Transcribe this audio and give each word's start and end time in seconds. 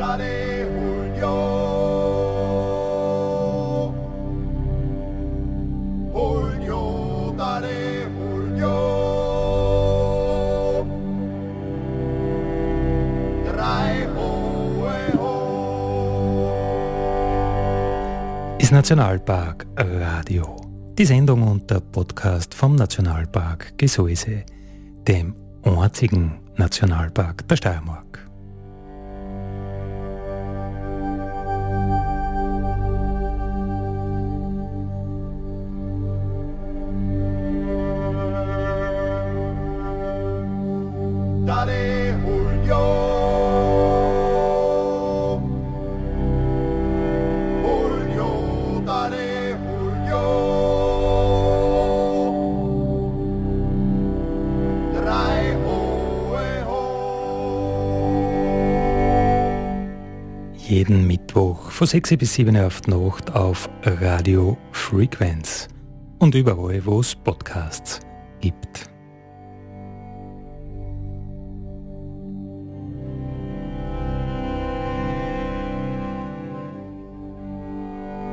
Dale 0.00 0.64
Julio. 0.64 1.36
Julio, 6.14 7.34
dale 7.36 8.08
Julio. 8.08 8.76
Ist 18.58 18.72
Nationalpark 18.72 19.66
Radio. 19.76 20.56
Die 20.96 21.04
Sendung 21.04 21.42
und 21.42 21.70
der 21.70 21.80
Podcast 21.80 22.54
vom 22.54 22.74
Nationalpark 22.74 23.76
Gesäuse, 23.76 24.46
dem 25.06 25.34
einzigen 25.62 26.40
Nationalpark 26.56 27.46
der 27.48 27.56
Steiermark. 27.56 28.29
Von 61.80 61.86
6 61.86 62.18
bis 62.18 62.34
7 62.34 62.54
Uhr 62.56 62.66
auf 62.66 62.82
die 62.82 62.90
Nacht 62.90 63.34
auf 63.34 63.70
Radio 63.82 64.58
Frequenz 64.70 65.66
und 66.18 66.34
überall, 66.34 66.84
wo 66.84 67.00
es 67.00 67.14
Podcasts 67.14 68.00
gibt. 68.42 68.90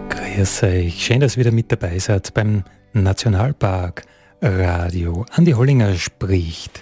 Grüß 0.10 0.64
euch, 0.64 1.06
schön, 1.06 1.22
dass 1.22 1.38
ihr 1.38 1.40
wieder 1.40 1.54
mit 1.54 1.72
dabei 1.72 2.00
seid 2.00 2.34
beim 2.34 2.66
Nationalpark 2.92 4.04
Radio. 4.42 5.26
Andi 5.32 5.54
Hollinger 5.54 5.96
spricht. 5.96 6.82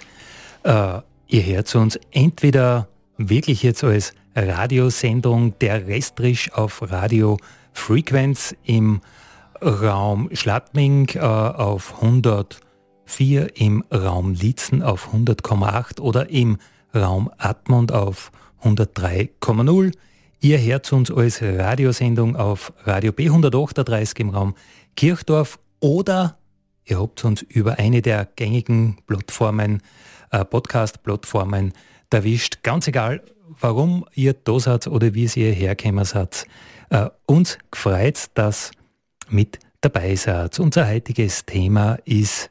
Äh, 0.64 0.98
ihr 1.28 1.46
hört 1.46 1.72
uns 1.76 1.96
entweder 2.10 2.88
wirklich 3.18 3.62
jetzt 3.62 3.84
als 3.84 4.14
Radiosendung 4.36 5.58
der 5.60 5.86
Restrisch 5.86 6.52
auf 6.52 6.82
Radio 6.90 7.38
Frequenz 7.72 8.54
im 8.64 9.00
Raum 9.62 10.28
Schladming 10.32 11.08
äh, 11.14 11.20
auf 11.20 12.02
104, 12.02 13.56
im 13.56 13.82
Raum 13.90 14.34
Lietzen 14.34 14.82
auf 14.82 15.14
100,8 15.14 16.00
oder 16.00 16.28
im 16.28 16.58
Raum 16.94 17.30
Admont 17.38 17.92
auf 17.92 18.30
103,0. 18.62 19.92
Ihr 20.40 20.60
hört 20.60 20.92
uns 20.92 21.10
als 21.10 21.42
Radiosendung 21.42 22.36
auf 22.36 22.74
Radio 22.84 23.12
B138 23.12 24.20
im 24.20 24.30
Raum 24.30 24.54
Kirchdorf 24.96 25.58
oder 25.80 26.36
ihr 26.84 27.00
habt 27.00 27.24
uns 27.24 27.40
über 27.40 27.78
eine 27.78 28.02
der 28.02 28.28
gängigen 28.36 28.98
Plattformen, 29.06 29.82
äh, 30.30 30.44
Podcast-Plattformen 30.44 31.72
erwischt. 32.10 32.62
Ganz 32.62 32.88
egal, 32.88 33.22
warum 33.60 34.04
ihr 34.14 34.34
da 34.34 34.58
seid 34.58 34.86
oder 34.86 35.14
wie 35.14 35.28
ihr 35.34 35.52
hergekommen 35.52 36.04
seid. 36.04 36.46
Äh, 36.90 37.10
uns 37.26 37.58
gefreut, 37.70 38.26
dass 38.34 38.70
mit 39.28 39.58
dabei 39.80 40.14
seid. 40.16 40.58
Unser 40.58 40.88
heutiges 40.88 41.44
Thema 41.44 41.98
ist 42.04 42.48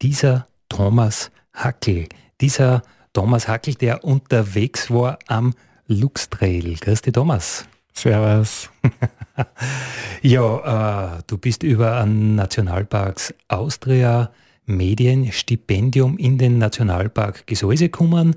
dieser 0.00 0.46
Thomas 0.68 1.30
Hackel. 1.52 2.08
Dieser 2.40 2.82
Thomas 3.12 3.48
Hackel, 3.48 3.74
der 3.74 4.04
unterwegs 4.04 4.90
war 4.90 5.18
am 5.26 5.54
Lux 5.86 6.28
Trail. 6.30 6.76
Grüß 6.80 7.02
dich, 7.02 7.12
Thomas. 7.12 7.66
Servus. 7.92 8.70
Ja, 10.24 11.16
äh, 11.16 11.22
du 11.26 11.36
bist 11.36 11.64
über 11.64 11.96
ein 11.96 12.36
Nationalparks 12.36 13.34
Austria 13.48 14.30
Medienstipendium 14.66 16.16
in 16.16 16.38
den 16.38 16.58
Nationalpark 16.58 17.46
Gesäuse 17.46 17.86
gekommen 17.86 18.36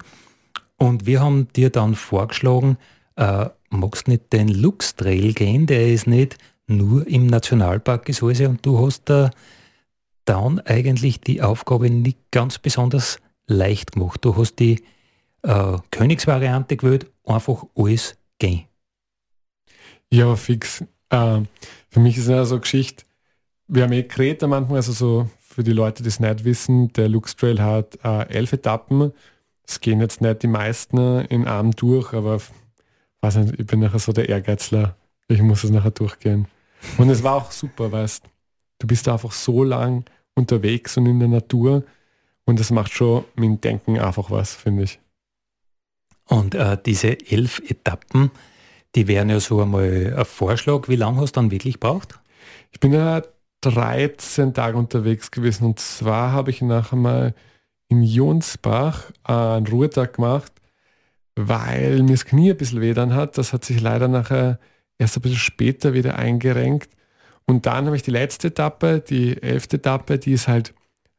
und 0.77 1.05
wir 1.05 1.21
haben 1.21 1.47
dir 1.53 1.69
dann 1.69 1.95
vorgeschlagen, 1.95 2.77
äh, 3.15 3.49
magst 3.69 4.07
nicht 4.07 4.33
den 4.33 4.47
Lux 4.47 4.95
Trail 4.95 5.33
gehen, 5.33 5.65
der 5.67 5.87
ist 5.87 6.07
nicht 6.07 6.37
nur 6.67 7.07
im 7.07 7.27
Nationalpark 7.27 8.05
Gesäuse 8.05 8.49
und 8.49 8.65
du 8.65 8.85
hast 8.85 9.03
da 9.05 9.31
dann 10.25 10.59
eigentlich 10.61 11.21
die 11.21 11.41
Aufgabe 11.41 11.89
nicht 11.89 12.17
ganz 12.31 12.57
besonders 12.57 13.19
leicht 13.47 13.93
gemacht. 13.93 14.25
Du 14.25 14.35
hast 14.35 14.55
die 14.55 14.83
äh, 15.43 15.77
Königsvariante 15.91 16.77
gewählt, 16.77 17.11
einfach 17.23 17.63
alles 17.75 18.17
gehen. 18.39 18.65
Ja, 20.11 20.35
fix. 20.35 20.83
Äh, 21.09 21.41
für 21.89 21.99
mich 21.99 22.17
ist 22.17 22.23
es 22.23 22.29
ja 22.29 22.45
so 22.45 22.55
eine 22.55 22.61
Geschichte, 22.61 23.05
wir 23.67 23.83
haben 23.83 23.93
eh 23.93 24.37
am 24.41 24.53
Anfang, 24.53 24.75
also 24.75 24.91
so 24.91 25.29
für 25.39 25.63
die 25.63 25.73
Leute, 25.73 26.03
die 26.03 26.09
es 26.09 26.19
nicht 26.19 26.43
wissen, 26.43 26.91
der 26.93 27.09
Lux 27.09 27.35
Trail 27.35 27.61
hat 27.61 27.97
äh, 28.03 28.27
elf 28.29 28.53
Etappen. 28.53 29.11
Es 29.67 29.81
gehen 29.81 29.99
jetzt 29.99 30.21
nicht 30.21 30.43
die 30.43 30.47
meisten 30.47 31.21
in 31.25 31.47
einem 31.47 31.71
durch, 31.71 32.13
aber 32.13 32.39
weiß 33.21 33.37
nicht, 33.37 33.59
ich 33.59 33.65
bin 33.65 33.79
nachher 33.79 33.99
so 33.99 34.11
der 34.11 34.29
Ehrgeizler. 34.29 34.95
Ich 35.27 35.41
muss 35.41 35.63
es 35.63 35.71
nachher 35.71 35.91
durchgehen. 35.91 36.47
Und 36.97 37.09
es 37.09 37.23
war 37.23 37.35
auch 37.35 37.51
super, 37.51 37.91
weißt 37.91 38.23
du 38.79 38.87
bist 38.87 39.07
einfach 39.07 39.31
so 39.31 39.63
lang 39.63 40.05
unterwegs 40.35 40.97
und 40.97 41.05
in 41.05 41.19
der 41.19 41.29
Natur 41.29 41.83
und 42.45 42.59
das 42.59 42.71
macht 42.71 42.91
schon 42.91 43.25
mit 43.35 43.45
dem 43.45 43.61
Denken 43.61 43.99
einfach 43.99 44.29
was, 44.29 44.53
finde 44.53 44.83
ich. 44.83 44.99
Und 46.27 46.55
äh, 46.55 46.77
diese 46.83 47.19
elf 47.29 47.61
Etappen, 47.67 48.31
die 48.95 49.07
wären 49.07 49.29
ja 49.29 49.39
so 49.39 49.61
einmal 49.61 50.13
ein 50.17 50.25
Vorschlag. 50.25 50.87
Wie 50.87 50.95
lange 50.95 51.21
hast 51.21 51.35
du 51.35 51.41
dann 51.41 51.51
wirklich 51.51 51.75
gebraucht? 51.75 52.19
Ich 52.71 52.79
bin 52.79 52.93
ja 52.93 53.21
13 53.61 54.53
Tage 54.53 54.77
unterwegs 54.77 55.31
gewesen 55.31 55.65
und 55.65 55.79
zwar 55.79 56.31
habe 56.31 56.51
ich 56.51 56.61
nachher 56.61 56.97
mal 56.97 57.33
in 57.95 58.03
Jonsbach 58.03 59.11
einen 59.23 59.67
Ruhetag 59.67 60.13
gemacht, 60.13 60.51
weil 61.35 62.03
mir 62.03 62.13
das 62.13 62.25
Knie 62.25 62.51
ein 62.51 62.57
bisschen 62.57 62.81
weh 62.81 62.93
dann 62.93 63.13
hat. 63.13 63.37
Das 63.37 63.53
hat 63.53 63.65
sich 63.65 63.81
leider 63.81 64.07
nachher 64.07 64.59
erst 64.97 65.17
ein 65.17 65.21
bisschen 65.21 65.37
später 65.37 65.93
wieder 65.93 66.17
eingerenkt. 66.17 66.89
Und 67.45 67.65
dann 67.65 67.85
habe 67.85 67.95
ich 67.95 68.03
die 68.03 68.11
letzte 68.11 68.47
Etappe, 68.47 69.01
die 69.01 69.41
elfte 69.41 69.77
Etappe, 69.77 70.17
die 70.17 70.33
ist 70.33 70.47
halt, 70.47 70.73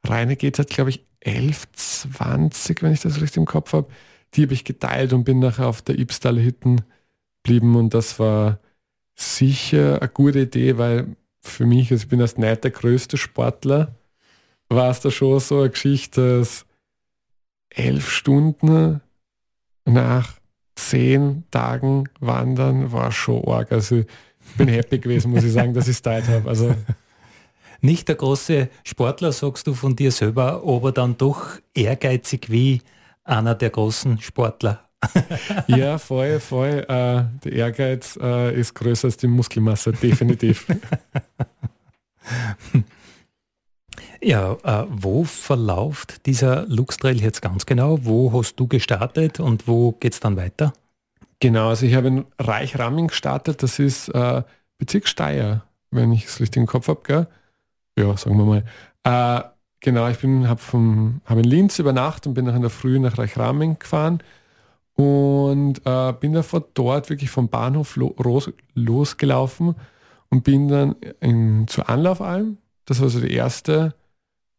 reine 0.05 0.37
geht 0.37 0.59
hat, 0.59 0.69
glaube 0.69 0.91
ich, 0.91 1.05
11, 1.21 1.67
20, 1.73 2.83
wenn 2.83 2.93
ich 2.93 3.01
das 3.01 3.21
richtig 3.21 3.39
im 3.39 3.47
Kopf 3.47 3.73
habe. 3.73 3.89
Die 4.35 4.43
habe 4.43 4.55
ich 4.55 4.65
geteilt 4.65 5.13
und 5.13 5.25
bin 5.25 5.39
nachher 5.39 5.67
auf 5.69 5.83
der 5.83 5.99
Ibstaller 5.99 6.43
Hütten 6.43 6.83
geblieben 7.43 7.77
und 7.77 7.95
das 7.95 8.19
war 8.19 8.59
sicher 9.15 10.01
eine 10.01 10.09
gute 10.11 10.41
Idee, 10.41 10.79
weil 10.79 11.17
für 11.41 11.65
mich, 11.65 11.91
also 11.91 12.03
ich 12.03 12.09
bin 12.09 12.21
erst 12.21 12.39
nicht 12.39 12.65
der 12.65 12.71
größte 12.71 13.17
Sportler, 13.17 13.95
war 14.69 14.91
es 14.91 15.01
da 15.01 15.11
schon 15.11 15.41
so 15.41 15.61
eine 15.61 15.71
Geschichte, 15.71 16.39
dass 16.41 16.66
elf 17.77 18.11
Stunden 18.11 19.01
nach 19.85 20.35
zehn 20.75 21.45
Tagen 21.51 22.09
wandern 22.21 22.93
war 22.93 23.13
schon 23.13 23.47
arg. 23.47 23.73
Also 23.73 23.99
ich 23.99 24.07
bin 24.57 24.69
happy 24.69 24.99
gewesen, 24.99 25.31
muss 25.31 25.45
ich 25.45 25.53
sagen, 25.53 25.75
dass 25.75 25.87
ich 25.87 25.97
es 25.97 26.03
Zeit 26.03 26.29
habe. 26.29 26.49
Also 26.49 26.75
Nicht 27.81 28.09
der 28.09 28.17
große 28.17 28.69
Sportler, 28.85 29.33
sagst 29.33 29.67
du 29.67 29.75
von 29.75 29.97
dir 29.97 30.11
selber, 30.11 30.63
aber 30.67 30.93
dann 30.93 31.17
doch 31.17 31.59
ehrgeizig 31.75 32.51
wie 32.51 32.83
einer 33.25 33.55
der 33.55 33.71
großen 33.71 34.21
Sportler. 34.21 34.89
ja, 35.67 35.99
voll, 35.99 36.41
voll. 36.41 36.85
Äh, 36.89 37.25
der 37.45 37.53
Ehrgeiz 37.53 38.19
äh, 38.21 38.59
ist 38.59 38.75
größer 38.75 39.07
als 39.07 39.17
die 39.19 39.27
Muskelmasse, 39.27 39.93
definitiv. 39.93 40.67
Ja, 44.27 44.57
äh, 44.65 44.87
wo 44.91 45.23
verläuft 45.23 46.27
dieser 46.27 46.67
Lux 46.67 46.97
Trail 46.97 47.21
jetzt 47.21 47.43
ganz 47.43 47.65
genau? 47.65 48.01
Wo 48.03 48.33
hast 48.33 48.57
du 48.57 48.67
gestartet 48.67 49.39
und 49.39 49.69
wo 49.69 49.93
geht 49.93 50.15
es 50.15 50.21
dann 50.21 50.37
weiter? 50.37 50.73
genau, 51.39 51.69
also 51.69 51.87
ich 51.87 51.95
habe 51.95 52.09
in 52.09 52.25
Reichramming 52.37 53.07
gestartet, 53.07 53.63
das 53.63 53.79
ist 53.79 54.09
äh, 54.09 54.43
Bezirk 54.79 55.07
Steyr, 55.07 55.63
wenn 55.93 56.11
ich 56.11 56.25
es 56.25 56.41
richtig 56.41 56.61
im 56.61 56.67
Kopf 56.67 56.89
habe? 56.89 57.29
Ja, 57.97 58.17
sagen 58.17 58.37
wir 58.37 58.45
mal. 58.45 58.65
Äh, 59.05 59.49
genau, 59.79 60.09
ich 60.09 60.17
habe 60.23 61.21
hab 61.25 61.39
in 61.39 61.45
Linz 61.45 61.79
übernachtet 61.79 62.27
und 62.27 62.35
bin 62.35 62.47
nach 62.47 62.57
in 62.57 62.63
der 62.63 62.71
Früh 62.71 62.99
nach 62.99 63.19
Reichramming 63.19 63.79
gefahren 63.79 64.25
und 64.95 65.83
äh, 65.85 66.13
bin 66.15 66.33
dann 66.33 66.43
von 66.43 66.65
dort 66.75 67.11
wirklich 67.11 67.31
vom 67.31 67.49
Bahnhof 67.49 67.95
lo 67.95 68.13
los, 68.19 68.51
losgelaufen 68.75 69.77
und 70.31 70.43
bin 70.43 70.67
dann 70.67 70.97
in, 71.21 71.69
zur 71.69 71.89
Anlaufalm. 71.89 72.59
Das 72.87 73.01
war 73.01 73.09
so 73.09 73.21
die 73.21 73.33
erste 73.33 73.95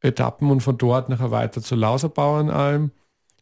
Etappen 0.01 0.51
und 0.51 0.61
von 0.61 0.77
dort 0.77 1.09
nachher 1.09 1.31
weiter 1.31 1.61
zur 1.61 1.77
Lauserbauernalm 1.77 2.91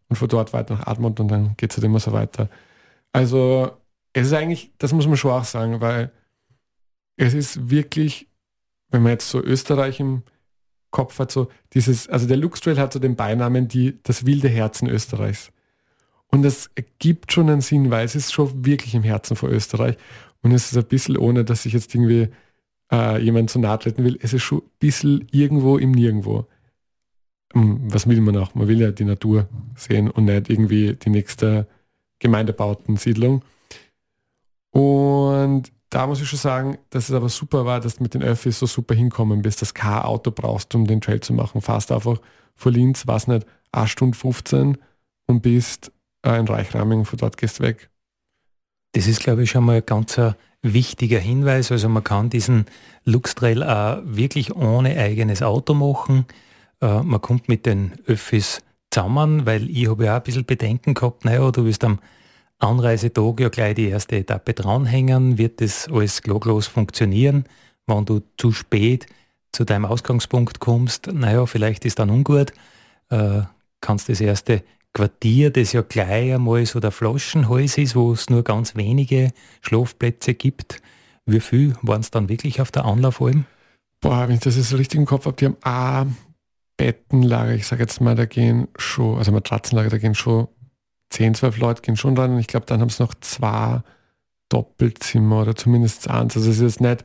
und 0.10 0.16
von 0.16 0.28
dort 0.28 0.54
weiter 0.54 0.75
nach 0.75 0.88
Admont 0.88 1.19
und 1.19 1.28
dann 1.28 1.56
geht 1.57 1.72
es 1.72 1.78
halt 1.78 1.86
immer 1.86 2.00
so 2.00 2.12
weiter. 2.12 2.50
Also 3.12 3.72
es 4.13 4.28
ist 4.28 4.34
eigentlich, 4.34 4.72
das 4.78 4.94
muss 4.94 5.07
man 5.07 5.18
schon 5.18 5.31
auch 5.31 5.44
sagen, 5.44 5.81
weil 5.81 6.12
es 7.18 7.34
ist 7.34 7.69
wirklich, 7.69 8.28
wenn 8.90 9.04
man 9.04 9.13
jetzt 9.13 9.30
so 9.30 9.42
Österreich 9.42 10.00
im 10.00 10.24
Kopf 10.92 11.19
hat, 11.19 11.31
so 11.31 11.50
dieses, 11.74 12.07
also 12.07 12.28
der 12.28 12.38
Lux 12.38 12.62
Trail 12.62 12.78
hat 12.78 12.94
so 12.94 13.00
den 13.00 13.16
Beinamen, 13.16 13.68
die, 13.68 14.00
das 14.04 14.25
wilde 14.25 14.48
Herzen 14.48 14.88
Österreichs. 14.88 15.51
Und 16.28 16.44
das 16.44 16.69
ergibt 16.75 17.31
schon 17.31 17.50
einen 17.50 17.62
Sinn, 17.62 17.92
weil 17.92 18.06
es 18.06 18.16
ist 18.16 18.34
schon 18.34 18.66
wirklich 18.66 18.96
im 18.96 19.04
Herzen 19.04 19.36
von 19.36 19.51
Österreich. 19.51 19.98
Und 20.42 20.51
es 20.51 20.72
ist 20.72 20.78
ein 20.78 20.86
bisschen, 20.86 21.18
ohne 21.18 21.44
dass 21.44 21.66
ich 21.66 21.74
jetzt 21.74 21.94
irgendwie 21.94 22.30
äh, 22.92 23.22
jemand 23.22 23.50
zu 23.50 23.60
nahe 23.60 23.80
treten 23.80 24.04
will, 24.04 24.18
es 24.22 24.34
ist 24.34 24.44
schon 24.44 24.60
ein 24.60 24.72
bisschen 24.80 25.28
irgendwo 25.32 25.78
im 25.78 25.92
Nirgendwo. 25.92 26.46
Hm, 27.54 27.94
was 27.94 28.08
will 28.08 28.22
man 28.22 28.38
auch? 28.38 28.56
Man 28.56 28.68
will 28.68 28.82
ja 28.82 28.92
die 28.92 29.06
Natur 29.06 29.48
sehen 29.76 30.10
und 30.10 30.26
nicht 30.26 30.50
irgendwie 30.50 30.96
die 30.96 31.10
nächste 31.10 31.68
Gemeindebautensiedlung. 32.20 33.44
Und 34.72 35.72
da 35.90 36.08
muss 36.08 36.22
ich 36.22 36.28
schon 36.28 36.40
sagen, 36.40 36.78
dass 36.90 37.08
es 37.08 37.16
aber 37.16 37.30
super 37.30 37.66
war, 37.66 37.80
dass 37.80 37.96
du 37.96 38.04
mit 38.04 38.14
den 38.14 38.24
Öffis 38.24 38.60
so 38.60 38.66
super 38.66 38.96
hinkommen 38.96 39.42
bist, 39.42 39.62
dass 39.62 39.74
kein 39.74 40.02
Auto 40.02 40.32
brauchst, 40.32 40.76
um 40.76 40.86
den 40.86 41.02
Trail 41.02 41.22
zu 41.22 41.34
machen. 41.34 41.62
Fast 41.62 41.92
einfach 41.92 42.20
vor 42.56 42.72
Linz, 42.72 43.08
was 43.08 43.28
nicht, 43.28 43.46
8 43.72 43.90
Stunden 43.90 44.14
15 44.14 44.78
und 45.28 45.42
bist 45.42 45.92
äh, 46.26 46.38
in 46.38 46.48
Reichraming, 46.48 47.06
von 47.06 47.18
dort 47.18 47.38
gehst 47.38 47.62
weg. 47.62 47.90
Das 48.94 49.08
ist, 49.08 49.22
glaube 49.22 49.44
ich, 49.44 49.52
schon 49.52 49.64
mal 49.64 49.78
ein 49.78 49.86
ganz 49.86 50.20
wichtiger 50.74 51.20
Hinweis. 51.20 51.72
Also 51.72 51.90
man 51.90 52.04
kann 52.04 52.30
diesen 52.30 52.66
Lux-Trail 53.06 53.64
auch 53.64 54.02
wirklich 54.04 54.56
ohne 54.56 54.98
eigenes 54.98 55.42
Auto 55.42 55.74
machen. 55.74 56.26
Äh, 56.82 57.04
man 57.04 57.22
kommt 57.22 57.48
mit 57.48 57.66
den 57.66 57.94
Öffis 58.06 58.62
zusammen, 58.90 59.46
weil 59.46 59.70
ich 59.70 59.90
habe 59.90 60.06
ja 60.06 60.14
auch 60.14 60.18
ein 60.18 60.24
bisschen 60.24 60.46
Bedenken 60.46 60.94
gehabt, 60.94 61.26
naja, 61.26 61.52
du 61.52 61.66
wirst 61.66 61.84
am 61.84 62.00
Anreisetag 62.60 63.40
ja 63.40 63.50
gleich 63.50 63.76
die 63.76 63.90
erste 63.90 64.18
Etappe 64.18 64.54
dranhängen, 64.54 65.38
wird 65.38 65.62
das 65.62 65.88
alles 65.90 66.22
klaglos 66.22 66.68
funktionieren. 66.68 67.46
Wenn 67.86 68.06
du 68.06 68.22
zu 68.38 68.52
spät 68.52 69.06
zu 69.52 69.66
deinem 69.66 69.86
Ausgangspunkt 69.86 70.60
kommst, 70.60 71.08
naja, 71.12 71.46
vielleicht 71.46 71.86
ist 71.86 72.00
dann 72.00 72.10
ungut, 72.10 72.54
äh, 73.10 73.42
kannst 73.82 74.10
das 74.10 74.22
erste 74.22 74.64
Quartier, 74.96 75.52
das 75.52 75.74
ja 75.74 75.82
gleich 75.82 76.34
einmal 76.34 76.66
so 76.66 76.80
der 76.80 76.92
Flaschenhals 76.92 77.78
ist, 77.78 77.96
wo 77.96 78.14
es 78.14 78.30
nur 78.30 78.44
ganz 78.44 78.76
wenige 78.76 79.34
Schlafplätze 79.62 80.34
gibt. 80.34 80.82
Wie 81.26 81.42
viel 81.42 81.76
waren 81.82 82.00
es 82.00 82.12
dann 82.12 82.30
wirklich 82.30 82.62
auf 82.62 82.72
der 82.72 82.86
Anlaufalm? 82.86 83.46
Boah, 84.00 84.28
wenn 84.28 84.36
ich 84.36 84.42
das 84.42 84.56
jetzt 84.56 84.74
richtig 84.74 84.98
im 84.98 85.06
Kopf 85.06 85.26
habe, 85.26 85.36
die 85.36 85.46
haben 85.46 85.58
auch 85.64 86.06
Bettenlager, 86.78 87.54
ich 87.54 87.68
sage 87.68 87.84
jetzt 87.84 88.00
mal, 88.00 88.16
da 88.16 88.26
gehen 88.26 88.70
schon, 88.78 89.18
also 89.18 89.32
Matratzenlager, 89.34 89.90
da 89.90 89.98
gehen 89.98 90.16
schon 90.16 90.48
10, 91.10 91.36
12 91.36 91.58
Leute 91.58 91.82
gehen 91.82 91.98
schon 91.98 92.18
rein 92.18 92.32
und 92.32 92.40
ich 92.40 92.48
glaube, 92.48 92.66
dann 92.66 92.80
haben 92.80 92.90
es 92.90 93.00
noch 93.00 93.14
zwei 93.16 93.82
Doppelzimmer 94.48 95.42
oder 95.42 95.56
zumindest 95.56 96.10
eins. 96.10 96.38
Also 96.38 96.50
es 96.50 96.60
ist 96.60 96.80
nicht 96.80 97.04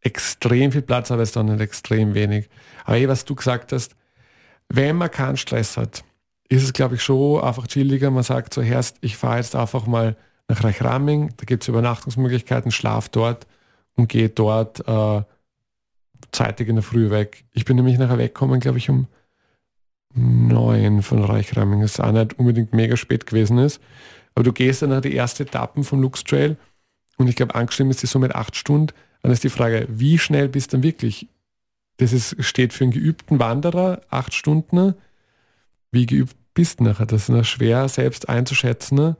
extrem 0.00 0.70
viel 0.70 0.82
Platz, 0.82 1.10
aber 1.10 1.22
es 1.22 1.30
ist 1.30 1.36
dann 1.36 1.46
nicht 1.46 1.60
extrem 1.60 2.14
wenig. 2.14 2.48
Aber 2.84 2.96
eh, 2.96 3.08
was 3.08 3.24
du 3.24 3.34
gesagt 3.34 3.72
hast, 3.72 3.96
wenn 4.68 4.96
man 4.96 5.10
keinen 5.10 5.36
Stress 5.36 5.76
hat, 5.76 6.04
ist 6.48 6.62
es, 6.62 6.72
glaube 6.72 6.96
ich, 6.96 7.02
schon 7.02 7.42
einfach 7.42 7.66
chilliger. 7.66 8.10
Man 8.10 8.22
sagt 8.22 8.54
zuerst, 8.54 8.98
ich 9.00 9.16
fahre 9.16 9.38
jetzt 9.38 9.56
einfach 9.56 9.86
mal 9.86 10.16
nach 10.48 10.62
Reichraming, 10.62 11.32
da 11.36 11.44
gibt 11.44 11.62
es 11.62 11.68
Übernachtungsmöglichkeiten, 11.68 12.70
schlaf 12.70 13.08
dort 13.08 13.46
und 13.94 14.08
gehe 14.08 14.28
dort 14.28 14.86
äh, 14.86 15.22
zeitig 16.32 16.68
in 16.68 16.76
der 16.76 16.82
Früh 16.82 17.10
weg. 17.10 17.44
Ich 17.52 17.64
bin 17.64 17.76
nämlich 17.76 17.98
nachher 17.98 18.18
weggekommen, 18.18 18.60
glaube 18.60 18.78
ich, 18.78 18.90
um 18.90 19.06
9 20.14 21.02
von 21.02 21.24
Reichraming, 21.24 21.80
das 21.80 21.98
auch 21.98 22.12
nicht 22.12 22.38
unbedingt 22.38 22.72
mega 22.72 22.96
spät 22.96 23.26
gewesen 23.26 23.58
ist. 23.58 23.80
Aber 24.34 24.44
du 24.44 24.52
gehst 24.52 24.82
dann 24.82 24.90
nach 24.90 25.00
die 25.00 25.14
erste 25.14 25.44
Etappen 25.44 25.84
vom 25.84 26.00
Lux 26.00 26.24
Trail 26.24 26.56
und 27.16 27.28
ich 27.28 27.36
glaube, 27.36 27.54
angeschrieben 27.54 27.90
ist 27.90 28.02
die 28.02 28.06
so 28.06 28.18
mit 28.18 28.34
acht 28.34 28.56
Stunden. 28.56 28.92
Dann 29.22 29.32
ist 29.32 29.44
die 29.44 29.48
Frage, 29.48 29.86
wie 29.88 30.18
schnell 30.18 30.48
bist 30.48 30.72
du 30.72 30.76
dann 30.76 30.82
wirklich? 30.82 31.28
Das 31.98 32.12
ist, 32.12 32.36
steht 32.44 32.72
für 32.72 32.84
einen 32.84 32.92
geübten 32.92 33.38
Wanderer 33.38 34.02
acht 34.10 34.34
Stunden. 34.34 34.94
Wie 35.94 36.06
geübt 36.06 36.36
bist 36.52 36.80
nachher? 36.80 37.06
Das 37.06 37.28
ist 37.28 37.48
schwer 37.48 37.88
selbst 37.88 38.28
einzuschätzen. 38.28 39.16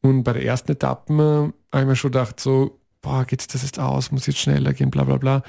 Und 0.00 0.22
bei 0.24 0.32
der 0.32 0.44
ersten 0.44 0.72
Etappe 0.72 1.52
habe 1.72 1.82
ich 1.82 1.86
mir 1.86 1.96
schon 1.96 2.12
gedacht, 2.12 2.40
so, 2.40 2.78
boah, 3.02 3.24
geht 3.24 3.52
das 3.52 3.62
jetzt 3.62 3.78
aus, 3.78 4.12
muss 4.12 4.26
jetzt 4.26 4.38
schneller 4.38 4.72
gehen, 4.72 4.90
bla 4.90 5.04
bla 5.04 5.16
bla. 5.16 5.42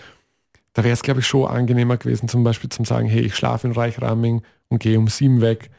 Da 0.74 0.84
wäre 0.84 0.94
es, 0.94 1.01
glaube 1.01 1.19
ich, 1.19 1.28
schon 1.28 1.48
angenehmer 1.48 1.98
gewesen, 1.98 2.30
zum 2.30 2.44
Beispiel 2.44 2.69
zum 2.69 2.86
sagen, 2.86 3.07
hey, 3.07 3.22
ich 3.22 3.36
schlafe 3.36 3.68
in 3.68 3.74
Reichraming 3.74 4.42
und 4.69 4.80
gehe 4.80 4.98
um 4.98 5.07
sieben 5.07 5.42
weg, 5.42 5.69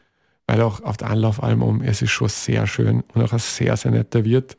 weil 0.46 0.60
auch 0.62 0.82
auf 0.82 0.96
der 0.96 1.10
Anlaufalm 1.10 1.62
um, 1.62 1.82
es 1.82 2.02
ist 2.02 2.10
schon 2.10 2.28
sehr 2.28 2.66
schön 2.66 3.02
und 3.14 3.22
auch 3.22 3.32
ein 3.32 3.38
sehr, 3.38 3.76
sehr 3.76 3.92
netter 3.92 4.24
Wirt. 4.24 4.56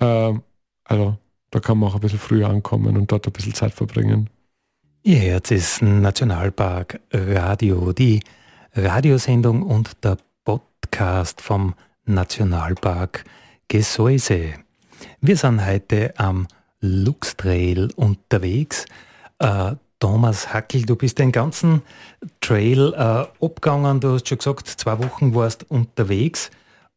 Ähm, 0.00 0.42
also 0.84 1.16
da 1.50 1.60
kann 1.60 1.78
man 1.78 1.90
auch 1.90 1.94
ein 1.94 2.00
bisschen 2.00 2.18
früher 2.18 2.48
ankommen 2.48 2.96
und 2.96 3.10
dort 3.10 3.26
ein 3.26 3.32
bisschen 3.32 3.54
Zeit 3.54 3.74
verbringen. 3.74 4.30
Ihr 5.02 5.18
Herz 5.18 5.50
ist 5.50 5.82
Nationalpark 5.82 7.00
Radio, 7.12 7.92
die 7.92 8.20
Radiosendung 8.76 9.62
und 9.62 10.02
der 10.02 10.18
Podcast 10.44 11.40
vom 11.40 11.74
Nationalpark 12.06 13.24
Gesäuse. 13.68 14.54
Wir 15.20 15.36
sind 15.36 15.64
heute 15.64 16.12
am 16.18 16.48
Luxtrail 16.80 17.90
unterwegs. 17.94 18.86
Äh, 19.38 19.76
Thomas 20.00 20.52
Hackel, 20.52 20.82
du 20.82 20.96
bist 20.96 21.20
den 21.20 21.30
ganzen 21.30 21.82
Trail 22.40 22.92
äh, 22.94 23.44
abgegangen. 23.44 24.00
Du 24.00 24.14
hast 24.14 24.28
schon 24.28 24.38
gesagt, 24.38 24.66
zwei 24.66 24.98
Wochen 24.98 25.36
warst 25.36 25.70
unterwegs. 25.70 26.50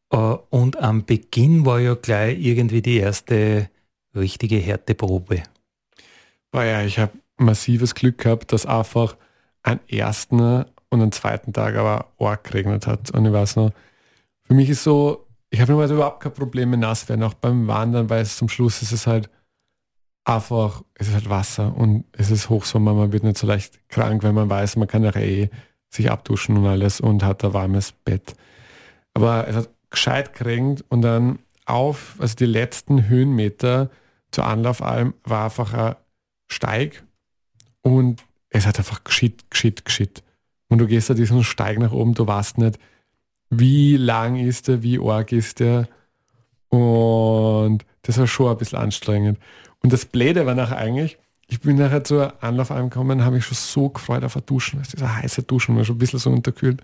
Äh, 0.09 0.17
und 0.49 0.79
am 0.79 1.05
Beginn 1.05 1.63
war 1.63 1.79
ja 1.79 1.93
gleich 1.93 2.39
irgendwie 2.39 2.81
die 2.81 2.97
erste 2.97 3.69
richtige 4.15 4.57
Härteprobe. 4.57 5.43
Boah 6.49 6.63
ja, 6.63 6.81
ich 6.81 6.97
habe 6.97 7.11
massives 7.37 7.93
Glück 7.93 8.17
gehabt, 8.17 8.51
dass 8.51 8.65
einfach 8.65 9.15
am 9.61 9.79
ersten 9.87 10.65
und 10.89 11.01
am 11.01 11.11
zweiten 11.11 11.53
Tag 11.53 11.75
aber 11.75 12.07
arg 12.19 12.43
geregnet 12.43 12.87
hat. 12.87 13.11
Und 13.11 13.25
ich 13.25 13.33
weiß 13.33 13.57
noch, 13.57 13.71
für 14.43 14.53
mich 14.53 14.69
ist 14.69 14.83
so, 14.83 15.27
ich 15.49 15.59
habe 15.59 15.71
normalerweise 15.71 15.95
überhaupt 15.95 16.21
kein 16.21 16.33
Problem 16.33 16.69
mit 16.69 16.79
nass 16.79 17.07
werden, 17.09 17.23
auch 17.23 17.33
beim 17.33 17.67
Wandern, 17.67 18.09
weil 18.09 18.21
es 18.21 18.37
zum 18.37 18.49
Schluss 18.49 18.81
ist 18.81 18.91
es 18.91 19.07
halt 19.07 19.29
einfach, 20.23 20.83
es 20.95 21.07
ist 21.07 21.13
halt 21.13 21.29
Wasser 21.29 21.75
und 21.75 22.05
es 22.11 22.31
ist 22.31 22.49
Hochsommer, 22.49 22.93
man 22.93 23.11
wird 23.11 23.23
nicht 23.23 23.37
so 23.37 23.47
leicht 23.47 23.87
krank, 23.89 24.23
wenn 24.23 24.35
man 24.35 24.49
weiß, 24.49 24.75
man 24.75 24.87
kann 24.87 25.03
ja 25.03 25.15
eh 25.15 25.49
sich 25.89 26.11
abduschen 26.11 26.57
und 26.57 26.65
alles 26.65 26.99
und 26.99 27.23
hat 27.23 27.43
ein 27.45 27.53
warmes 27.53 27.91
Bett. 27.91 28.35
Aber 29.13 29.47
es 29.47 29.55
hat 29.55 29.69
gescheit 29.89 30.33
geregnet 30.33 30.83
und 30.89 31.01
dann 31.01 31.39
auf, 31.65 32.15
also 32.19 32.35
die 32.35 32.45
letzten 32.45 33.07
Höhenmeter 33.07 33.89
zur 34.31 34.45
Anlaufalm 34.45 35.13
war 35.23 35.45
einfach 35.45 35.73
ein 35.73 35.95
Steig 36.47 37.03
und 37.81 38.23
es 38.49 38.65
hat 38.65 38.77
einfach 38.77 39.03
geschit, 39.03 39.49
geschit, 39.49 39.85
geschit. 39.85 40.23
Und 40.69 40.79
du 40.79 40.87
gehst 40.87 41.09
da 41.09 41.13
diesen 41.13 41.43
Steig 41.43 41.79
nach 41.79 41.91
oben, 41.91 42.13
du 42.13 42.27
weißt 42.27 42.57
nicht, 42.57 42.79
wie 43.49 43.97
lang 43.97 44.35
ist 44.35 44.67
der, 44.67 44.83
wie 44.83 44.99
arg 44.99 45.31
ist 45.31 45.59
der. 45.59 45.87
Und 46.69 47.85
das 48.01 48.17
war 48.17 48.27
schon 48.27 48.51
ein 48.51 48.57
bisschen 48.57 48.79
anstrengend. 48.79 49.39
Und 49.81 49.93
das 49.93 50.05
Blöde 50.05 50.45
war 50.45 50.55
nachher 50.55 50.77
eigentlich, 50.77 51.17
ich 51.47 51.61
bin 51.61 51.77
nachher 51.77 52.03
zur 52.03 52.43
Anlauf 52.43 52.71
angekommen, 52.71 53.23
habe 53.23 53.37
mich 53.37 53.45
schon 53.45 53.55
so 53.55 53.89
gefreut 53.89 54.23
auf 54.25 54.35
ein 54.35 54.45
Duschen. 54.45 54.81
Ist 54.81 54.97
eine 55.01 55.15
heiße 55.15 55.43
Duschen, 55.43 55.77
war 55.77 55.85
schon 55.85 55.95
ein 55.95 55.99
bisschen 55.99 56.19
so 56.19 56.29
unterkühlt. 56.29 56.81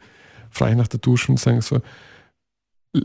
Freue 0.50 0.72
ich 0.72 0.78
nach 0.78 0.88
der 0.88 1.02
Duschen 1.02 1.32
und 1.32 1.40
sagen 1.40 1.62
so, 1.62 1.82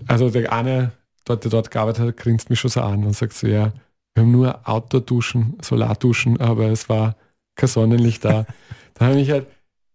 also 0.06 0.30
der 0.30 0.52
eine, 0.52 0.92
dort, 1.24 1.44
der 1.44 1.50
dort 1.50 1.70
gearbeitet 1.70 2.06
hat, 2.06 2.16
grinst 2.16 2.50
mich 2.50 2.60
schon 2.60 2.70
so 2.70 2.80
an 2.80 3.04
und 3.04 3.14
sagt 3.14 3.32
so, 3.32 3.48
ja, 3.48 3.72
wir 4.14 4.22
haben 4.22 4.30
nur 4.30 4.68
Outdoor-Duschen, 4.68 5.58
Solarduschen, 5.62 6.40
aber 6.40 6.66
es 6.66 6.88
war 6.88 7.16
kein 7.56 7.68
Sonnenlicht 7.68 8.24
da. 8.24 8.46
Dann 8.94 9.08
habe 9.08 9.20
ich 9.20 9.30
halt, 9.30 9.46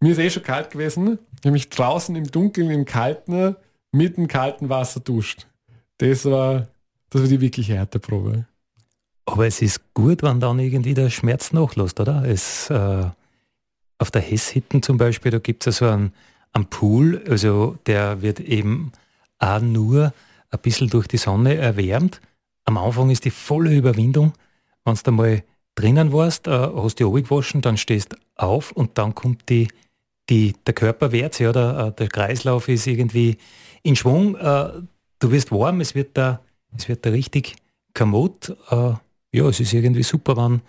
mir 0.04 0.12
ist 0.12 0.20
eh 0.20 0.30
schon 0.30 0.44
kalt 0.44 0.70
gewesen, 0.70 1.18
ich 1.40 1.46
habe 1.46 1.52
mich 1.52 1.70
draußen 1.70 2.16
im 2.16 2.30
Dunkeln, 2.30 2.70
im 2.70 2.86
Kalten, 2.86 3.56
mit 3.92 4.18
dem 4.18 4.28
kalten 4.28 4.70
Wasser 4.70 5.00
duscht. 5.00 5.48
Das 5.98 6.26
war, 6.26 6.68
das 7.10 7.22
war 7.22 7.30
die 7.30 7.42
wirkliche 7.42 7.76
Härteprobe. 7.76 8.46
Aber 9.26 9.48
es 9.48 9.62
ist 9.62 9.94
gut, 9.94 10.22
wenn 10.24 10.40
dann 10.40 10.60
irgendwie 10.60 10.94
der 10.94 11.10
Schmerz 11.10 11.54
nachlässt, 11.54 12.00
oder? 12.00 12.26
Es, 12.26 12.70
äh, 12.70 13.06
auf 13.98 14.12
der 14.12 14.22
Hesshitten 14.22 14.84
zum 14.84 14.98
Beispiel, 14.98 15.32
da 15.32 15.40
gibt 15.40 15.66
es 15.66 15.80
ja 15.80 15.88
so 15.88 15.94
einen, 15.94 16.14
einen 16.52 16.66
Pool, 16.66 17.24
also 17.30 17.78
der 17.86 18.22
wird 18.22 18.40
eben 18.42 18.92
auch 19.40 19.62
nur 19.62 20.14
ein 20.52 20.60
bisschen 20.60 20.90
durch 20.90 21.08
die 21.08 21.18
Sonne 21.18 21.56
erwärmt. 21.56 22.20
Am 22.66 22.78
Anfang 22.78 23.10
ist 23.10 23.26
die 23.26 23.32
volle 23.32 23.74
Überwindung. 23.74 24.34
Wenn 24.84 24.96
du 25.02 25.12
mal 25.12 25.44
drinnen 25.76 26.12
warst, 26.12 26.48
äh, 26.48 26.52
hast 26.52 27.00
du 27.00 27.16
die 27.16 27.24
gewaschen, 27.24 27.62
dann 27.62 27.78
stehst 27.78 28.16
auf 28.36 28.72
und 28.72 28.98
dann 28.98 29.16
kommt 29.16 29.50
die, 29.50 29.68
die, 30.30 30.54
der 30.66 30.74
Körper 30.74 31.12
wehrt 31.12 31.34
sich, 31.34 31.48
oder? 31.48 31.88
Äh, 31.88 31.92
der 31.94 32.08
Kreislauf 32.08 32.68
ist 32.70 32.88
irgendwie 32.88 33.38
in 33.84 33.96
Schwung. 33.96 34.36
Äh, 34.36 34.70
du 35.20 35.32
wirst 35.32 35.52
warm, 35.52 35.82
es 35.82 35.96
wird 35.96 36.18
da, 36.18 36.42
es 36.78 36.88
wird 36.88 37.06
da 37.06 37.10
richtig 37.10 37.56
kamot. 37.94 38.56
Äh, 38.70 38.94
ja, 39.32 39.48
es 39.48 39.60
ist 39.60 39.74
irgendwie 39.74 40.04
super, 40.04 40.38
wenn, 40.38 40.62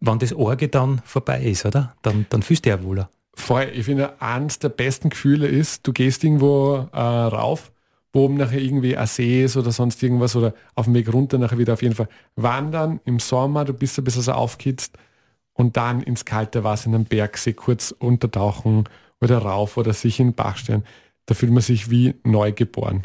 wenn 0.00 0.18
das 0.18 0.32
Orge 0.32 0.68
dann 0.68 1.02
vorbei 1.04 1.42
ist, 1.42 1.66
oder? 1.66 1.94
Dann, 2.02 2.26
dann 2.30 2.42
fühlst 2.42 2.66
du 2.66 2.70
ja 2.70 2.82
wohler. 2.82 3.10
Voll, 3.34 3.70
ich 3.74 3.86
finde, 3.86 4.20
eines 4.22 4.60
der 4.60 4.68
besten 4.68 5.10
Gefühle 5.10 5.48
ist, 5.48 5.86
du 5.86 5.92
gehst 5.92 6.22
irgendwo 6.22 6.88
äh, 6.92 6.98
rauf, 6.98 7.72
wo 8.12 8.26
oben 8.26 8.36
nachher 8.36 8.60
irgendwie 8.60 8.96
ein 8.96 9.08
See 9.08 9.42
ist 9.42 9.56
oder 9.56 9.72
sonst 9.72 10.00
irgendwas 10.04 10.36
oder 10.36 10.54
auf 10.76 10.84
dem 10.84 10.94
Weg 10.94 11.12
runter 11.12 11.36
nachher 11.38 11.58
wieder 11.58 11.72
auf 11.72 11.82
jeden 11.82 11.96
Fall 11.96 12.08
wandern 12.36 13.00
im 13.04 13.18
Sommer, 13.18 13.64
du 13.64 13.72
bist 13.72 13.98
ein 13.98 14.04
bisschen 14.04 14.22
so 14.22 14.32
aufkitzt 14.32 14.96
und 15.54 15.76
dann 15.76 16.02
ins 16.02 16.24
kalte 16.24 16.64
Wasser 16.64 16.88
in 16.88 16.94
einem 16.94 17.04
Bergsee 17.04 17.54
kurz 17.54 17.92
untertauchen 17.92 18.84
oder 19.20 19.38
rauf 19.38 19.76
oder 19.76 19.92
sich 19.92 20.20
in 20.20 20.28
den 20.28 20.34
Bach 20.34 20.56
stellen. 20.56 20.84
Da 21.26 21.34
fühlt 21.34 21.52
man 21.52 21.62
sich 21.62 21.90
wie 21.90 22.14
neu 22.24 22.52
geboren. 22.52 23.02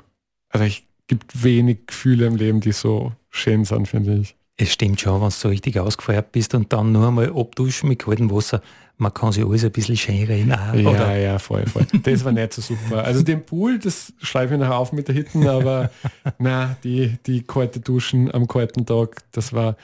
Also 0.50 0.66
es 0.66 0.82
gibt 1.08 1.44
wenig 1.44 1.88
Gefühle 1.88 2.26
im 2.26 2.36
Leben, 2.36 2.60
die 2.60 2.72
so 2.72 3.14
schön 3.30 3.64
sind, 3.64 3.88
finde 3.88 4.18
ich. 4.18 4.36
Es 4.58 4.74
stimmt 4.74 5.00
schon, 5.00 5.22
wenn 5.22 5.30
du 5.30 5.34
so 5.34 5.48
richtig 5.48 5.80
ausgefeiert 5.80 6.34
bist 6.34 6.54
und 6.54 6.74
dann 6.74 6.92
nur 6.92 7.08
einmal 7.08 7.32
abduschen 7.34 7.88
mit 7.88 8.00
kaltem 8.00 8.30
Wasser, 8.30 8.62
man 8.98 9.14
kann 9.14 9.32
sich 9.32 9.46
alles 9.46 9.64
ein 9.64 9.72
bisschen 9.72 9.96
schön 9.96 10.26
reden. 10.26 10.50
Ja, 10.50 10.74
oder? 10.74 11.18
ja, 11.18 11.40
voll, 11.40 11.66
voll. 11.66 11.88
Das 12.04 12.26
war 12.26 12.34
nicht 12.34 12.52
so 12.52 12.62
super. 12.62 13.06
Also 13.06 13.24
den 13.24 13.46
Pool, 13.46 13.80
das 13.80 14.12
schreibe 14.22 14.56
ich 14.56 14.60
nachher 14.60 14.78
auf 14.78 14.92
mit 14.92 15.08
der 15.08 15.16
Hitten, 15.16 15.48
aber 15.48 15.90
na, 16.38 16.76
die, 16.84 17.18
die 17.26 17.44
kalte 17.44 17.80
Duschen 17.80 18.30
am 18.34 18.48
kalten 18.48 18.86
Tag, 18.86 19.24
das 19.32 19.54
war, 19.54 19.78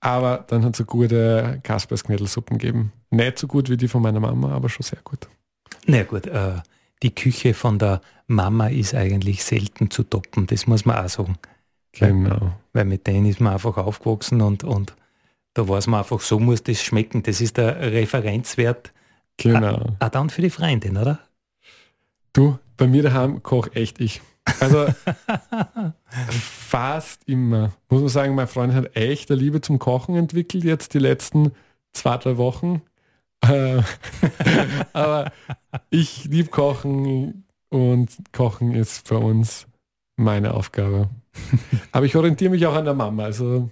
aber 0.00 0.44
dann 0.48 0.64
hat 0.64 0.72
es 0.72 0.78
so 0.78 0.84
gute 0.84 1.60
Kaspersknädelsuppen 1.62 2.58
gegeben. 2.58 2.92
Nicht 3.10 3.38
so 3.38 3.46
gut 3.46 3.68
wie 3.68 3.76
die 3.76 3.88
von 3.88 4.02
meiner 4.02 4.20
Mama, 4.20 4.52
aber 4.52 4.68
schon 4.68 4.82
sehr 4.82 5.00
gut. 5.04 5.28
Na 5.86 6.02
gut, 6.02 6.26
äh, 6.26 6.60
die 7.02 7.14
Küche 7.14 7.54
von 7.54 7.78
der 7.78 8.00
Mama 8.26 8.68
ist 8.68 8.94
eigentlich 8.94 9.44
selten 9.44 9.90
zu 9.90 10.02
toppen, 10.02 10.46
das 10.46 10.66
muss 10.66 10.84
man 10.84 11.04
auch 11.04 11.08
sagen. 11.08 11.38
Genau. 11.92 12.52
Weil 12.72 12.84
mit 12.84 13.06
denen 13.06 13.26
ist 13.26 13.40
man 13.40 13.54
einfach 13.54 13.76
aufgewachsen 13.76 14.40
und, 14.40 14.64
und 14.64 14.94
da 15.54 15.68
weiß 15.68 15.88
man 15.88 16.00
einfach, 16.00 16.20
so 16.20 16.38
muss 16.38 16.62
das 16.62 16.82
schmecken. 16.82 17.22
Das 17.22 17.40
ist 17.40 17.56
der 17.56 17.80
Referenzwert. 17.92 18.92
Genau. 19.36 19.96
Auch 19.98 20.08
dann 20.08 20.30
für 20.30 20.42
die 20.42 20.50
Freundin, 20.50 20.96
oder? 20.96 21.18
Du, 22.32 22.58
bei 22.76 22.86
mir 22.86 23.02
daheim 23.02 23.42
koche 23.42 23.74
echt 23.74 24.00
ich. 24.00 24.20
Also 24.58 24.86
fast 26.28 27.22
immer. 27.28 27.72
Muss 27.88 28.00
man 28.00 28.08
sagen, 28.08 28.34
meine 28.34 28.48
Freundin 28.48 28.76
hat 28.76 28.96
echt 28.96 29.30
eine 29.30 29.40
Liebe 29.40 29.60
zum 29.60 29.78
Kochen 29.78 30.16
entwickelt, 30.16 30.64
jetzt 30.64 30.94
die 30.94 30.98
letzten 30.98 31.52
zwei, 31.92 32.16
drei 32.16 32.36
Wochen. 32.36 32.82
Äh, 33.42 33.82
aber 34.92 35.32
ich 35.90 36.24
liebe 36.24 36.50
Kochen 36.50 37.44
und 37.68 38.10
Kochen 38.32 38.74
ist 38.74 39.06
für 39.06 39.18
uns 39.18 39.66
meine 40.16 40.54
Aufgabe. 40.54 41.08
Aber 41.92 42.06
ich 42.06 42.16
orientiere 42.16 42.50
mich 42.50 42.66
auch 42.66 42.74
an 42.74 42.84
der 42.84 42.94
Mama. 42.94 43.24
Also 43.24 43.70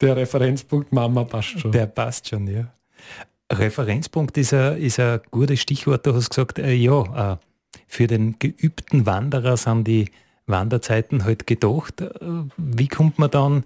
der 0.00 0.16
Referenzpunkt 0.16 0.92
Mama 0.92 1.24
passt 1.24 1.60
schon. 1.60 1.72
Der 1.72 1.86
passt 1.86 2.28
schon, 2.28 2.46
ja. 2.46 2.72
Referenzpunkt 3.52 4.36
ist 4.38 4.54
ein, 4.54 4.78
ist 4.78 4.98
ein 4.98 5.20
gutes 5.30 5.60
Stichwort. 5.60 6.06
Du 6.06 6.14
hast 6.14 6.30
gesagt, 6.30 6.58
äh, 6.58 6.72
ja, 6.72 7.32
äh, 7.32 7.36
für 7.86 8.06
den 8.06 8.38
geübten 8.38 9.06
Wanderer 9.06 9.56
sind 9.56 9.86
die 9.86 10.10
Wanderzeiten 10.46 11.24
halt 11.24 11.46
gedacht. 11.46 12.00
Äh, 12.00 12.10
wie 12.56 12.88
kommt 12.88 13.18
man 13.18 13.30
dann 13.30 13.64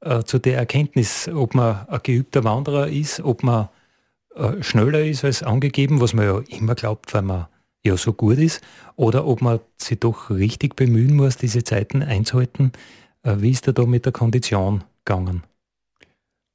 äh, 0.00 0.22
zu 0.22 0.38
der 0.38 0.56
Erkenntnis, 0.56 1.28
ob 1.28 1.54
man 1.54 1.86
ein 1.88 2.00
geübter 2.02 2.44
Wanderer 2.44 2.88
ist, 2.88 3.20
ob 3.20 3.42
man 3.42 3.68
äh, 4.34 4.62
schneller 4.62 5.04
ist 5.04 5.24
als 5.24 5.42
angegeben, 5.42 6.00
was 6.00 6.14
man 6.14 6.24
ja 6.24 6.38
immer 6.48 6.74
glaubt, 6.74 7.12
weil 7.14 7.22
man 7.22 7.46
ja 7.84 7.96
so 7.96 8.12
gut 8.12 8.38
ist, 8.38 8.60
oder 8.96 9.26
ob 9.26 9.42
man 9.42 9.60
sich 9.76 9.98
doch 9.98 10.30
richtig 10.30 10.76
bemühen 10.76 11.16
muss, 11.16 11.36
diese 11.36 11.64
Zeiten 11.64 12.02
einzuhalten. 12.02 12.72
Äh, 13.22 13.36
wie 13.38 13.50
ist 13.50 13.66
er 13.66 13.72
da 13.72 13.86
mit 13.86 14.04
der 14.04 14.12
Kondition 14.12 14.84
gegangen? 15.04 15.42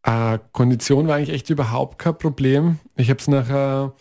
Äh, 0.03 0.39
Kondition 0.51 1.07
war 1.07 1.15
eigentlich 1.15 1.35
echt 1.35 1.49
überhaupt 1.49 1.99
kein 1.99 2.17
Problem. 2.17 2.79
Ich 2.95 3.09
habe 3.09 3.19
es 3.19 3.27
nachher 3.27 3.93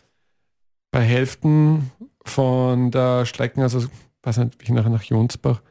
bei 0.91 1.01
Hälften 1.01 1.91
von 2.25 2.91
der 2.91 3.27
Strecken, 3.27 3.63
also 3.63 3.87
weiß 4.23 4.39
nicht, 4.39 4.63
ich 4.63 4.71
nachher 4.71 4.91
nach 4.91 5.03
Jonsbach, 5.03 5.63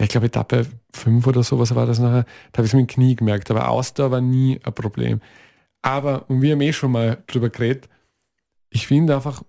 ich 0.00 0.08
glaube 0.08 0.26
Etappe 0.26 0.66
5 0.94 1.26
oder 1.26 1.42
sowas 1.42 1.74
war 1.74 1.86
das 1.86 1.98
nachher, 1.98 2.24
da 2.52 2.58
habe 2.58 2.66
ich 2.66 2.72
es 2.72 2.74
mit 2.74 2.88
dem 2.88 2.94
Knie 2.94 3.16
gemerkt, 3.16 3.50
aber 3.50 3.68
Ausdauer 3.68 4.10
war 4.12 4.20
nie 4.20 4.60
ein 4.62 4.72
Problem. 4.72 5.20
Aber, 5.82 6.28
und 6.28 6.42
wir 6.42 6.52
haben 6.52 6.60
eh 6.60 6.72
schon 6.72 6.92
mal 6.92 7.22
drüber 7.26 7.50
geredet, 7.50 7.88
ich 8.70 8.86
finde 8.86 9.16
einfach, 9.16 9.42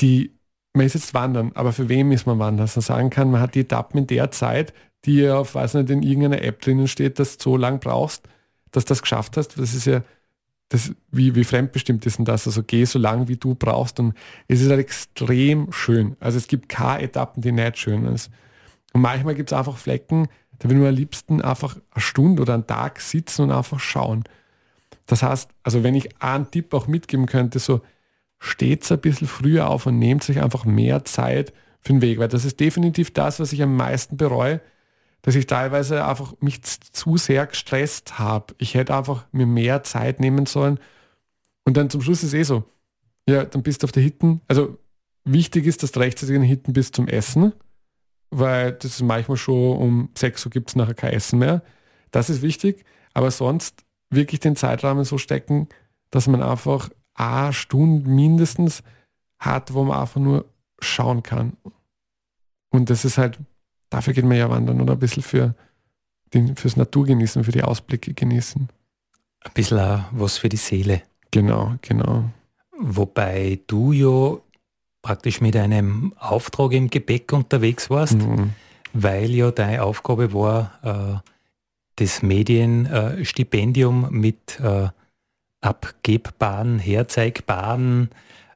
die, 0.00 0.38
man 0.74 0.86
ist 0.86 0.94
jetzt 0.94 1.14
wandern, 1.14 1.52
aber 1.54 1.72
für 1.72 1.88
wem 1.88 2.12
ist 2.12 2.26
man 2.26 2.38
wandern? 2.38 2.64
Dass 2.64 2.76
man 2.76 2.82
sagen 2.82 3.10
kann, 3.10 3.30
man 3.30 3.40
hat 3.40 3.54
die 3.54 3.60
Etappen 3.60 3.98
in 3.98 4.06
der 4.06 4.30
Zeit, 4.30 4.72
die 5.04 5.28
auf, 5.28 5.54
weiß 5.54 5.74
nicht, 5.74 5.90
in 5.90 6.02
irgendeiner 6.02 6.42
App 6.42 6.60
drinnen 6.60 6.88
steht, 6.88 7.18
dass 7.18 7.36
du 7.36 7.50
so 7.50 7.56
lang 7.56 7.80
brauchst, 7.80 8.28
dass 8.70 8.84
du 8.84 8.90
das 8.90 9.02
geschafft 9.02 9.36
hast. 9.36 9.58
Das 9.58 9.74
ist 9.74 9.86
ja, 9.86 10.02
das, 10.68 10.92
wie, 11.10 11.34
wie 11.34 11.44
fremdbestimmt 11.44 12.04
ist 12.04 12.18
denn 12.18 12.24
das? 12.24 12.46
Also 12.46 12.62
geh 12.62 12.84
so 12.84 12.98
lang, 12.98 13.28
wie 13.28 13.36
du 13.36 13.54
brauchst. 13.54 14.00
Und 14.00 14.14
es 14.48 14.60
ist 14.60 14.68
halt 14.68 14.80
extrem 14.80 15.72
schön. 15.72 16.16
Also 16.20 16.36
es 16.36 16.46
gibt 16.46 16.68
keine 16.68 17.02
Etappen, 17.02 17.42
die 17.42 17.52
nicht 17.52 17.78
schön 17.78 18.04
sind. 18.04 18.30
Und 18.92 19.00
manchmal 19.00 19.34
gibt 19.34 19.50
es 19.50 19.58
einfach 19.58 19.76
Flecken, 19.76 20.28
da 20.58 20.68
will 20.68 20.76
man 20.76 20.88
am 20.88 20.94
liebsten 20.94 21.40
einfach 21.40 21.76
eine 21.92 22.02
Stunde 22.02 22.42
oder 22.42 22.54
einen 22.54 22.66
Tag 22.66 23.00
sitzen 23.00 23.42
und 23.42 23.52
einfach 23.52 23.78
schauen. 23.78 24.24
Das 25.06 25.22
heißt, 25.22 25.50
also 25.62 25.82
wenn 25.82 25.94
ich 25.94 26.20
einen 26.20 26.50
Tipp 26.50 26.74
auch 26.74 26.86
mitgeben 26.86 27.26
könnte, 27.26 27.58
so 27.58 27.80
steht 28.38 28.90
ein 28.90 29.00
bisschen 29.00 29.26
früher 29.26 29.68
auf 29.68 29.86
und 29.86 29.98
nehmt 29.98 30.22
sich 30.24 30.40
einfach 30.40 30.64
mehr 30.64 31.04
Zeit 31.04 31.52
für 31.80 31.92
den 31.92 32.02
Weg, 32.02 32.18
weil 32.18 32.28
das 32.28 32.44
ist 32.44 32.60
definitiv 32.60 33.12
das, 33.12 33.40
was 33.40 33.52
ich 33.52 33.62
am 33.62 33.76
meisten 33.76 34.16
bereue, 34.16 34.60
dass 35.22 35.34
ich 35.34 35.46
teilweise 35.46 36.04
einfach 36.06 36.34
mich 36.40 36.62
zu 36.62 37.16
sehr 37.16 37.46
gestresst 37.46 38.18
habe. 38.18 38.54
Ich 38.58 38.74
hätte 38.74 38.94
einfach 38.94 39.26
mir 39.32 39.46
mehr 39.46 39.82
Zeit 39.82 40.20
nehmen 40.20 40.46
sollen. 40.46 40.78
Und 41.64 41.76
dann 41.76 41.90
zum 41.90 42.00
Schluss 42.00 42.22
ist 42.22 42.34
eh 42.34 42.44
so, 42.44 42.64
ja, 43.28 43.44
dann 43.44 43.62
bist 43.62 43.82
du 43.82 43.86
auf 43.86 43.92
der 43.92 44.02
Hitten. 44.02 44.40
Also 44.48 44.78
wichtig 45.24 45.66
ist, 45.66 45.82
dass 45.82 45.92
du 45.92 46.00
rechtzeitig 46.00 46.34
in 46.34 46.42
Hitten 46.42 46.72
bist 46.72 46.94
zum 46.94 47.08
Essen, 47.08 47.52
weil 48.30 48.72
das 48.72 48.92
ist 48.92 49.02
manchmal 49.02 49.36
schon 49.36 49.76
um 49.76 50.08
6 50.16 50.46
Uhr 50.46 50.50
gibt 50.50 50.70
es 50.70 50.76
nachher 50.76 50.94
kein 50.94 51.12
Essen 51.12 51.38
mehr. 51.38 51.62
Das 52.10 52.30
ist 52.30 52.42
wichtig, 52.42 52.84
aber 53.12 53.30
sonst 53.30 53.84
wirklich 54.10 54.40
den 54.40 54.56
Zeitrahmen 54.56 55.04
so 55.04 55.18
stecken, 55.18 55.68
dass 56.10 56.26
man 56.26 56.42
einfach 56.42 56.88
eine 57.14 57.52
Stunde 57.52 58.08
mindestens 58.08 58.82
hat, 59.38 59.74
wo 59.74 59.84
man 59.84 60.00
einfach 60.00 60.20
nur 60.20 60.46
schauen 60.80 61.22
kann. 61.22 61.56
Und 62.70 62.90
das 62.90 63.04
ist 63.04 63.18
halt, 63.18 63.38
dafür 63.90 64.12
geht 64.14 64.24
man 64.24 64.36
ja 64.36 64.50
wandern 64.50 64.80
oder 64.80 64.94
ein 64.94 64.98
bisschen 64.98 65.22
für 65.22 65.54
den, 66.34 66.56
fürs 66.56 66.76
Naturgenießen, 66.76 67.44
für 67.44 67.52
die 67.52 67.62
Ausblicke 67.62 68.14
genießen. 68.14 68.68
Ein 69.40 69.52
bisschen 69.54 69.78
auch 69.78 70.04
was 70.12 70.38
für 70.38 70.48
die 70.48 70.56
Seele. 70.56 71.02
Genau, 71.30 71.74
genau. 71.82 72.24
Wobei 72.78 73.60
du 73.66 73.92
ja 73.92 74.38
praktisch 75.02 75.40
mit 75.40 75.56
einem 75.56 76.12
Auftrag 76.18 76.72
im 76.72 76.90
Gepäck 76.90 77.32
unterwegs 77.32 77.88
warst, 77.90 78.18
mhm. 78.18 78.50
weil 78.92 79.30
ja 79.30 79.50
deine 79.50 79.82
Aufgabe 79.82 80.32
war, 80.32 80.78
äh, 80.82 81.28
das 81.96 82.22
Medienstipendium 82.22 84.08
mit 84.10 84.60
äh, 84.60 84.88
abgebbaren, 85.60 86.78
herzeigbaren 86.78 88.10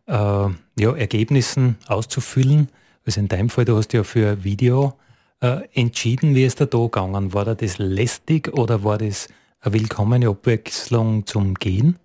äh, 0.07 0.13
ja, 0.13 0.97
Ergebnissen 0.97 1.77
auszufüllen. 1.89 2.69
Also 3.05 3.21
in 3.21 3.29
deinem 3.29 3.51
Fall, 3.51 3.65
du 3.65 3.77
hast 3.77 3.93
ja 3.93 4.05
für 4.05 4.45
Video 4.45 4.95
äh, 5.43 5.69
entschieden, 5.75 6.35
wie 6.35 6.45
ist 6.45 6.61
da 6.61 6.67
da 6.67 6.79
gegangen? 6.79 7.35
War 7.35 7.45
das 7.55 7.79
lästig 7.79 8.53
oder 8.53 8.85
war 8.85 8.99
das 8.99 9.29
eine 9.61 9.75
willkommene 9.75 10.29
Abwechslung 10.29 11.27
zum 11.27 11.55
Gehen? 11.55 11.99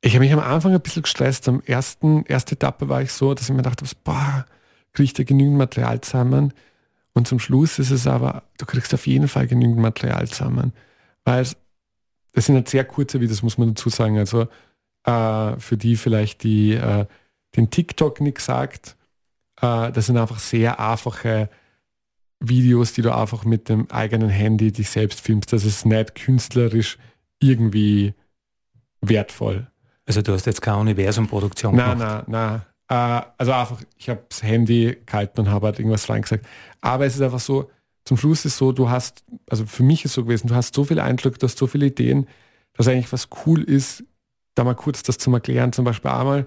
Ich 0.00 0.14
habe 0.14 0.24
mich 0.24 0.32
am 0.32 0.40
Anfang 0.40 0.72
ein 0.72 0.80
bisschen 0.80 1.02
gestresst. 1.02 1.48
Am 1.48 1.60
ersten, 1.62 2.24
erste 2.26 2.54
Etappe 2.54 2.88
war 2.88 3.02
ich 3.02 3.12
so, 3.12 3.34
dass 3.34 3.48
ich 3.48 3.54
mir 3.54 3.62
dachte, 3.62 3.84
boah, 4.04 4.46
kriege 4.92 5.04
ich 5.04 5.12
da 5.12 5.24
genügend 5.24 5.58
Material 5.58 6.00
zusammen? 6.00 6.52
Und 7.14 7.26
zum 7.26 7.38
Schluss 7.38 7.78
ist 7.78 7.90
es 7.90 8.06
aber, 8.06 8.42
du 8.58 8.66
kriegst 8.66 8.92
auf 8.94 9.06
jeden 9.06 9.28
Fall 9.28 9.46
genügend 9.46 9.78
Material 9.78 10.28
zusammen. 10.28 10.72
Weil 11.24 11.42
es 11.42 11.56
das 12.34 12.46
sind 12.46 12.56
halt 12.56 12.68
sehr 12.68 12.84
kurze 12.84 13.20
Videos, 13.20 13.42
muss 13.42 13.58
man 13.58 13.68
dazu 13.68 13.88
sagen. 13.88 14.18
Also 14.18 14.48
äh, 15.04 15.58
für 15.58 15.76
die 15.76 15.96
vielleicht, 15.96 16.42
die 16.42 16.74
äh, 16.74 17.06
den 17.56 17.70
TikTok 17.70 18.20
nichts 18.20 18.46
sagt, 18.46 18.96
äh, 19.60 19.92
das 19.92 20.06
sind 20.06 20.18
einfach 20.18 20.40
sehr 20.40 20.80
einfache 20.80 21.48
Videos, 22.48 22.92
die 22.92 23.02
du 23.02 23.14
einfach 23.14 23.44
mit 23.44 23.68
dem 23.68 23.90
eigenen 23.90 24.28
Handy 24.28 24.72
dich 24.72 24.90
selbst 24.90 25.20
filmst. 25.20 25.52
Das 25.52 25.64
ist 25.64 25.86
nicht 25.86 26.14
künstlerisch 26.14 26.98
irgendwie 27.40 28.14
wertvoll. 29.00 29.66
Also 30.06 30.22
du 30.22 30.32
hast 30.32 30.46
jetzt 30.46 30.62
keine 30.62 30.78
Universumproduktion 30.78 31.76
gemacht? 31.76 31.98
Nein, 31.98 32.24
nein, 32.28 32.62
nein. 32.88 33.22
Äh, 33.22 33.26
also 33.38 33.52
einfach, 33.52 33.82
ich 33.96 34.08
habe 34.08 34.22
das 34.28 34.42
Handy 34.42 34.98
gehalten 35.06 35.40
und 35.40 35.50
habe 35.50 35.66
halt 35.66 35.78
irgendwas 35.78 36.08
reingesagt. 36.08 36.46
Aber 36.80 37.06
es 37.06 37.14
ist 37.14 37.22
einfach 37.22 37.40
so, 37.40 37.70
zum 38.04 38.16
Schluss 38.16 38.44
ist 38.44 38.58
so, 38.58 38.72
du 38.72 38.90
hast, 38.90 39.24
also 39.48 39.64
für 39.64 39.82
mich 39.82 40.04
ist 40.04 40.12
so 40.12 40.24
gewesen, 40.24 40.48
du 40.48 40.54
hast 40.54 40.74
so 40.74 40.84
viel 40.84 41.00
Eindruck, 41.00 41.38
du 41.38 41.46
hast 41.46 41.56
so 41.56 41.66
viele 41.66 41.86
Ideen, 41.86 42.26
dass 42.74 42.88
eigentlich 42.88 43.12
was 43.12 43.28
cool 43.46 43.62
ist, 43.62 44.04
da 44.54 44.64
mal 44.64 44.74
kurz 44.74 45.02
das 45.02 45.18
zu 45.18 45.32
erklären. 45.32 45.72
Zum 45.72 45.84
Beispiel 45.84 46.10
einmal, 46.10 46.46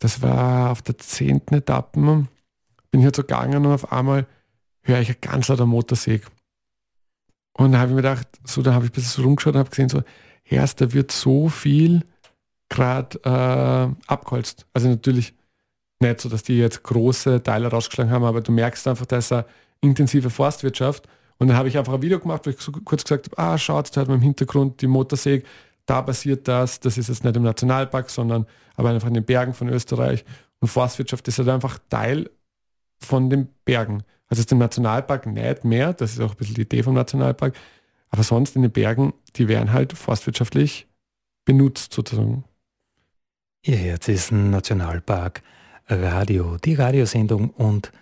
das 0.00 0.20
war 0.20 0.70
auf 0.70 0.82
der 0.82 0.98
zehnten 0.98 1.54
Etappe, 1.54 2.26
bin 2.90 3.00
ich 3.00 3.04
halt 3.04 3.16
so 3.16 3.22
gegangen 3.22 3.64
und 3.64 3.72
auf 3.72 3.92
einmal 3.92 4.26
höre 4.84 5.00
ich 5.00 5.20
ganz 5.20 5.48
lauter 5.48 5.66
Motorsäge. 5.66 6.26
Und 7.56 7.72
da 7.72 7.78
habe 7.78 7.90
ich 7.90 7.96
mir 7.96 8.02
gedacht, 8.02 8.28
so, 8.44 8.62
da 8.62 8.74
habe 8.74 8.84
ich 8.84 8.90
ein 8.90 8.94
bisschen 8.94 9.22
so 9.22 9.22
rumgeschaut 9.22 9.54
und 9.54 9.60
habe 9.60 9.70
gesehen, 9.70 9.88
so, 9.88 10.02
Herst, 10.42 10.80
da 10.80 10.92
wird 10.92 11.10
so 11.10 11.48
viel 11.48 12.04
gerade 12.68 13.18
äh, 13.24 14.10
abgeholzt. 14.10 14.66
Also 14.72 14.88
natürlich 14.88 15.34
nicht 16.00 16.20
so, 16.20 16.28
dass 16.28 16.42
die 16.42 16.58
jetzt 16.58 16.82
große 16.82 17.42
Teile 17.42 17.68
rausgeschlagen 17.68 18.12
haben, 18.12 18.24
aber 18.24 18.40
du 18.40 18.52
merkst 18.52 18.86
einfach, 18.86 19.06
da 19.06 19.18
ist 19.18 19.32
eine 19.32 19.46
intensive 19.80 20.30
Forstwirtschaft. 20.30 21.08
Und 21.38 21.48
dann 21.48 21.56
habe 21.56 21.68
ich 21.68 21.78
einfach 21.78 21.94
ein 21.94 22.02
Video 22.02 22.18
gemacht, 22.18 22.46
wo 22.46 22.50
ich 22.50 22.60
so 22.60 22.72
kurz 22.72 23.04
gesagt 23.04 23.30
habe, 23.30 23.38
ah, 23.38 23.58
schaut, 23.58 23.96
da 23.96 24.02
hat 24.02 24.08
man 24.08 24.18
im 24.18 24.22
Hintergrund 24.22 24.80
die 24.82 24.86
Motorsäge, 24.86 25.44
da 25.86 26.02
passiert 26.02 26.48
das, 26.48 26.80
das 26.80 26.96
ist 26.98 27.08
jetzt 27.08 27.24
nicht 27.24 27.36
im 27.36 27.42
Nationalpark, 27.42 28.10
sondern 28.10 28.46
aber 28.76 28.90
einfach 28.90 29.08
in 29.08 29.14
den 29.14 29.24
Bergen 29.24 29.54
von 29.54 29.68
Österreich. 29.68 30.24
Und 30.60 30.68
Forstwirtschaft 30.68 31.26
ist 31.28 31.38
halt 31.38 31.48
einfach 31.48 31.78
Teil 31.88 32.30
von 33.00 33.28
den 33.30 33.48
Bergen. 33.64 34.02
Also 34.34 34.40
ist 34.40 34.50
im 34.50 34.58
Nationalpark 34.58 35.26
nicht 35.26 35.64
mehr, 35.64 35.92
das 35.92 36.14
ist 36.14 36.20
auch 36.20 36.32
ein 36.32 36.36
bisschen 36.36 36.56
die 36.56 36.62
Idee 36.62 36.82
vom 36.82 36.94
Nationalpark, 36.94 37.54
aber 38.10 38.24
sonst 38.24 38.56
in 38.56 38.62
den 38.62 38.72
Bergen, 38.72 39.14
die 39.36 39.46
werden 39.46 39.72
halt 39.72 39.92
forstwirtschaftlich 39.92 40.88
benutzt 41.44 41.92
sozusagen. 41.92 42.42
Ihr 43.62 43.76
Herz 43.76 44.08
ist 44.08 44.32
ein 44.32 44.50
Nationalpark 44.50 45.40
Radio, 45.86 46.56
die 46.56 46.74
Radiosendung 46.74 47.50
und 47.50 47.92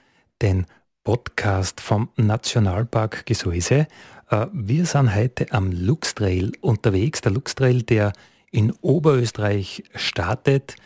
den 0.40 0.64
Podcast 1.04 1.82
vom 1.82 2.08
Nationalpark 2.16 3.26
Gesäuse. 3.26 3.86
Äh, 4.30 4.46
wir 4.54 4.86
sind 4.86 5.14
heute 5.14 5.52
am 5.52 5.70
Luxtrail 5.70 6.52
unterwegs. 6.62 7.20
Der 7.20 7.32
Luxtrail, 7.32 7.82
der 7.82 8.14
in 8.50 8.72
Oberösterreich 8.80 9.84
startet, 9.96 10.76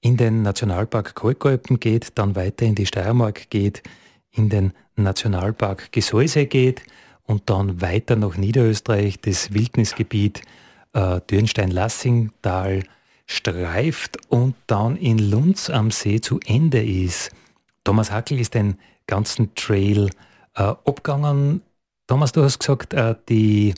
in 0.00 0.16
den 0.16 0.42
Nationalpark 0.42 1.14
Kalkalpen 1.14 1.78
geht, 1.78 2.18
dann 2.18 2.34
weiter 2.34 2.66
in 2.66 2.74
die 2.74 2.86
Steiermark 2.86 3.48
geht, 3.48 3.84
in 4.38 4.48
den 4.48 4.72
Nationalpark 4.96 5.92
Gesäuse 5.92 6.46
geht 6.46 6.82
und 7.24 7.50
dann 7.50 7.80
weiter 7.80 8.16
nach 8.16 8.36
Niederösterreich, 8.36 9.20
das 9.20 9.52
Wildnisgebiet 9.52 10.42
äh, 10.94 11.20
Dürnstein-Lassingtal 11.30 12.84
streift 13.26 14.16
und 14.30 14.54
dann 14.66 14.96
in 14.96 15.18
Lunds 15.18 15.68
am 15.68 15.90
See 15.90 16.20
zu 16.20 16.40
Ende 16.46 16.82
ist. 16.82 17.30
Thomas 17.84 18.10
Hackel 18.10 18.40
ist 18.40 18.54
den 18.54 18.78
ganzen 19.06 19.54
Trail 19.54 20.10
äh, 20.54 20.62
abgegangen. 20.62 21.62
Thomas, 22.06 22.32
du 22.32 22.42
hast 22.42 22.58
gesagt, 22.58 22.94
äh, 22.94 23.14
die 23.28 23.74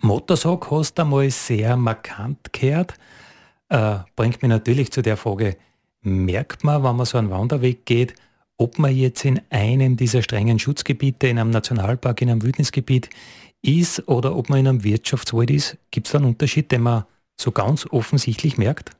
Motorsack 0.00 0.70
hast 0.70 0.98
du 0.98 1.02
einmal 1.02 1.30
sehr 1.30 1.76
markant 1.76 2.52
gehört. 2.52 2.94
Äh, 3.70 3.98
bringt 4.16 4.42
mich 4.42 4.50
natürlich 4.50 4.92
zu 4.92 5.00
der 5.00 5.16
Frage, 5.16 5.56
merkt 6.02 6.64
man, 6.64 6.84
wenn 6.84 6.96
man 6.96 7.06
so 7.06 7.16
einen 7.16 7.30
Wanderweg 7.30 7.86
geht, 7.86 8.14
ob 8.56 8.78
man 8.78 8.94
jetzt 8.94 9.24
in 9.24 9.40
einem 9.50 9.96
dieser 9.96 10.22
strengen 10.22 10.58
Schutzgebiete, 10.58 11.26
in 11.26 11.38
einem 11.38 11.50
Nationalpark, 11.50 12.22
in 12.22 12.30
einem 12.30 12.42
Wildnisgebiet 12.42 13.10
ist 13.62 14.08
oder 14.08 14.36
ob 14.36 14.48
man 14.48 14.60
in 14.60 14.68
einem 14.68 14.84
Wirtschaftswald 14.84 15.50
ist? 15.50 15.78
Gibt 15.90 16.06
es 16.06 16.12
da 16.12 16.18
einen 16.18 16.28
Unterschied, 16.28 16.70
den 16.70 16.82
man 16.82 17.04
so 17.36 17.50
ganz 17.50 17.86
offensichtlich 17.86 18.58
merkt? 18.58 18.90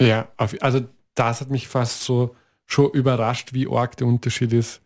Ja, 0.00 0.28
also 0.36 0.84
das 1.14 1.40
hat 1.40 1.50
mich 1.50 1.68
fast 1.68 2.02
so 2.02 2.34
schon 2.66 2.90
überrascht, 2.90 3.52
wie 3.52 3.68
arg 3.68 3.96
der 3.96 4.06
Unterschied 4.06 4.52
ist. 4.52 4.82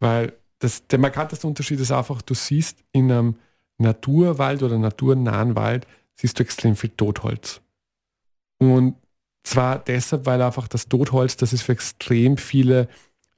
Weil 0.00 0.34
das, 0.58 0.86
der 0.88 0.98
markanteste 0.98 1.46
Unterschied 1.46 1.80
ist 1.80 1.92
einfach, 1.92 2.20
du 2.22 2.34
siehst 2.34 2.78
in 2.92 3.10
einem 3.10 3.36
Naturwald 3.78 4.62
oder 4.62 4.78
naturnahen 4.78 5.56
Wald, 5.56 5.86
siehst 6.14 6.38
du 6.38 6.42
extrem 6.42 6.76
viel 6.76 6.90
Totholz. 6.90 7.60
Und 8.58 8.96
zwar 9.44 9.78
deshalb, 9.78 10.26
weil 10.26 10.42
einfach 10.42 10.68
das 10.68 10.88
Totholz, 10.88 11.36
das 11.36 11.52
ist 11.52 11.62
für 11.62 11.72
extrem 11.72 12.36
viele 12.36 12.88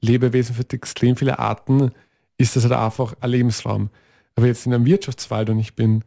Lebewesen, 0.05 0.55
für 0.55 0.69
extrem 0.71 1.15
viele 1.15 1.39
Arten, 1.39 1.91
ist 2.37 2.55
das 2.55 2.63
halt 2.63 2.73
einfach 2.73 3.15
ein 3.21 3.29
Lebensraum. 3.29 3.89
Aber 4.35 4.47
jetzt 4.47 4.65
in 4.65 4.73
einem 4.73 4.85
Wirtschaftswald 4.85 5.49
und 5.49 5.59
ich 5.59 5.75
bin 5.75 6.03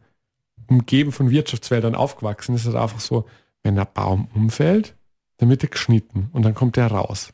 umgeben 0.67 1.11
von 1.11 1.31
Wirtschaftswäldern 1.31 1.95
aufgewachsen, 1.95 2.55
ist 2.55 2.61
es 2.61 2.73
halt 2.73 2.83
einfach 2.83 2.99
so, 2.99 3.25
wenn 3.63 3.77
ein 3.79 3.87
Baum 3.93 4.27
umfällt, 4.33 4.95
dann 5.37 5.49
wird 5.49 5.63
er 5.63 5.69
geschnitten 5.69 6.29
und 6.31 6.43
dann 6.43 6.53
kommt 6.53 6.77
er 6.77 6.87
raus. 6.87 7.33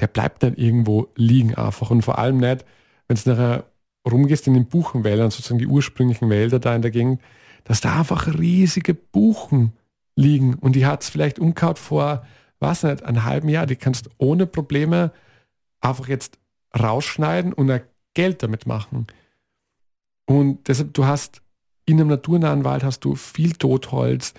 Der 0.00 0.06
bleibt 0.06 0.42
nicht 0.42 0.58
irgendwo 0.58 1.08
liegen 1.16 1.54
einfach 1.54 1.90
und 1.90 2.02
vor 2.02 2.18
allem 2.18 2.38
nicht, 2.38 2.64
wenn 3.06 3.16
es 3.16 3.26
nachher 3.26 3.64
rumgehst 4.10 4.46
in 4.46 4.54
den 4.54 4.66
Buchenwäldern, 4.66 5.30
sozusagen 5.30 5.58
die 5.58 5.66
ursprünglichen 5.66 6.30
Wälder 6.30 6.58
da 6.58 6.74
in 6.74 6.82
der 6.82 6.90
Gegend, 6.90 7.20
dass 7.64 7.80
da 7.80 7.98
einfach 7.98 8.26
riesige 8.38 8.94
Buchen 8.94 9.72
liegen 10.16 10.54
und 10.54 10.74
die 10.74 10.86
hat 10.86 11.02
es 11.02 11.10
vielleicht 11.10 11.38
umkaut 11.38 11.78
vor, 11.78 12.26
was 12.58 12.82
nicht, 12.82 13.02
einem 13.02 13.24
halben 13.24 13.48
Jahr. 13.48 13.66
Die 13.66 13.76
kannst 13.76 14.08
ohne 14.18 14.46
Probleme 14.46 15.12
einfach 15.82 16.08
jetzt 16.08 16.38
rausschneiden 16.78 17.52
und 17.52 17.70
ein 17.70 17.82
Geld 18.14 18.42
damit 18.42 18.66
machen. 18.66 19.06
Und 20.24 20.68
deshalb, 20.68 20.94
du 20.94 21.04
hast 21.04 21.42
in 21.84 22.00
einem 22.00 22.08
naturnahen 22.08 22.64
Wald 22.64 22.84
hast 22.84 23.00
du 23.00 23.16
viel 23.16 23.52
Totholz. 23.52 24.34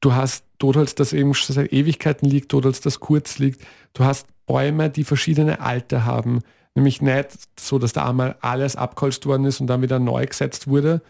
Du 0.00 0.14
hast 0.14 0.44
Totholz, 0.58 0.94
das 0.94 1.12
eben 1.12 1.34
schon 1.34 1.54
seit 1.54 1.72
Ewigkeiten 1.72 2.28
liegt, 2.28 2.50
Totholz, 2.50 2.80
das 2.80 3.00
kurz 3.00 3.38
liegt. 3.38 3.62
Du 3.92 4.04
hast 4.04 4.26
Bäume, 4.46 4.90
die 4.90 5.04
verschiedene 5.04 5.60
Alter 5.60 6.04
haben. 6.04 6.40
Nämlich 6.74 7.02
nicht 7.02 7.28
so, 7.58 7.78
dass 7.78 7.92
da 7.92 8.08
einmal 8.08 8.36
alles 8.40 8.76
abgeholzt 8.76 9.26
worden 9.26 9.44
ist 9.44 9.60
und 9.60 9.66
dann 9.66 9.82
wieder 9.82 9.98
neu 9.98 10.24
gesetzt 10.24 10.68
wurde, 10.68 11.02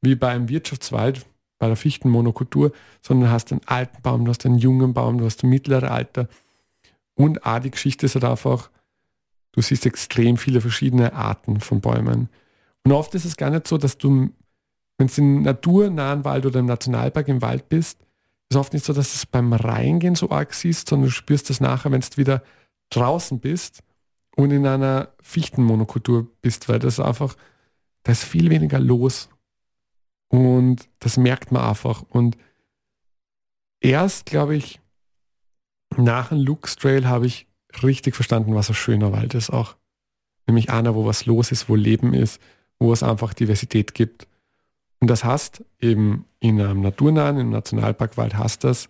wie 0.00 0.14
beim 0.14 0.48
Wirtschaftswald, 0.48 1.26
bei 1.58 1.66
der 1.66 1.76
Fichtenmonokultur, 1.76 2.72
sondern 3.02 3.28
du 3.28 3.32
hast 3.32 3.50
einen 3.50 3.60
alten 3.66 4.00
Baum, 4.00 4.24
du 4.24 4.30
hast 4.30 4.46
einen 4.46 4.58
jungen 4.58 4.94
Baum, 4.94 5.18
du 5.18 5.24
hast 5.24 5.42
ein 5.42 5.50
mittleres 5.50 5.90
Alter. 5.90 6.28
Und 7.14 7.44
auch 7.44 7.58
die 7.58 7.72
Geschichte 7.72 8.06
ist 8.06 8.14
halt 8.14 8.24
einfach, 8.24 8.70
du 9.58 9.62
siehst 9.62 9.86
extrem 9.86 10.36
viele 10.36 10.60
verschiedene 10.60 11.12
Arten 11.14 11.58
von 11.58 11.80
Bäumen. 11.80 12.28
Und 12.84 12.92
oft 12.92 13.12
ist 13.16 13.24
es 13.24 13.36
gar 13.36 13.50
nicht 13.50 13.66
so, 13.66 13.76
dass 13.76 13.98
du, 13.98 14.30
wenn 14.98 15.08
du 15.08 15.14
im 15.16 15.42
naturnahen 15.42 16.24
Wald 16.24 16.46
oder 16.46 16.60
im 16.60 16.66
Nationalpark 16.66 17.26
im 17.26 17.42
Wald 17.42 17.68
bist, 17.68 17.98
ist 18.48 18.56
oft 18.56 18.72
nicht 18.72 18.84
so, 18.84 18.92
dass 18.92 19.12
du 19.12 19.16
es 19.16 19.26
beim 19.26 19.52
Reingehen 19.52 20.14
so 20.14 20.30
arg 20.30 20.54
siehst, 20.54 20.88
sondern 20.88 21.08
du 21.08 21.12
spürst 21.12 21.50
das 21.50 21.60
nachher, 21.60 21.90
wenn 21.90 22.00
du 22.00 22.16
wieder 22.16 22.44
draußen 22.90 23.40
bist 23.40 23.82
und 24.36 24.52
in 24.52 24.64
einer 24.64 25.08
Fichtenmonokultur 25.20 26.28
bist, 26.40 26.68
weil 26.68 26.78
das 26.78 27.00
einfach, 27.00 27.34
da 28.04 28.12
ist 28.12 28.22
viel 28.22 28.50
weniger 28.50 28.78
los. 28.78 29.28
Und 30.28 30.88
das 31.00 31.16
merkt 31.16 31.50
man 31.50 31.64
einfach. 31.64 32.04
Und 32.10 32.38
erst, 33.80 34.26
glaube 34.26 34.54
ich, 34.54 34.80
nach 35.96 36.28
dem 36.28 36.38
Lux 36.38 36.76
Trail 36.76 37.08
habe 37.08 37.26
ich 37.26 37.47
richtig 37.82 38.14
verstanden, 38.14 38.54
was 38.54 38.68
ein 38.68 38.74
schöner 38.74 39.12
Wald 39.12 39.34
ist 39.34 39.50
auch. 39.50 39.76
Nämlich 40.46 40.70
einer, 40.70 40.94
wo 40.94 41.04
was 41.04 41.26
los 41.26 41.52
ist, 41.52 41.68
wo 41.68 41.74
Leben 41.74 42.14
ist, 42.14 42.40
wo 42.78 42.92
es 42.92 43.02
einfach 43.02 43.34
Diversität 43.34 43.94
gibt. 43.94 44.26
Und 45.00 45.08
das 45.08 45.24
hast 45.24 45.64
eben 45.80 46.24
in 46.40 46.60
einem 46.60 46.80
naturnahen, 46.80 47.38
im 47.38 47.50
Nationalparkwald 47.50 48.36
hast 48.36 48.64
das 48.64 48.88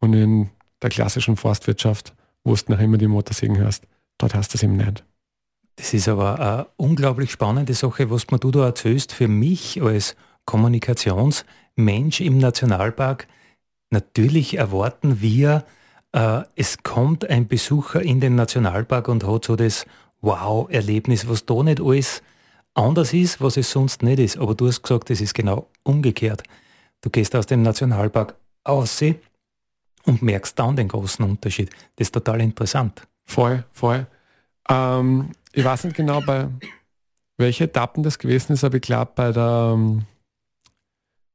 und 0.00 0.14
in 0.14 0.50
der 0.82 0.90
klassischen 0.90 1.36
Forstwirtschaft, 1.36 2.14
wo 2.42 2.54
du 2.54 2.72
noch 2.72 2.80
immer 2.80 2.98
die 2.98 3.08
Motorsägen 3.08 3.56
hörst, 3.56 3.86
dort 4.18 4.34
hast 4.34 4.52
du 4.52 4.58
es 4.58 4.62
eben 4.62 4.76
nicht. 4.76 5.04
Das 5.76 5.92
ist 5.92 6.08
aber 6.08 6.38
eine 6.38 6.66
unglaublich 6.76 7.32
spannende 7.32 7.74
Sache, 7.74 8.10
was 8.10 8.30
man 8.30 8.40
du 8.40 8.50
da 8.50 8.66
erzählst. 8.66 9.12
Für 9.12 9.28
mich 9.28 9.82
als 9.82 10.14
Kommunikationsmensch 10.44 12.20
im 12.20 12.38
Nationalpark, 12.38 13.26
natürlich 13.90 14.56
erwarten 14.56 15.20
wir, 15.20 15.64
es 16.54 16.80
kommt 16.84 17.28
ein 17.28 17.48
Besucher 17.48 18.00
in 18.00 18.20
den 18.20 18.36
Nationalpark 18.36 19.08
und 19.08 19.26
hat 19.26 19.46
so 19.46 19.56
das 19.56 19.84
Wow-Erlebnis, 20.20 21.28
was 21.28 21.44
da 21.44 21.62
nicht 21.64 21.80
alles 21.80 22.22
anders 22.74 23.12
ist, 23.12 23.40
was 23.40 23.56
es 23.56 23.70
sonst 23.70 24.02
nicht 24.02 24.20
ist. 24.20 24.38
Aber 24.38 24.54
du 24.54 24.68
hast 24.68 24.82
gesagt, 24.82 25.10
es 25.10 25.20
ist 25.20 25.34
genau 25.34 25.66
umgekehrt. 25.82 26.42
Du 27.00 27.10
gehst 27.10 27.34
aus 27.34 27.46
dem 27.46 27.62
Nationalpark 27.62 28.34
aussehen 28.64 29.16
und 30.04 30.22
merkst 30.22 30.58
dann 30.58 30.76
den 30.76 30.88
großen 30.88 31.24
Unterschied. 31.24 31.70
Das 31.96 32.08
ist 32.08 32.14
total 32.14 32.40
interessant. 32.40 33.06
Voll, 33.26 33.64
voll. 33.72 34.06
Ähm, 34.68 35.32
ich 35.52 35.64
weiß 35.64 35.84
nicht 35.84 35.96
genau, 35.96 36.20
bei 36.20 36.48
welche 37.36 37.64
Etappen 37.64 38.02
das 38.02 38.18
gewesen 38.18 38.52
ist, 38.52 38.64
aber 38.64 38.76
ich 38.76 38.82
glaube 38.82 39.12
bei 39.14 39.32
der 39.32 39.72
ähm, 39.74 40.04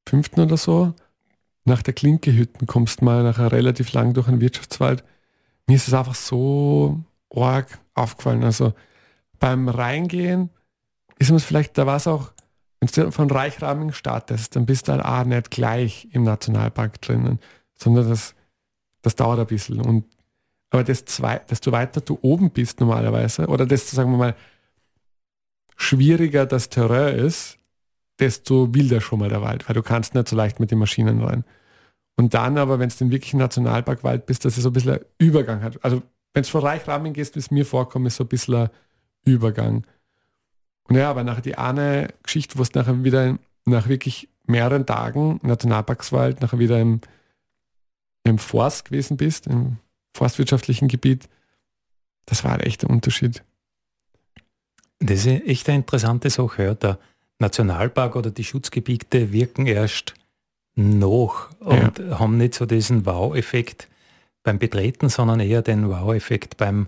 fünften 0.07 0.41
oder 0.41 0.57
so, 0.57 0.93
nach 1.65 1.81
der 1.83 1.93
Klinkehütten 1.93 2.67
kommst 2.67 3.01
mal 3.01 3.23
nachher 3.23 3.51
relativ 3.51 3.93
lang 3.93 4.13
durch 4.13 4.27
einen 4.27 4.41
Wirtschaftswald. 4.41 5.03
Mir 5.67 5.75
ist 5.75 5.87
es 5.87 5.93
einfach 5.93 6.15
so 6.15 7.03
arg 7.33 7.79
aufgefallen. 7.93 8.43
Also 8.43 8.73
beim 9.39 9.69
Reingehen 9.69 10.49
ist 11.19 11.29
es 11.29 11.43
vielleicht, 11.43 11.77
da 11.77 11.85
war 11.85 11.97
es 11.97 12.07
auch, 12.07 12.31
wenn 12.79 12.89
du 12.89 13.11
von 13.11 13.29
Reichrahming 13.29 13.91
startest, 13.91 14.55
dann 14.55 14.65
bist 14.65 14.87
du 14.87 14.93
halt 14.93 15.03
auch 15.03 15.25
nicht 15.25 15.51
gleich 15.51 16.07
im 16.11 16.23
Nationalpark 16.23 17.01
drinnen, 17.01 17.39
sondern 17.75 18.09
das, 18.09 18.35
das 19.01 19.15
dauert 19.15 19.39
ein 19.39 19.47
bisschen. 19.47 19.81
Und 19.81 20.05
aber 20.71 20.83
desto, 20.83 21.23
desto 21.49 21.71
weiter 21.71 22.01
du 22.01 22.17
oben 22.21 22.51
bist 22.51 22.79
normalerweise, 22.79 23.47
oder 23.47 23.65
desto, 23.65 23.95
sagen 23.95 24.11
wir 24.11 24.17
mal, 24.17 24.35
schwieriger 25.75 26.45
das 26.45 26.69
Terrain 26.69 27.17
ist, 27.17 27.58
desto 28.19 28.73
wilder 28.73 29.01
schon 29.01 29.19
mal 29.19 29.29
der 29.29 29.41
Wald, 29.41 29.67
weil 29.67 29.73
du 29.73 29.83
kannst 29.83 30.15
nicht 30.15 30.27
so 30.27 30.35
leicht 30.35 30.59
mit 30.59 30.71
den 30.71 30.79
Maschinen 30.79 31.21
rein. 31.21 31.43
Und 32.17 32.33
dann 32.33 32.57
aber, 32.57 32.79
wenn 32.79 32.89
es 32.89 32.97
den 32.97 33.11
wirklichen 33.11 33.39
Nationalparkwald 33.39 34.25
bist, 34.25 34.43
dass 34.43 34.57
es 34.57 34.63
so 34.63 34.69
ein 34.69 34.73
bisschen 34.73 34.95
ein 34.95 35.05
Übergang 35.17 35.61
hat. 35.61 35.83
Also 35.83 36.01
wenn 36.33 36.41
es 36.41 36.49
von 36.49 36.61
Reichrahming 36.61 37.13
gehst, 37.13 37.35
wie 37.35 37.39
es 37.39 37.51
mir 37.51 37.65
vorkommt, 37.65 38.07
ist 38.07 38.17
so 38.17 38.25
ein 38.25 38.27
bisschen 38.27 38.55
ein 38.55 38.69
Übergang. 39.23 39.85
Und 40.83 40.95
ja, 40.95 41.09
aber 41.09 41.23
nach 41.23 41.39
die 41.39 41.57
eine 41.57 42.09
Geschichte, 42.23 42.57
wo 42.57 42.63
es 42.63 42.73
nachher 42.73 43.03
wieder 43.03 43.37
nach 43.65 43.87
wirklich 43.87 44.27
mehreren 44.45 44.85
Tagen 44.85 45.39
Nationalparkswald 45.43 46.41
nachher 46.41 46.59
wieder 46.59 46.79
im, 46.79 47.01
im 48.23 48.37
Forst 48.37 48.85
gewesen 48.85 49.15
bist, 49.15 49.47
im 49.47 49.77
forstwirtschaftlichen 50.13 50.87
Gebiet, 50.87 51.29
das 52.25 52.43
war 52.43 52.65
echt 52.65 52.83
ein 52.83 52.89
Unterschied. 52.89 53.43
Das 54.99 55.25
ist 55.25 55.27
echt 55.27 55.69
eine 55.69 55.77
interessante 55.77 56.29
Sache. 56.29 56.63
Ja. 56.63 56.73
Der 56.73 56.99
Nationalpark 57.39 58.15
oder 58.15 58.31
die 58.31 58.43
Schutzgebiete 58.43 59.31
wirken 59.31 59.65
erst 59.65 60.13
noch 60.75 61.49
und 61.59 61.99
ja. 61.99 62.19
haben 62.19 62.37
nicht 62.37 62.53
so 62.53 62.65
diesen 62.65 63.05
Wow-Effekt 63.05 63.87
beim 64.43 64.59
Betreten, 64.59 65.09
sondern 65.09 65.39
eher 65.39 65.61
den 65.61 65.89
Wow-Effekt 65.89 66.57
beim 66.57 66.87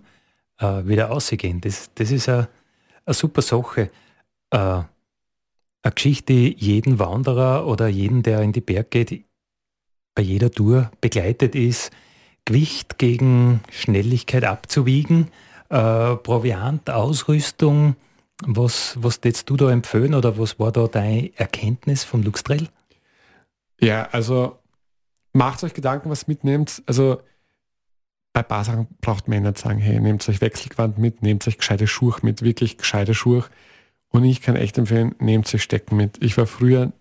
äh, 0.59 0.85
wieder 0.85 1.11
ausgehen. 1.11 1.61
Das, 1.61 1.91
das 1.95 2.11
ist 2.11 2.29
eine, 2.29 2.47
super 3.07 3.41
Sache. 3.41 3.89
Äh, 4.51 4.57
eine 4.57 5.93
Geschichte, 5.95 6.33
die 6.33 6.55
jeden 6.57 6.99
Wanderer 6.99 7.65
oder 7.65 7.87
jeden, 7.87 8.23
der 8.23 8.41
in 8.41 8.51
die 8.51 8.61
Berg 8.61 8.91
geht, 8.91 9.25
bei 10.13 10.21
jeder 10.21 10.51
Tour 10.51 10.91
begleitet 11.01 11.55
ist, 11.55 11.91
Gewicht 12.45 12.97
gegen 12.97 13.61
Schnelligkeit 13.71 14.43
abzuwiegen, 14.43 15.29
äh, 15.69 16.15
Proviant, 16.15 16.89
Ausrüstung. 16.89 17.95
Was, 18.41 18.95
was 18.99 19.23
würdest 19.23 19.49
du 19.49 19.57
da 19.57 19.71
empfehlen 19.71 20.13
oder 20.13 20.37
was 20.37 20.59
war 20.59 20.71
da 20.71 20.87
deine 20.87 21.31
Erkenntnis 21.37 22.03
vom 22.03 22.23
Luxtrail? 22.23 22.69
Ja, 23.79 24.09
also 24.11 24.57
macht 25.33 25.63
euch 25.63 25.73
Gedanken, 25.73 26.09
was 26.09 26.27
mitnehmt. 26.27 26.81
Also 26.85 27.21
bei 28.33 28.41
ein 28.41 28.47
paar 28.47 28.63
Sachen 28.63 28.87
braucht 29.01 29.27
man 29.27 29.43
nicht 29.43 29.57
sagen, 29.57 29.79
hey, 29.79 29.99
nehmt 29.99 30.27
euch 30.27 30.41
Wechselgewand 30.41 30.97
mit, 30.97 31.21
nehmt 31.21 31.47
euch 31.47 31.57
gescheite 31.57 31.87
Schuhe 31.87 32.15
mit, 32.21 32.41
wirklich 32.41 32.77
gescheite 32.77 33.13
Schuhe. 33.13 33.43
Und 34.09 34.25
ich 34.25 34.41
kann 34.41 34.55
echt 34.55 34.77
empfehlen, 34.77 35.15
nehmt 35.19 35.53
euch 35.53 35.63
Stecken 35.63 35.97
mit. 35.97 36.21
Ich 36.23 36.37
war 36.37 36.47
früher, 36.47 36.91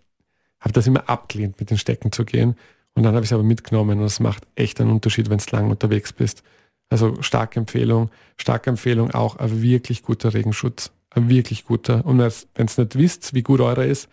habe 0.61 0.73
das 0.73 0.87
immer 0.87 1.09
abgelehnt, 1.09 1.59
mit 1.59 1.71
den 1.71 1.79
Stecken 1.79 2.13
zu 2.13 2.25
gehen. 2.25 2.57
Und 2.95 3.05
dann 3.05 3.15
habe 3.15 3.25
ich 3.25 3.31
es 3.31 3.33
aber 3.33 3.43
mitgenommen 3.43 3.99
und 4.01 4.05
es 4.05 4.21
macht 4.21 4.47
echt 4.57 4.81
einen 4.81 4.91
Unterschied, 4.91 5.31
wenn 5.31 5.39
du 5.39 5.57
lang 5.57 5.71
unterwegs 5.71 6.13
bist. 6.13 6.43
Also 6.89 7.23
starke 7.23 7.61
Empfehlung, 7.61 8.11
starke 8.37 8.71
Empfehlung 8.71 9.13
auch 9.13 9.37
ein 9.37 9.63
wirklich 9.63 10.03
guter 10.03 10.35
Regenschutz. 10.35 10.91
Ein 11.11 11.29
wirklich 11.29 11.65
guter. 11.65 12.05
Und 12.07 12.19
wenn 12.19 12.31
ihr 12.31 12.65
nicht 12.77 12.99
wisst, 12.99 13.35
wie 13.35 13.43
gut 13.43 13.61
eurer 13.61 13.85
ist, 13.85 14.09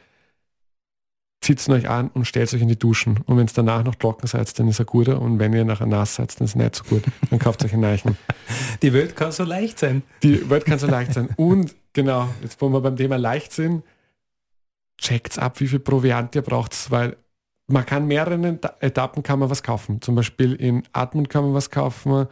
zieht 1.41 1.59
es 1.59 1.69
euch 1.69 1.87
an 1.87 2.09
und 2.09 2.25
stellt 2.25 2.53
euch 2.53 2.61
in 2.61 2.67
die 2.67 2.79
Duschen. 2.79 3.19
Und 3.25 3.37
wenn 3.37 3.45
es 3.45 3.53
danach 3.53 3.83
noch 3.83 3.95
trocken 3.95 4.27
seid, 4.27 4.57
dann 4.57 4.67
ist 4.67 4.79
er 4.79 4.85
guter. 4.85 5.21
Und 5.21 5.39
wenn 5.39 5.53
ihr 5.53 5.65
nachher 5.65 5.85
nass 5.85 6.15
seid, 6.15 6.37
dann 6.39 6.45
ist 6.45 6.51
es 6.51 6.55
nicht 6.55 6.75
so 6.75 6.83
gut. 6.83 7.03
Dann 7.29 7.39
kauft 7.39 7.63
euch 7.63 7.73
einen 7.73 7.83
Neichen. 7.83 8.17
Die 8.81 8.91
Welt 8.93 9.15
kann 9.15 9.31
so 9.31 9.43
leicht 9.43 9.79
sein. 9.79 10.03
Die 10.23 10.49
Welt 10.49 10.65
kann 10.65 10.79
so 10.79 10.87
leicht 10.87 11.13
sein. 11.13 11.29
Und 11.37 11.75
genau, 11.93 12.29
jetzt 12.41 12.59
wo 12.61 12.69
wir 12.69 12.81
beim 12.81 12.95
Thema 12.95 13.17
leicht 13.17 13.53
sind, 13.53 13.83
checkt 14.97 15.37
ab, 15.37 15.59
wie 15.59 15.67
viel 15.67 15.79
Proviant 15.79 16.33
ihr 16.35 16.41
braucht, 16.41 16.89
weil 16.89 17.15
man 17.67 17.85
kann 17.85 18.07
mehreren 18.07 18.59
Etappen 18.79 19.23
kann 19.23 19.39
man 19.39 19.49
was 19.49 19.61
kaufen. 19.61 20.01
Zum 20.01 20.15
Beispiel 20.15 20.53
in 20.53 20.83
Atmund 20.93 21.29
kann 21.29 21.43
man 21.43 21.53
was 21.53 21.69
kaufen, 21.69 22.27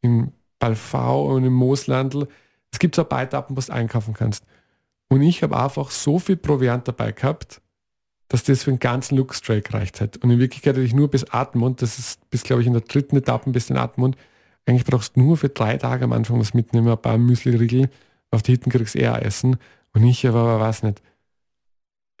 in 0.00 0.32
Balfau 0.58 1.34
und 1.34 1.44
im 1.44 1.52
Mooslandl. 1.52 2.26
Es 2.70 2.78
gibt 2.78 2.94
so 2.94 3.02
ein 3.02 3.08
paar 3.08 3.22
Etappen, 3.22 3.56
wo 3.56 3.60
du 3.60 3.72
einkaufen 3.72 4.14
kannst. 4.14 4.44
Und 5.08 5.22
ich 5.22 5.42
habe 5.42 5.58
einfach 5.58 5.90
so 5.90 6.18
viel 6.18 6.36
Proviant 6.36 6.86
dabei 6.86 7.12
gehabt, 7.12 7.60
dass 8.28 8.42
das 8.44 8.64
für 8.64 8.70
den 8.70 8.78
ganzen 8.78 9.16
Lookstray 9.16 9.62
gereicht 9.62 10.00
hat. 10.00 10.18
Und 10.18 10.30
in 10.30 10.38
Wirklichkeit 10.38 10.76
hätte 10.76 10.84
ich 10.84 10.94
nur 10.94 11.08
bis 11.08 11.24
Atmund, 11.30 11.80
das 11.80 11.98
ist 11.98 12.28
bis, 12.28 12.42
glaube 12.42 12.60
ich, 12.60 12.68
in 12.68 12.74
der 12.74 12.82
dritten 12.82 13.16
Etappe 13.16 13.50
bis 13.50 13.70
in 13.70 13.78
Atmund, 13.78 14.16
eigentlich 14.66 14.84
brauchst 14.84 15.16
du 15.16 15.20
nur 15.20 15.38
für 15.38 15.48
drei 15.48 15.78
Tage 15.78 16.04
am 16.04 16.12
Anfang 16.12 16.38
was 16.38 16.52
mitnehmen, 16.52 16.88
ein 16.88 17.00
paar 17.00 17.16
Müsli-Riegel, 17.16 17.88
auf 18.30 18.42
die 18.42 18.52
Hitten 18.52 18.70
kriegst 18.70 18.94
du 18.94 18.98
eher 18.98 19.24
essen. 19.24 19.56
Und 19.94 20.04
ich 20.04 20.26
aber 20.26 20.60
weiß 20.60 20.82
nicht, 20.82 21.00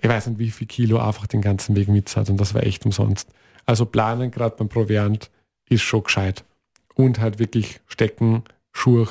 ich 0.00 0.08
weiß 0.08 0.28
nicht, 0.28 0.38
wie 0.38 0.50
viel 0.50 0.66
Kilo 0.66 0.98
einfach 0.98 1.26
den 1.26 1.42
ganzen 1.42 1.76
Weg 1.76 1.88
mit 1.88 2.16
hat 2.16 2.30
und 2.30 2.38
das 2.40 2.54
war 2.54 2.62
echt 2.62 2.86
umsonst. 2.86 3.28
Also 3.66 3.84
planen 3.84 4.30
gerade 4.30 4.56
beim 4.56 4.70
Proviant 4.70 5.30
ist 5.68 5.82
schon 5.82 6.04
gescheit. 6.04 6.44
Und 6.94 7.20
halt 7.20 7.38
wirklich 7.38 7.80
Stecken, 7.86 8.44
Schuhe, 8.72 9.08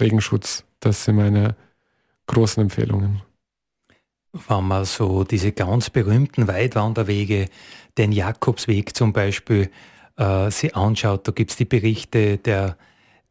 Regenschutz, 0.00 0.64
das 0.80 1.04
sind 1.04 1.16
meine 1.16 1.56
großen 2.26 2.62
Empfehlungen 2.62 3.22
wenn 4.48 4.64
man 4.64 4.84
so 4.84 5.24
diese 5.24 5.52
ganz 5.52 5.90
berühmten 5.90 6.48
Weitwanderwege, 6.48 7.46
den 7.96 8.12
Jakobsweg 8.12 8.96
zum 8.96 9.12
Beispiel, 9.12 9.70
äh, 10.16 10.50
sich 10.50 10.74
anschaut, 10.74 11.26
da 11.26 11.32
gibt 11.32 11.52
es 11.52 11.56
die 11.56 11.64
Berichte 11.64 12.38
der, 12.38 12.76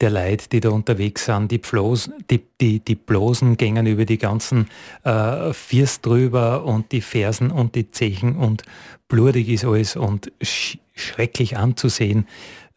der 0.02 0.10
Leute, 0.10 0.50
die 0.50 0.60
da 0.60 0.70
unterwegs 0.70 1.26
sind, 1.26 1.52
die, 1.52 1.60
Pflos, 1.60 2.10
die, 2.30 2.42
die, 2.60 2.80
die 2.80 2.96
Blosen 2.96 3.58
gängen 3.58 3.86
über 3.86 4.06
die 4.06 4.18
ganzen 4.18 4.70
äh, 5.04 5.54
Fiers 5.54 6.02
drüber 6.02 6.64
und 6.64 6.92
die 6.92 7.02
Fersen 7.02 7.52
und 7.52 7.76
die 7.76 7.92
Zechen 7.92 8.36
und 8.36 8.64
blutig 9.08 9.50
ist 9.50 9.66
alles 9.66 9.96
und 9.96 10.32
sch 10.42 10.78
schrecklich 10.96 11.58
anzusehen. 11.58 12.28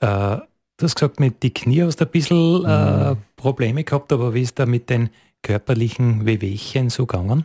Äh, 0.00 0.06
du 0.06 0.82
hast 0.82 0.94
gesagt, 0.94 1.20
mit 1.20 1.42
die 1.42 1.52
Knie 1.52 1.82
hast 1.82 2.00
du 2.00 2.06
ein 2.06 2.10
bisschen 2.10 2.64
äh, 2.64 3.10
mhm. 3.10 3.18
Probleme 3.46 3.84
gehabt, 3.84 4.12
aber 4.12 4.34
wie 4.34 4.42
ist 4.42 4.58
da 4.58 4.66
mit 4.66 4.90
den 4.90 5.08
körperlichen 5.42 6.26
Wehwehchen 6.26 6.90
so 6.90 7.06
gegangen? 7.06 7.44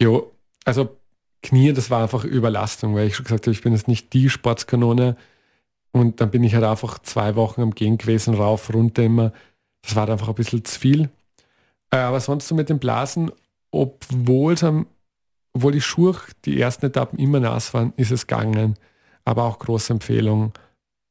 Ja, 0.00 0.20
also 0.64 0.96
Knie, 1.42 1.72
das 1.72 1.90
war 1.90 2.04
einfach 2.04 2.22
Überlastung, 2.22 2.94
weil 2.94 3.08
ich 3.08 3.16
schon 3.16 3.24
gesagt 3.24 3.46
habe, 3.46 3.52
ich 3.52 3.62
bin 3.62 3.72
jetzt 3.72 3.88
nicht 3.88 4.12
die 4.12 4.30
Sportskanone. 4.30 5.16
Und 5.90 6.20
dann 6.20 6.30
bin 6.30 6.44
ich 6.44 6.54
halt 6.54 6.62
einfach 6.62 7.00
zwei 7.00 7.34
Wochen 7.34 7.62
am 7.62 7.74
Gehen 7.74 7.98
gewesen, 7.98 8.34
rauf, 8.34 8.72
runter 8.72 9.02
immer. 9.02 9.32
Das 9.82 9.96
war 9.96 10.08
einfach 10.08 10.28
ein 10.28 10.36
bisschen 10.36 10.64
zu 10.64 10.78
viel. 10.78 11.10
Äh, 11.90 11.96
aber 11.96 12.20
sonst 12.20 12.46
so 12.46 12.54
mit 12.54 12.68
den 12.68 12.78
Blasen, 12.78 13.32
obwohl 13.72 14.54
obwohl 15.52 15.72
die 15.72 15.80
Schuhe 15.80 16.14
die 16.44 16.60
ersten 16.60 16.86
Etappen 16.86 17.18
immer 17.18 17.40
nass 17.40 17.74
waren, 17.74 17.92
ist 17.96 18.12
es 18.12 18.28
gegangen. 18.28 18.76
Aber 19.24 19.42
auch 19.42 19.58
große 19.58 19.94
Empfehlung, 19.94 20.52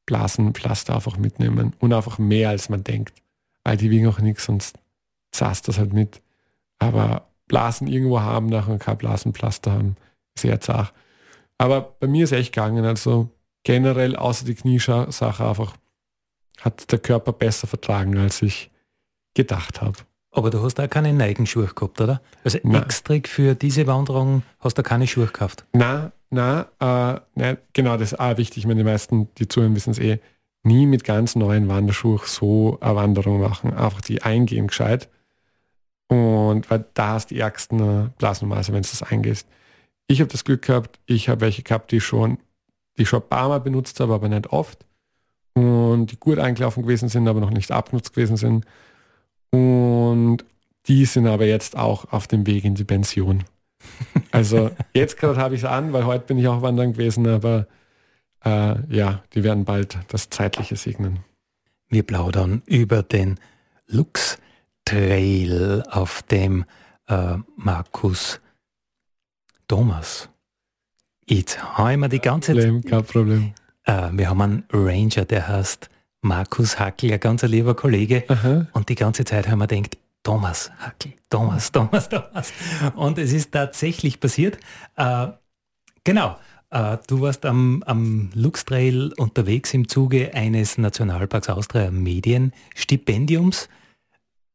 Blasenpflaster 0.06 0.96
einfach 0.96 1.18
mitnehmen. 1.18 1.74
Und 1.80 1.92
einfach 1.92 2.20
mehr 2.20 2.52
als 2.52 2.70
man 2.70 2.86
denkt. 2.86 3.22
Weil 3.68 3.76
die 3.76 3.90
wiegen 3.90 4.08
auch 4.08 4.20
nichts, 4.20 4.46
sonst 4.46 4.80
zast 5.32 5.68
das 5.68 5.78
halt 5.78 5.92
mit. 5.92 6.22
Aber 6.80 7.28
Blasen 7.50 7.88
irgendwo 7.88 8.22
haben, 8.22 8.46
nachher 8.46 8.78
kein 8.78 8.98
Blasenpflaster 8.98 9.74
haben. 9.74 9.98
Sehr 10.40 10.62
zart. 10.62 10.94
Aber 11.58 11.82
bei 12.00 12.08
mir 12.08 12.24
ist 12.24 12.32
echt 12.32 12.54
gegangen. 12.54 12.86
Also 12.86 13.30
generell 13.64 14.16
außer 14.16 14.46
die 14.46 14.56
Kniesache 14.56 15.46
einfach 15.46 15.76
hat 16.62 16.90
der 16.94 17.00
Körper 17.00 17.34
besser 17.34 17.68
vertragen, 17.68 18.18
als 18.18 18.42
ich 18.42 18.72
gedacht 19.34 19.82
habe. 19.82 19.98
Aber 20.32 20.50
du 20.50 20.64
hast 20.64 20.80
auch 20.80 20.90
keine 20.90 21.12
Neigenschuhe 21.12 21.68
gehabt, 21.68 22.00
oder? 22.00 22.22
Also 22.46 22.60
nein. 22.64 22.84
extra 22.84 23.20
für 23.26 23.54
diese 23.54 23.86
Wanderung 23.86 24.44
hast 24.62 24.78
du 24.78 24.84
keine 24.84 25.08
Schuhe 25.08 25.28
gehabt? 25.28 25.66
Nein, 25.74 26.14
nein, 26.30 26.64
äh, 26.80 27.20
nein, 27.36 27.58
genau, 27.74 27.98
das 27.98 28.14
ist 28.14 28.20
auch 28.22 28.38
wichtig. 28.38 28.60
Ich 28.60 28.66
meine, 28.66 28.80
die 28.80 28.90
meisten, 28.90 29.28
die 29.36 29.50
zuhören, 29.50 29.76
wissen 29.76 29.92
es 29.92 30.00
eh. 30.00 30.20
Nie 30.68 30.86
mit 30.86 31.06
ganz 31.06 31.38
neuen 31.38 31.70
Wanderschuhen 31.70 32.20
so 32.26 32.78
eine 32.82 32.96
Wanderung 32.96 33.40
machen. 33.40 33.74
Einfach 33.74 34.02
die 34.02 34.22
eingehen 34.22 34.68
gescheit. 34.68 35.10
Und 36.08 36.70
weil 36.70 36.86
da 36.94 37.14
hast 37.14 37.32
die 37.32 37.40
ärgsten 37.40 38.12
Blasnummern, 38.18 38.66
wenn 38.68 38.82
du 38.84 38.90
das 38.90 39.02
eingehst. 39.02 39.48
Ich 40.08 40.20
habe 40.20 40.30
das 40.30 40.44
Glück 40.44 40.64
gehabt, 40.64 41.00
ich 41.06 41.30
habe 41.30 41.42
welche 41.42 41.64
gehabt, 41.64 41.92
die 41.92 42.02
schon, 42.02 42.38
die 42.98 43.06
schon 43.06 43.22
ein 43.22 43.30
paar 43.30 43.48
Mal 43.48 43.62
benutzt 43.62 44.00
habe, 44.02 44.14
aber 44.14 44.28
nicht 44.28 44.48
oft. 44.48 44.86
Und 45.54 46.08
die 46.08 46.20
gut 46.20 46.38
eingelaufen 46.38 46.84
gewesen 46.84 47.08
sind, 47.08 47.28
aber 47.30 47.40
noch 47.40 47.50
nicht 47.50 47.72
abgenutzt 47.72 48.14
gewesen 48.14 48.36
sind. 48.36 48.66
Und 49.52 50.44
die 50.88 51.06
sind 51.06 51.28
aber 51.28 51.46
jetzt 51.46 51.78
auch 51.78 52.12
auf 52.12 52.28
dem 52.28 52.46
Weg 52.46 52.66
in 52.66 52.76
die 52.76 52.84
Pension. 52.84 53.46
Also 54.32 54.72
jetzt 54.94 55.18
gerade 55.18 55.40
habe 55.40 55.56
ich 55.56 55.62
es 55.62 55.70
an, 55.70 55.94
weil 55.94 56.06
heute 56.06 56.26
bin 56.26 56.38
ich 56.38 56.48
auch 56.48 56.62
wandern 56.62 56.92
gewesen, 56.92 57.26
aber 57.26 57.68
äh, 58.44 58.76
ja, 58.94 59.24
die 59.34 59.44
werden 59.44 59.66
bald 59.66 59.98
das 60.10 60.30
Zeitliche 60.30 60.76
segnen. 60.76 61.20
Wir 61.90 62.04
plaudern 62.04 62.62
über 62.66 63.04
den 63.04 63.40
Lux 63.88 64.38
Trail, 64.86 65.84
auf 65.90 66.22
dem 66.24 66.64
äh, 67.08 67.36
Markus 67.58 68.40
Thomas. 69.68 70.30
Jetzt 71.26 71.62
haben 71.62 72.00
wir 72.00 72.08
die 72.08 72.22
ganze 72.22 72.56
Zeit. 72.56 72.86
Kein 72.86 73.04
Problem. 73.04 73.54
Äh, 73.84 74.10
wir 74.14 74.30
haben 74.30 74.42
einen 74.42 74.64
Ranger, 74.72 75.26
der 75.26 75.48
heißt 75.48 75.90
Markus 76.22 76.80
Hackel, 76.80 77.12
ein 77.12 77.20
ganz 77.20 77.44
lieber 77.44 77.76
Kollege. 77.76 78.24
Aha. 78.30 78.68
Und 78.72 78.88
die 78.88 78.96
ganze 78.96 79.26
Zeit 79.26 79.50
haben 79.50 79.60
wir 79.60 79.68
gedacht, 79.68 79.98
Thomas 80.24 80.72
Hackel, 80.80 81.14
Thomas, 81.30 81.72
Thomas, 81.74 82.10
Thomas. 82.10 82.54
Und 82.96 83.18
es 83.18 83.34
ist 83.34 83.52
tatsächlich 83.52 84.20
passiert. 84.20 84.58
Äh, 84.96 85.28
genau. 86.04 86.38
Uh, 86.74 86.98
du 87.08 87.22
warst 87.22 87.46
am, 87.46 87.82
am 87.86 88.30
Lux 88.34 88.66
Trail 88.66 89.14
unterwegs 89.16 89.74
im 89.74 89.88
Zuge 89.88 90.34
eines 90.34 90.78
Nationalparks 90.78 91.48
Austria 91.50 91.92
Medienstipendiums. 91.92 93.70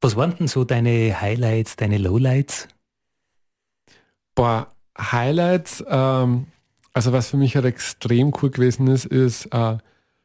Was 0.03 0.15
waren 0.15 0.37
denn 0.37 0.47
so 0.47 0.65
deine 0.65 1.19
Highlights, 1.19 1.77
deine 1.77 1.97
Lowlights? 1.97 2.69
Boah, 4.35 4.67
Highlights, 4.99 5.83
ähm, 5.89 6.49
also 6.93 7.13
was 7.13 7.29
für 7.29 7.39
mich 7.39 7.55
halt 7.55 7.65
extrem 7.65 8.33
cool 8.43 8.51
gewesen 8.51 8.89
ist, 8.89 9.07
ist 9.07 9.47
äh, 9.47 9.79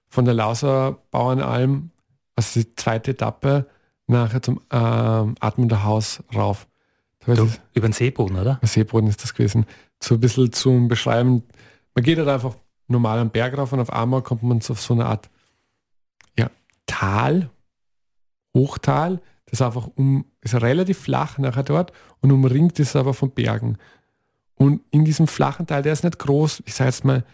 von 0.10 0.26
der 0.26 0.34
Lauser 0.34 0.97
Bauernalm, 1.12 1.91
also 2.36 2.60
die 2.60 2.76
zweite 2.76 3.12
Etappe, 3.12 3.65
nachher 4.08 4.41
zum 4.41 4.60
ähm, 4.71 5.36
Atmender 5.39 5.86
Haus 5.86 6.21
rauf. 6.36 6.67
Du, 7.26 7.50
über 7.73 7.88
den 7.88 7.93
Seeboden, 7.93 8.38
oder? 8.38 8.60
Seeboden 8.63 9.10
ist 9.10 9.21
das 9.21 9.34
gewesen. 9.34 9.65
So 10.02 10.15
ein 10.15 10.21
bisschen 10.21 10.52
zum 10.54 10.88
Beschreiben. 10.88 11.43
Man 11.97 12.03
geht 12.03 12.19
halt 12.19 12.27
einfach 12.27 12.55
normal 12.88 13.17
am 13.17 13.31
Berg 13.31 13.57
rauf 13.57 13.73
und 13.73 13.79
auf 13.79 13.91
einmal 13.91 14.21
kommt 14.21 14.43
man 14.43 14.60
auf 14.60 14.79
so 14.79 14.93
eine 14.93 15.07
Art 15.07 15.31
ja, 16.38 16.51
Tal, 16.86 17.49
Hochtal, 18.55 19.19
das 19.47 19.63
einfach 19.63 19.89
um, 19.95 20.25
ist 20.41 20.53
relativ 20.53 20.99
flach 20.99 21.39
nachher 21.39 21.63
dort 21.63 21.91
und 22.21 22.31
umringt 22.31 22.77
ist 22.77 22.95
aber 22.95 23.15
von 23.15 23.31
Bergen. 23.31 23.79
Und 24.53 24.81
in 24.91 25.05
diesem 25.05 25.25
flachen 25.25 25.65
Teil, 25.65 25.81
der 25.81 25.93
ist 25.93 26.03
nicht 26.03 26.19
groß, 26.19 26.62
ich 26.67 26.75
sage 26.75 26.89
jetzt 26.89 27.03
mal 27.03 27.25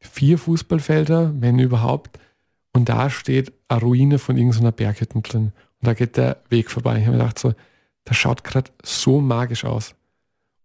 vier 0.00 0.36
Fußballfelder, 0.36 1.34
wenn 1.40 1.60
überhaupt, 1.60 2.18
und 2.72 2.88
da 2.88 3.08
steht 3.08 3.52
eine 3.68 3.82
Ruine 3.82 4.18
von 4.18 4.36
irgendeiner 4.36 4.72
Berghütte 4.72 5.20
drin. 5.20 5.52
Und 5.80 5.86
da 5.86 5.94
geht 5.94 6.16
der 6.16 6.38
Weg 6.48 6.72
vorbei. 6.72 6.96
Ich 6.98 7.02
habe 7.02 7.16
mir 7.16 7.22
gedacht, 7.22 7.38
so, 7.38 7.54
das 8.02 8.16
schaut 8.16 8.42
gerade 8.42 8.72
so 8.82 9.20
magisch 9.20 9.64
aus. 9.64 9.94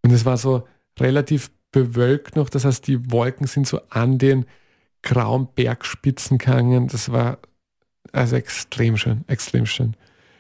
Und 0.02 0.12
es 0.12 0.26
war 0.26 0.38
so 0.38 0.68
relativ 1.00 1.52
bewölkt 1.78 2.36
noch, 2.36 2.50
das 2.50 2.66
heißt, 2.66 2.88
die 2.88 3.12
Wolken 3.12 3.48
sind 3.48 3.68
so 3.68 3.82
an 3.90 4.18
den 4.18 4.46
grauen 5.02 5.48
Bergspitzen 5.56 6.38
gegangen. 6.38 6.88
Das 6.88 7.12
war 7.12 7.40
also 8.12 8.36
extrem 8.36 8.98
schön, 8.98 9.24
extrem 9.28 9.66
schön. 9.66 9.96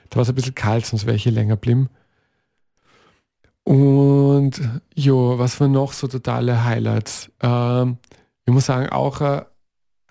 Da 0.09 0.17
war 0.17 0.23
es 0.23 0.29
ein 0.29 0.35
bisschen 0.35 0.55
kalt, 0.55 0.85
sonst 0.85 1.05
wäre 1.05 1.15
ich 1.15 1.23
hier 1.23 1.31
länger 1.31 1.55
blieben. 1.55 1.89
Und 3.63 4.61
jo, 4.95 5.37
was 5.37 5.59
waren 5.59 5.73
noch 5.73 5.93
so 5.93 6.07
totale 6.07 6.63
Highlights? 6.63 7.29
Ähm, 7.41 7.97
ich 8.45 8.53
muss 8.53 8.65
sagen, 8.65 8.89
auch 8.89 9.19
ein 9.19 9.41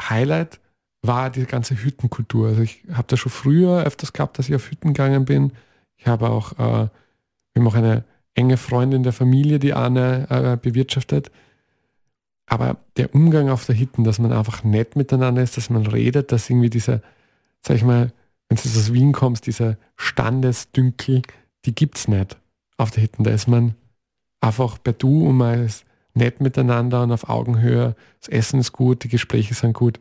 Highlight 0.00 0.60
war 1.02 1.30
die 1.30 1.46
ganze 1.46 1.74
Hüttenkultur. 1.74 2.48
Also 2.48 2.62
ich 2.62 2.84
habe 2.92 3.06
da 3.08 3.16
schon 3.16 3.32
früher 3.32 3.84
öfters 3.84 4.12
gehabt, 4.12 4.38
dass 4.38 4.48
ich 4.48 4.54
auf 4.54 4.70
Hütten 4.70 4.88
gegangen 4.92 5.24
bin. 5.24 5.52
Ich 5.96 6.06
habe 6.06 6.28
auch, 6.28 6.52
äh, 6.52 6.88
wir 6.88 6.90
haben 7.56 7.68
auch 7.68 7.74
eine 7.74 8.04
enge 8.36 8.56
Freundin 8.56 9.02
der 9.02 9.12
Familie, 9.12 9.58
die 9.58 9.74
Anne 9.74 10.26
äh, 10.30 10.56
bewirtschaftet. 10.56 11.30
Aber 12.46 12.76
der 12.96 13.12
Umgang 13.14 13.48
auf 13.48 13.66
der 13.66 13.76
Hütten, 13.76 14.04
dass 14.04 14.20
man 14.20 14.32
einfach 14.32 14.62
nett 14.62 14.94
miteinander 14.94 15.42
ist, 15.42 15.56
dass 15.56 15.68
man 15.68 15.86
redet, 15.86 16.30
dass 16.30 16.48
irgendwie 16.48 16.70
dieser, 16.70 17.02
sag 17.60 17.76
ich 17.76 17.82
mal, 17.82 18.12
wenn 18.48 18.56
du 18.56 18.62
aus 18.62 18.92
Wien 18.92 19.12
kommst, 19.12 19.46
dieser 19.46 19.76
Standesdünkel, 19.96 21.22
die 21.64 21.74
gibt 21.74 21.98
es 21.98 22.06
nicht 22.06 22.36
auf 22.76 22.92
der 22.92 23.02
Hütten. 23.02 23.24
Da 23.24 23.32
ist 23.32 23.48
man 23.48 23.74
einfach 24.40 24.80
per 24.80 24.92
Du 24.92 25.28
und 25.28 25.38
man 25.38 25.64
ist 25.64 25.84
nett 26.14 26.40
miteinander 26.40 27.02
und 27.02 27.10
auf 27.10 27.28
Augenhöhe. 27.28 27.96
Das 28.20 28.28
Essen 28.28 28.60
ist 28.60 28.72
gut, 28.72 29.02
die 29.02 29.08
Gespräche 29.08 29.54
sind 29.54 29.72
gut. 29.72 29.98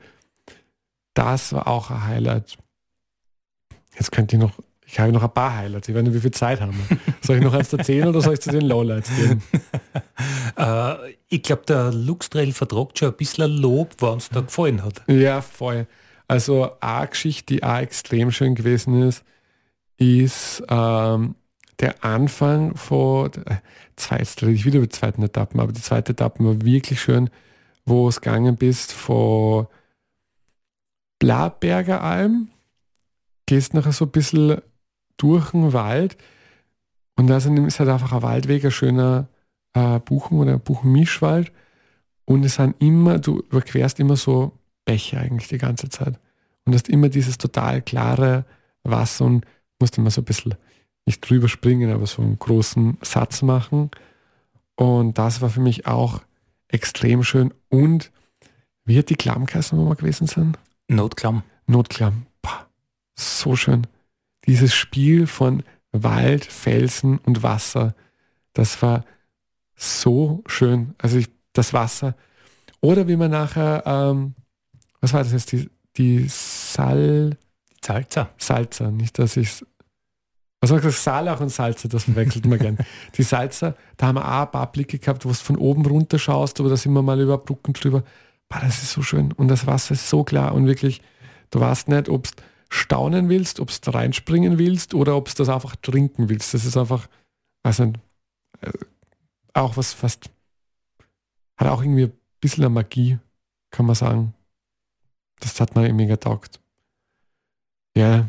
Das 1.15 1.53
war 1.53 1.67
auch 1.67 1.89
ein 1.89 2.03
Highlight. 2.03 2.57
Jetzt 3.95 4.11
könnt 4.11 4.31
ihr 4.33 4.39
noch, 4.39 4.59
ich 4.87 4.99
habe 4.99 5.11
noch 5.11 5.23
ein 5.23 5.33
paar 5.33 5.55
Highlights. 5.55 5.89
Ich 5.89 5.95
weiß 5.95 6.03
nicht, 6.03 6.13
wie 6.13 6.19
viel 6.19 6.31
Zeit 6.31 6.61
haben 6.61 6.73
wir. 6.87 6.97
Soll 7.21 7.37
ich 7.37 7.43
noch 7.43 7.53
eins 7.53 7.73
erzählen 7.73 8.07
oder 8.07 8.21
soll 8.21 8.35
ich 8.35 8.41
zu 8.41 8.51
den 8.51 8.61
Lowlights 8.61 9.09
gehen? 9.15 9.41
äh, 10.57 11.13
ich 11.27 11.41
glaube, 11.41 11.63
der 11.67 11.91
Luxtrail 11.91 12.53
vertragt 12.53 12.99
schon 12.99 13.09
ein 13.09 13.17
bisschen 13.17 13.51
Lob, 13.51 13.95
was 13.99 14.13
uns 14.13 14.29
da 14.29 14.41
gefallen 14.41 14.83
hat. 14.83 15.01
Ja, 15.07 15.41
voll. 15.41 15.87
Also 16.27 16.71
eine 16.79 17.07
Geschichte, 17.07 17.55
die 17.55 17.63
auch 17.63 17.77
extrem 17.77 18.31
schön 18.31 18.55
gewesen 18.55 19.01
ist, 19.01 19.23
ist 19.97 20.63
ähm, 20.69 21.35
der 21.79 22.03
Anfang 22.03 22.75
von, 22.75 23.31
äh, 23.45 23.57
zwei, 23.95 24.17
jetzt 24.17 24.41
rede 24.41 24.53
ich 24.53 24.65
wieder 24.65 24.77
über 24.77 24.87
die 24.87 24.97
zweiten 24.97 25.23
Etappen, 25.23 25.59
aber 25.59 25.71
die 25.71 25.81
zweite 25.81 26.13
Etappe 26.13 26.43
war 26.43 26.61
wirklich 26.63 27.01
schön, 27.01 27.29
wo 27.85 28.07
es 28.07 28.21
gegangen 28.21 28.55
bist 28.55 28.91
von 28.91 29.67
Blaberger 31.19 32.01
Alm, 32.01 32.49
gehst 33.45 33.73
nachher 33.73 33.93
so 33.93 34.05
ein 34.05 34.11
bisschen 34.11 34.61
durch 35.17 35.51
den 35.51 35.73
Wald 35.73 36.17
und 37.15 37.27
da 37.27 37.37
ist 37.37 37.79
halt 37.79 37.89
einfach 37.89 38.11
ein 38.11 38.21
Waldweg, 38.21 38.65
ein 38.65 38.71
schöner 38.71 39.27
äh, 39.73 39.99
Buchen- 39.99 40.39
oder 40.39 40.57
Buchenmischwald 40.57 41.51
und 42.25 42.43
es 42.43 42.55
sind 42.55 42.75
immer, 42.79 43.19
du 43.19 43.39
überquerst 43.39 43.99
immer 43.99 44.15
so 44.15 44.51
Bäche 44.85 45.19
eigentlich 45.19 45.47
die 45.47 45.57
ganze 45.57 45.89
Zeit 45.89 46.19
und 46.65 46.73
hast 46.73 46.89
immer 46.89 47.09
dieses 47.09 47.37
total 47.37 47.81
klare 47.81 48.45
Wasser 48.83 49.25
und 49.25 49.45
musst 49.79 49.97
immer 49.97 50.11
so 50.11 50.21
ein 50.21 50.25
bisschen 50.25 50.55
nicht 51.05 51.27
drüber 51.27 51.47
springen, 51.47 51.91
aber 51.91 52.07
so 52.07 52.21
einen 52.21 52.39
großen 52.39 52.97
Satz 53.01 53.41
machen 53.41 53.91
und 54.75 55.17
das 55.17 55.41
war 55.41 55.49
für 55.49 55.61
mich 55.61 55.87
auch 55.87 56.21
extrem 56.67 57.23
schön 57.23 57.53
und 57.69 58.11
wie 58.85 58.99
hat 58.99 59.09
die 59.09 59.15
Klammkasse 59.15 59.75
nochmal 59.75 59.95
gewesen 59.95 60.27
sein? 60.27 60.55
Notklamm. 60.87 61.43
Notklamm. 61.65 62.27
Pah, 62.41 62.67
so 63.15 63.55
schön. 63.55 63.87
Dieses 64.47 64.73
Spiel 64.73 65.27
von 65.27 65.63
Wald, 65.91 66.45
Felsen 66.45 67.17
und 67.19 67.43
Wasser, 67.43 67.95
das 68.53 68.81
war 68.81 69.05
so 69.75 70.43
schön. 70.47 70.93
Also 70.97 71.17
ich, 71.17 71.27
das 71.53 71.73
Wasser. 71.73 72.15
Oder 72.81 73.07
wie 73.07 73.15
man 73.15 73.31
nachher, 73.31 73.83
ähm, 73.85 74.35
was 75.01 75.13
war 75.13 75.23
das 75.23 75.31
jetzt, 75.31 75.51
die, 75.51 75.69
die 75.97 76.25
Sal... 76.29 77.37
Salza. 77.83 78.29
Salza, 78.37 78.89
nicht, 78.89 79.19
dass 79.19 79.37
ich 79.37 79.63
was 80.65 80.71
war 80.71 80.79
das? 80.79 81.03
Salach 81.03 81.41
und 81.41 81.49
Salza, 81.49 81.87
das 81.87 82.05
verwechselt 82.05 82.47
man 82.47 82.57
gern. 82.57 82.77
Die 83.17 83.21
Salza, 83.21 83.75
da 83.97 84.07
haben 84.07 84.15
wir 84.15 84.25
auch 84.25 84.45
ein 84.45 84.51
paar 84.51 84.71
Blicke 84.71 84.97
gehabt, 84.97 85.23
wo 85.23 85.29
du 85.29 85.35
von 85.35 85.57
oben 85.57 85.85
runter 85.85 86.17
schaust, 86.17 86.59
aber 86.59 86.69
da 86.69 86.75
sind 86.75 86.91
wir 86.93 87.03
mal 87.03 87.21
über 87.21 87.37
Brücken 87.37 87.73
drüber. 87.73 88.03
Boah, 88.49 88.61
das 88.61 88.81
ist 88.81 88.91
so 88.93 89.03
schön. 89.03 89.31
Und 89.31 89.49
das 89.49 89.67
Wasser 89.67 89.93
ist 89.93 90.09
so 90.09 90.23
klar 90.23 90.55
und 90.55 90.65
wirklich, 90.65 91.03
du 91.51 91.59
weißt 91.59 91.89
nicht, 91.89 92.09
ob 92.09 92.23
du 92.23 92.31
staunen 92.69 93.29
willst, 93.29 93.59
ob 93.59 93.69
du 93.69 93.91
reinspringen 93.91 94.57
willst 94.57 94.93
oder 94.93 95.15
ob 95.15 95.29
du 95.29 95.35
das 95.35 95.49
einfach 95.49 95.75
trinken 95.77 96.29
willst. 96.29 96.53
Das 96.53 96.65
ist 96.65 96.77
einfach, 96.77 97.07
also 97.63 97.93
auch 99.53 99.77
was 99.77 99.93
fast, 99.93 100.29
hat 101.57 101.67
auch 101.67 101.81
irgendwie 101.81 102.05
ein 102.05 102.13
bisschen 102.41 102.71
Magie, 102.73 103.19
kann 103.71 103.85
man 103.85 103.95
sagen. 103.95 104.33
Das 105.39 105.59
hat 105.59 105.75
mir 105.75 105.91
mega 105.93 106.17
taugt. 106.17 106.59
Ja, 107.95 108.27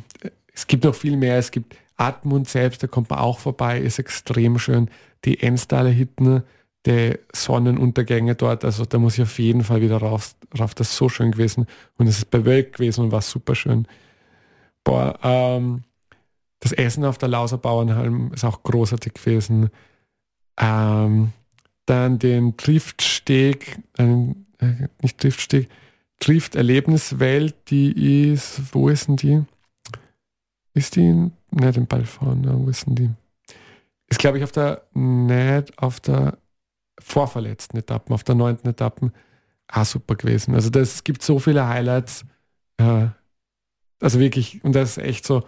es 0.53 0.67
gibt 0.67 0.85
noch 0.85 0.95
viel 0.95 1.17
mehr. 1.17 1.39
Es 1.39 1.51
gibt 1.51 1.77
Atmund 1.97 2.49
selbst, 2.49 2.83
da 2.83 2.87
kommt 2.87 3.11
man 3.11 3.19
auch 3.19 3.39
vorbei, 3.39 3.81
ist 3.81 3.99
extrem 3.99 4.59
schön. 4.59 4.91
Die 5.25 5.41
Enstaler 5.43 5.91
Hitten, 5.91 6.43
die 6.85 7.19
Sonnenuntergänge 7.33 8.35
dort, 8.37 8.65
also 8.65 8.85
da 8.85 8.99
muss 8.99 9.15
ich 9.15 9.23
auf 9.23 9.39
jeden 9.39 9.65
Fall 9.65 9.81
wieder 9.81 9.97
rauf, 9.99 10.37
rauf. 10.59 10.75
Das 10.75 10.91
ist 10.91 10.97
so 10.97 11.09
schön 11.09 11.33
gewesen 11.33 11.67
und 11.97 12.07
es 12.07 12.19
ist 12.19 12.31
bewölkt 12.31 12.75
gewesen 12.75 13.05
und 13.05 13.13
war 13.13 13.23
super 13.23 13.55
schön. 13.55 13.89
Boah, 14.87 15.19
ähm, 15.25 15.83
das 16.61 16.71
Essen 16.71 17.05
auf 17.05 17.19
der 17.19 17.29
Lauser 17.29 17.59
Bauernhalm 17.59 18.33
ist 18.33 18.45
auch 18.45 18.63
großartig 18.63 19.15
gewesen. 19.15 19.71
Ähm, 20.59 21.33
dann 21.87 22.21
den 22.21 22.57
Driftsteg, 22.57 23.81
äh, 23.99 24.05
nicht 25.03 25.23
Driftsteg, 25.23 25.69
Drift-Erlebniswelt, 26.21 27.57
die 27.69 28.31
ist, 28.31 28.63
wo 28.73 28.89
ist 28.89 29.09
denn 29.09 29.17
die? 29.17 29.45
Ist 30.73 30.95
die 30.95 31.09
in, 31.09 31.33
nicht 31.51 31.77
im 31.77 31.89
Ballfahren, 31.89 32.47
wo 32.65 32.69
ist 32.69 32.87
denn 32.87 32.95
die? 32.95 33.11
Ist, 34.07 34.21
glaube 34.21 34.39
ich, 34.39 34.45
auf 34.45 34.53
der, 34.53 34.83
nicht 34.95 35.77
auf 35.79 35.99
der 35.99 36.39
vorverletzten 37.01 37.77
Etappen, 37.77 38.15
auf 38.15 38.23
der 38.23 38.37
neunten 38.37 38.69
Etappen 38.69 39.13
auch 39.67 39.85
super 39.85 40.15
gewesen. 40.15 40.55
Also 40.55 40.71
das 40.71 41.03
gibt 41.03 41.23
so 41.23 41.41
viele 41.41 41.67
Highlights. 41.67 42.25
Äh, 42.77 43.09
also 44.01 44.21
wirklich, 44.21 44.63
und 44.65 44.75
das 44.75 44.97
ist 44.97 45.05
echt 45.05 45.27
so, 45.27 45.43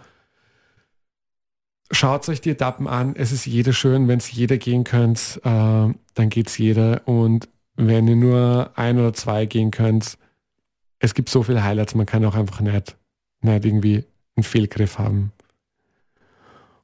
schaut 1.91 2.27
euch 2.29 2.41
die 2.41 2.51
Etappen 2.51 2.87
an. 2.87 3.15
Es 3.15 3.31
ist 3.31 3.45
jeder 3.45 3.73
schön, 3.73 4.07
wenn 4.07 4.19
es 4.19 4.31
jeder 4.31 4.57
gehen 4.57 4.83
könnt, 4.83 5.39
äh, 5.43 5.93
dann 6.13 6.29
geht 6.29 6.47
es 6.47 6.57
jeder. 6.57 7.07
Und 7.07 7.49
wenn 7.75 8.07
ihr 8.07 8.15
nur 8.15 8.71
ein 8.75 8.99
oder 8.99 9.13
zwei 9.13 9.45
gehen 9.45 9.71
könnt, 9.71 10.17
es 10.99 11.13
gibt 11.13 11.29
so 11.29 11.43
viele 11.43 11.63
Highlights, 11.63 11.95
man 11.95 12.05
kann 12.05 12.25
auch 12.25 12.35
einfach 12.35 12.59
nicht, 12.59 12.97
nicht 13.41 13.65
irgendwie 13.65 14.03
einen 14.35 14.43
Fehlgriff 14.43 14.97
haben. 14.97 15.31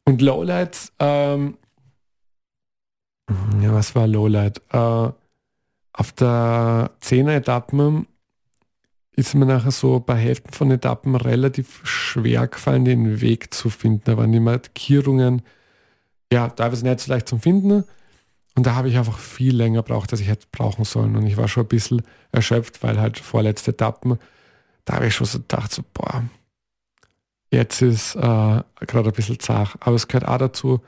Und 0.05 0.21
Lowlights, 0.21 0.93
ähm, 0.99 1.57
ja, 3.61 3.73
was 3.73 3.95
war 3.95 4.07
Lowlight? 4.07 4.61
Äh, 4.71 5.09
auf 5.97 6.11
der 6.11 6.91
10er 7.01 7.37
Etappen 7.37 8.07
ist 9.15 9.33
mir 9.33 9.45
nachher 9.45 9.71
so 9.71 9.99
bei 9.99 10.15
Hälften 10.15 10.51
von 10.51 10.71
Etappen 10.71 11.15
relativ 11.15 11.81
schwer 11.85 12.47
gefallen, 12.47 12.85
den 12.85 13.21
Weg 13.21 13.53
zu 13.53 13.69
finden. 13.69 14.01
Da 14.03 14.17
waren 14.17 14.33
immer 14.33 14.51
Markierungen, 14.51 15.41
ja, 16.31 16.49
teilweise 16.49 16.85
nicht 16.85 16.99
so 16.99 17.11
leicht 17.11 17.29
zum 17.29 17.39
Finden. 17.39 17.85
Und 18.55 18.65
da 18.65 18.75
habe 18.75 18.89
ich 18.89 18.97
einfach 18.97 19.19
viel 19.19 19.55
länger 19.55 19.83
braucht, 19.83 20.11
als 20.11 20.21
ich 20.21 20.27
hätte 20.27 20.47
brauchen 20.51 20.85
sollen. 20.85 21.15
Und 21.15 21.27
ich 21.27 21.37
war 21.37 21.47
schon 21.47 21.63
ein 21.63 21.69
bisschen 21.69 22.01
erschöpft, 22.31 22.83
weil 22.83 22.99
halt 22.99 23.19
vorletzte 23.19 23.71
Etappen, 23.71 24.17
da 24.85 24.95
habe 24.95 25.07
ich 25.07 25.15
schon 25.15 25.27
so 25.27 25.39
gedacht, 25.39 25.71
so, 25.71 25.83
boah, 25.93 26.23
jetzt 27.51 27.81
ist 27.81 28.15
äh, 28.15 28.19
gerade 28.19 29.09
ein 29.09 29.13
bisschen 29.13 29.39
zart. 29.39 29.75
Aber 29.79 29.95
es 29.95 30.07
gehört 30.07 30.27
auch 30.27 30.37
dazu, 30.37 30.81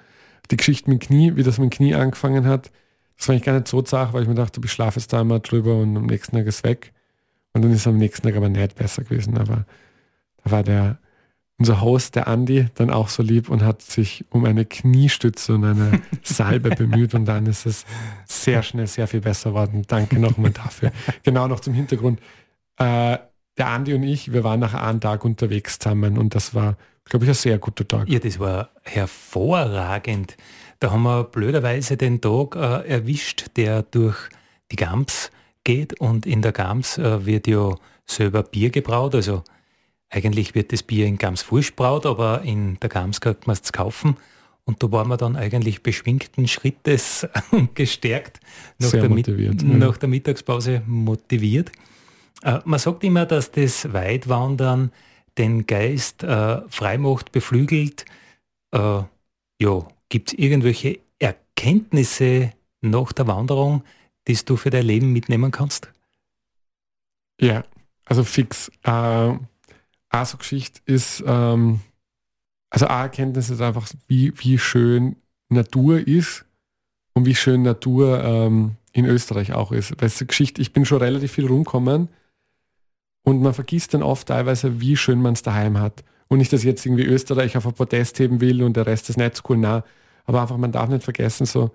die 0.52 0.58
Geschichte 0.58 0.90
mit 0.90 1.02
dem 1.02 1.08
Knie, 1.08 1.36
wie 1.36 1.44
das 1.44 1.60
mit 1.60 1.72
dem 1.72 1.76
Knie 1.76 1.96
angefangen 1.96 2.46
hat, 2.46 2.72
das 3.18 3.28
war 3.28 3.36
ich 3.36 3.44
gar 3.44 3.54
nicht 3.54 3.68
so 3.68 3.82
zart, 3.82 4.13
weil 4.13 4.24
ich 4.24 4.28
mir 4.28 4.36
dachte, 4.36 4.62
ich 4.63 4.72
schlafe 4.72 5.00
jetzt 5.00 5.12
da 5.12 5.22
einmal 5.22 5.40
drüber 5.40 5.76
und 5.76 5.98
am 5.98 6.06
nächsten 6.06 6.36
Tag 6.36 6.46
ist 6.46 6.63
weg. 6.63 6.94
Und 7.58 7.63
dann 7.63 7.72
ist 7.72 7.88
am 7.88 7.98
nächsten 7.98 8.28
Tag 8.28 8.36
aber 8.36 8.50
nicht 8.50 8.76
besser 8.76 9.04
gewesen. 9.04 9.38
Aber 9.38 9.65
da 10.43 10.52
war 10.52 10.63
der, 10.63 11.00
unser 11.58 11.82
Host, 11.82 12.15
der 12.15 12.28
Andi, 12.28 12.67
dann 12.76 12.91
auch 12.91 13.10
so 13.10 13.24
lieb 13.24 13.50
und 13.50 13.63
hat 13.63 13.82
sich 13.82 14.26
um 14.30 14.46
eine 14.46 14.63
Kniestütze 14.63 15.56
und 15.56 15.65
eine 15.65 16.02
Salbe 16.24 16.70
bemüht 16.70 17.15
und 17.15 17.26
dann 17.26 17.48
ist 17.48 17.65
es 17.65 17.86
sehr 18.26 18.62
schnell 18.62 18.88
sehr 18.88 19.08
viel 19.08 19.22
besser 19.22 19.50
geworden. 19.50 19.84
Danke 19.88 20.20
nochmal 20.20 20.52
dafür. 20.52 20.91
Genau 21.24 21.48
noch 21.48 21.60
zum 21.60 21.74
Hintergrund. 21.74 22.20
Äh, 22.78 23.17
der 23.58 23.67
Andi 23.67 23.96
und 23.96 24.04
ich, 24.04 24.32
wir 24.34 24.43
waren 24.43 24.60
nach 24.60 24.76
einem 24.76 25.02
Tag 25.02 25.26
unterwegs 25.26 25.80
zusammen 25.80 26.20
und 26.20 26.36
das 26.36 26.54
war 26.54 26.78
glaube 27.10 27.26
ich, 27.26 27.32
ein 27.32 27.36
sehr 27.36 27.58
guter 27.58 27.88
Tag. 27.88 28.10
Ja, 28.10 28.20
das 28.20 28.39
war 28.39 28.70
hervorragend. 28.84 30.38
Da 30.80 30.91
haben 30.91 31.04
wir 31.04 31.24
blöderweise 31.24 31.98
den 31.98 32.22
Tag 32.22 32.56
äh, 32.56 32.88
erwischt, 32.88 33.46
der 33.56 33.84
durch 33.84 34.17
die 34.72 34.76
Gams 34.76 35.32
geht 35.67 35.99
und 35.99 36.25
in 36.25 36.41
der 36.41 36.53
Gams 36.53 36.97
äh, 36.97 37.25
wird 37.25 37.45
ja 37.45 37.75
selber 38.06 38.41
Bier 38.41 38.69
gebraut. 38.69 39.13
Also 39.13 39.43
eigentlich 40.10 40.56
wird 40.56 40.71
das 40.71 40.82
Bier 40.82 41.06
in 41.06 41.17
Gams 41.17 41.41
frisch 41.41 41.75
braut, 41.75 42.06
aber 42.06 42.41
in 42.43 42.80
der 42.80 42.89
Gams 42.89 43.19
kann 43.19 43.36
man 43.45 43.58
es 43.62 43.73
kaufen. 43.73 44.15
Und 44.63 44.82
da 44.82 44.91
waren 44.91 45.10
wir 45.10 45.17
dann 45.17 45.36
eigentlich 45.36 45.84
beschwingten 45.84 46.47
Schrittes 46.47 47.27
und 47.51 47.75
gestärkt 47.75 48.39
nach 48.80 48.91
der, 48.91 49.10
motiviert, 49.10 49.62
nach 49.63 49.97
der, 49.97 50.08
Mittagspause 50.08 50.84
motiviert. 50.88 51.69
Äh, 52.43 52.60
man 52.63 52.80
sagt 52.80 53.03
immer, 53.03 53.25
dass 53.25 53.51
das 53.51 53.91
Weitwandern 53.91 54.91
den 55.38 55.67
Geist 55.67 56.23
äh, 56.23 56.62
frei 56.69 56.97
macht, 56.97 57.34
beflügelt. 57.34 58.06
Äh, 58.71 59.03
ja, 59.62 59.88
gibt 60.08 60.30
es 60.30 60.39
irgendwelche 60.39 60.99
Erkenntnisse 61.19 62.53
nach 62.80 63.12
der 63.12 63.27
Wanderung, 63.27 63.84
die 64.28 64.38
du 64.46 64.58
für 64.58 64.70
dein 64.70 64.86
Leben 64.86 65.13
mitnehmen 65.13 65.52
kannst? 65.52 65.92
Ja, 67.40 67.63
also 68.06 68.24
fix. 68.24 68.72
Äh, 68.84 69.34
so 70.26 70.38
Geschichte 70.38 70.82
ist, 70.86 71.24
ähm, 71.26 71.82
also 72.70 72.88
eine 72.88 73.04
Erkenntnis 73.04 73.50
ist 73.50 73.62
einfach, 73.62 73.88
wie, 74.08 74.34
wie 74.40 74.58
schön 74.58 75.16
Natur 75.50 76.06
ist 76.06 76.46
und 77.13 77.26
wie 77.26 77.36
schön 77.36 77.62
Natur 77.62 78.24
ähm, 78.24 78.76
in 78.94 79.06
Österreich 79.06 79.54
auch 79.54 79.72
ist. 79.72 80.02
Weißt 80.02 80.22
du, 80.22 80.26
Geschichte, 80.26 80.62
ich 80.62 80.74
bin 80.74 80.86
schon 80.86 81.00
relativ 81.00 81.34
viel 81.34 81.46
rumgekommen 81.46 82.10
und 83.24 83.42
man 83.42 83.54
vergisst 83.54 83.94
dann 83.94 84.04
oft 84.04 84.28
teilweise, 84.28 84.82
wie 84.82 84.98
schön 84.98 85.22
man 85.22 85.34
es 85.34 85.44
daheim 85.44 85.80
hat. 85.80 86.04
Und 86.30 86.40
nicht, 86.40 86.52
dass 86.52 86.63
jetzt 86.63 86.86
irgendwie 86.86 87.06
Österreich 87.06 87.56
auf 87.56 87.66
ein 87.66 87.74
Protest 87.74 88.20
heben 88.20 88.42
will 88.42 88.63
und 88.63 88.76
der 88.76 88.86
Rest 88.86 89.10
ist 89.10 89.18
nicht 89.18 89.38
so 89.38 89.44
cool, 89.50 89.58
nah. 89.58 89.84
Aber 90.26 90.42
einfach, 90.42 90.58
man 90.58 90.72
darf 90.72 90.90
nicht 90.90 91.04
vergessen, 91.04 91.46
so 91.46 91.72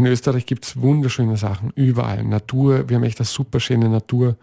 in 0.00 0.06
Österreich 0.06 0.46
gibt 0.46 0.64
es 0.64 0.80
wunderschöne 0.80 1.36
Sachen, 1.36 1.72
überall. 1.74 2.24
Natur, 2.24 2.88
wir 2.88 2.96
haben 2.96 3.04
echt 3.04 3.20
eine 3.20 3.26
super 3.26 3.60
schöne 3.60 3.90
Natur. 3.90 4.36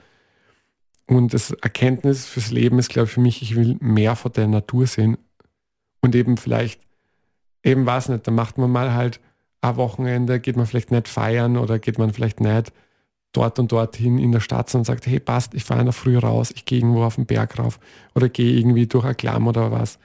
Und 1.08 1.34
das 1.34 1.50
Erkenntnis 1.50 2.28
fürs 2.28 2.52
Leben 2.52 2.78
ist, 2.78 2.90
glaube 2.90 3.08
ich, 3.08 3.14
für 3.14 3.22
mich, 3.22 3.42
ich 3.42 3.56
will 3.56 3.76
mehr 3.80 4.16
von 4.16 4.32
der 4.34 4.46
Natur 4.48 4.86
sehen. 4.86 5.18
Und 6.00 6.14
eben 6.14 6.38
vielleicht, 6.38 6.80
eben 7.64 7.88
was 7.88 8.08
nicht, 8.08 8.28
dann 8.28 8.36
macht 8.36 8.60
man 8.60 8.70
mal 8.70 8.94
halt 8.94 9.20
ein 9.62 9.78
Wochenende, 9.78 10.40
geht 10.40 10.58
man 10.58 10.68
vielleicht 10.68 10.92
nicht 10.92 11.08
feiern 11.08 11.58
oder 11.58 11.80
geht 11.80 11.98
man 11.98 12.14
vielleicht 12.14 12.40
nicht 12.40 12.72
dort 13.32 13.58
und 13.58 13.72
dorthin 13.72 14.20
in 14.20 14.32
der 14.32 14.42
Stadt 14.42 14.74
und 14.76 14.86
sagt, 14.86 15.08
hey, 15.08 15.20
passt, 15.20 15.56
ich 15.56 15.64
fahre 15.64 15.84
der 15.84 15.94
Früh 15.94 16.20
raus, 16.20 16.52
ich 16.56 16.66
gehe 16.66 16.78
irgendwo 16.78 17.02
auf 17.04 17.16
den 17.16 17.26
Berg 17.26 17.58
rauf 17.58 17.80
oder 18.14 18.30
gehe 18.30 18.60
irgendwie 18.60 18.86
durch 18.86 19.06
ein 19.06 19.18
Klamm 19.18 19.48
oder 19.48 19.72
was 19.72 19.98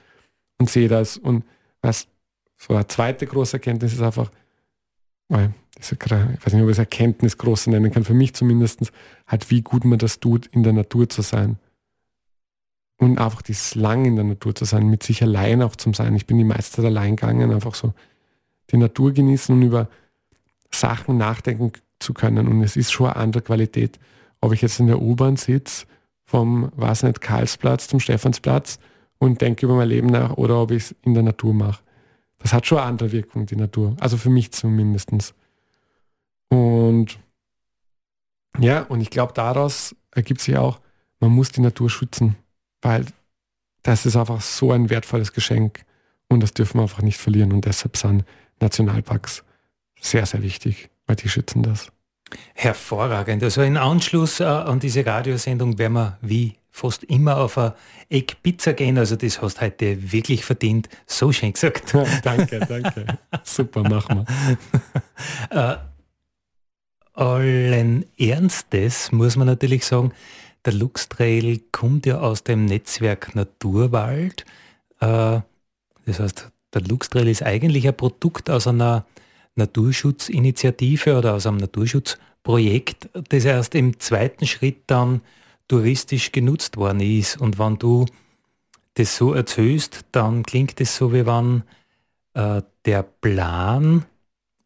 und 0.57 0.67
sehe 0.67 0.87
das. 0.87 1.15
Und 1.15 1.45
was 1.83 2.07
so 2.57 2.73
eine 2.73 2.87
zweite 2.87 3.27
große 3.27 3.57
Erkenntnis 3.57 3.93
ist 3.93 4.01
einfach, 4.01 4.31
weil 5.29 5.53
diese, 5.77 5.95
ich 5.95 6.45
weiß 6.45 6.53
nicht, 6.53 6.63
ob 6.63 6.69
ich 6.69 6.73
es 6.73 6.79
Erkenntnis 6.79 7.37
groß 7.37 7.67
nennen 7.67 7.91
kann, 7.91 8.03
für 8.03 8.13
mich 8.13 8.33
zumindest, 8.33 8.91
halt 9.27 9.49
wie 9.49 9.61
gut 9.61 9.85
man 9.85 9.99
das 9.99 10.19
tut, 10.19 10.47
in 10.47 10.63
der 10.63 10.73
Natur 10.73 11.09
zu 11.09 11.21
sein. 11.21 11.57
Und 12.97 13.19
einfach 13.19 13.41
dieses 13.41 13.75
lang 13.75 14.05
in 14.05 14.15
der 14.15 14.23
Natur 14.23 14.55
zu 14.55 14.65
sein, 14.65 14.87
mit 14.87 15.03
sich 15.03 15.23
allein 15.23 15.61
auch 15.61 15.75
zu 15.75 15.91
sein. 15.93 16.15
Ich 16.15 16.25
bin 16.25 16.37
die 16.37 16.43
meiste 16.43 16.77
Zeit 16.77 16.85
allein 16.85 17.15
gegangen, 17.15 17.51
einfach 17.51 17.75
so 17.75 17.93
die 18.71 18.77
Natur 18.77 19.11
genießen 19.11 19.53
und 19.53 19.61
über 19.61 19.89
Sachen 20.71 21.17
nachdenken 21.17 21.71
zu 21.99 22.13
können. 22.13 22.47
Und 22.47 22.61
es 22.63 22.75
ist 22.75 22.91
schon 22.91 23.07
eine 23.07 23.15
andere 23.17 23.43
Qualität, 23.43 23.99
ob 24.41 24.53
ich 24.53 24.61
jetzt 24.61 24.79
in 24.79 24.87
der 24.87 25.01
U-Bahn 25.01 25.37
sitze, 25.37 25.85
vom, 26.25 26.71
weiß 26.75 27.03
nicht, 27.03 27.21
Karlsplatz 27.21 27.87
zum 27.87 27.99
Stephansplatz 27.99 28.79
und 29.17 29.41
denke 29.41 29.65
über 29.65 29.75
mein 29.75 29.89
Leben 29.89 30.07
nach 30.07 30.37
oder 30.37 30.61
ob 30.61 30.71
ich 30.71 30.83
es 30.83 30.95
in 31.03 31.13
der 31.13 31.23
Natur 31.23 31.53
mache. 31.53 31.83
Das 32.43 32.51
hat 32.51 32.67
schon 32.67 32.77
eine 32.77 32.87
andere 32.87 33.13
Wirkung, 33.13 33.45
die 33.45 33.55
Natur. 33.55 33.95
Also 34.01 34.17
für 34.17 34.29
mich 34.29 34.51
zumindest. 34.51 35.33
Und 36.49 37.17
ja, 38.59 38.81
und 38.83 38.99
ich 38.99 39.09
glaube, 39.09 39.31
daraus 39.33 39.95
ergibt 40.11 40.41
sich 40.41 40.57
auch, 40.57 40.81
man 41.21 41.31
muss 41.31 41.53
die 41.53 41.61
Natur 41.61 41.89
schützen, 41.89 42.35
weil 42.81 43.05
das 43.81 44.05
ist 44.05 44.17
einfach 44.17 44.41
so 44.41 44.73
ein 44.73 44.89
wertvolles 44.89 45.31
Geschenk 45.31 45.85
und 46.27 46.43
das 46.43 46.53
dürfen 46.53 46.79
wir 46.79 46.83
einfach 46.83 47.01
nicht 47.01 47.17
verlieren. 47.17 47.53
Und 47.53 47.65
deshalb 47.65 47.95
sind 47.95 48.25
Nationalparks 48.59 49.45
sehr, 50.01 50.25
sehr 50.25 50.41
wichtig, 50.41 50.89
weil 51.07 51.15
die 51.15 51.29
schützen 51.29 51.63
das. 51.63 51.93
Hervorragend. 52.55 53.41
Also 53.41 53.61
in 53.61 53.77
Anschluss 53.77 54.41
äh, 54.41 54.43
an 54.43 54.81
diese 54.81 55.05
Radiosendung 55.05 55.77
werden 55.77 55.93
wir 55.93 56.17
wie 56.21 56.57
fast 56.73 57.03
immer 57.03 57.37
auf 57.37 57.57
eine 57.57 57.75
Eck 58.09 58.41
Pizza 58.41 58.73
gehen. 58.73 58.97
Also 58.97 59.15
das 59.15 59.41
hast 59.41 59.61
heute 59.61 60.11
wirklich 60.11 60.43
verdient. 60.43 60.89
So 61.05 61.31
schön 61.31 61.53
gesagt. 61.53 61.93
danke, 62.23 62.59
danke. 62.59 63.19
Super, 63.43 63.83
machen 63.83 64.25
wir. 65.51 65.73
äh, 65.73 65.77
allen 67.13 68.05
Ernstes 68.17 69.11
muss 69.11 69.35
man 69.35 69.45
natürlich 69.45 69.85
sagen, 69.85 70.11
der 70.65 70.73
Lux 70.73 71.07
Trail 71.09 71.61
kommt 71.71 72.07
ja 72.07 72.19
aus 72.19 72.43
dem 72.43 72.65
Netzwerk 72.65 73.35
Naturwald. 73.35 74.43
Äh, 74.99 75.41
das 76.05 76.19
heißt, 76.19 76.49
der 76.73 76.81
Lux 76.81 77.09
Trail 77.09 77.27
ist 77.27 77.43
eigentlich 77.43 77.87
ein 77.87 77.95
Produkt 77.95 78.49
aus 78.49 78.65
einer 78.65 79.05
Naturschutzinitiative 79.55 81.19
oder 81.19 81.35
aus 81.35 81.45
einem 81.45 81.57
Naturschutzprojekt, 81.57 83.09
das 83.29 83.45
erst 83.45 83.75
im 83.75 83.99
zweiten 83.99 84.47
Schritt 84.47 84.81
dann 84.87 85.21
touristisch 85.73 86.31
genutzt 86.31 86.77
worden 86.77 86.99
ist. 86.99 87.41
Und 87.41 87.57
wenn 87.57 87.79
du 87.79 88.05
das 88.93 89.17
so 89.17 89.33
erzählst, 89.33 90.01
dann 90.11 90.43
klingt 90.43 90.79
es 90.79 90.95
so, 90.95 91.11
wie 91.11 91.25
wenn 91.25 91.63
äh, 92.35 92.61
der 92.85 93.01
Plan 93.01 94.05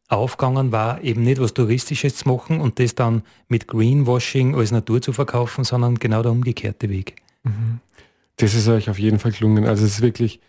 aufgegangen 0.09 0.73
war, 0.73 1.01
eben 1.01 1.23
nicht 1.23 1.39
was 1.39 1.53
Touristisches 1.53 2.17
zu 2.17 2.27
machen 2.27 2.59
und 2.59 2.79
das 2.79 2.93
dann 2.93 3.23
mit 3.47 3.69
Greenwashing 3.69 4.53
als 4.53 4.71
Natur 4.71 5.01
zu 5.01 5.13
verkaufen, 5.13 5.63
sondern 5.63 5.95
genau 5.95 6.23
der 6.23 6.33
umgekehrte 6.33 6.89
Weg. 6.89 7.15
Mhm. 7.43 7.79
Das 8.35 8.53
ist 8.53 8.67
euch 8.67 8.89
auf 8.89 8.99
jeden 8.99 9.19
Fall 9.19 9.31
gelungen. 9.31 9.65
Also 9.65 9.85
es 9.85 9.93
ist 9.93 10.01
wirklich 10.01 10.41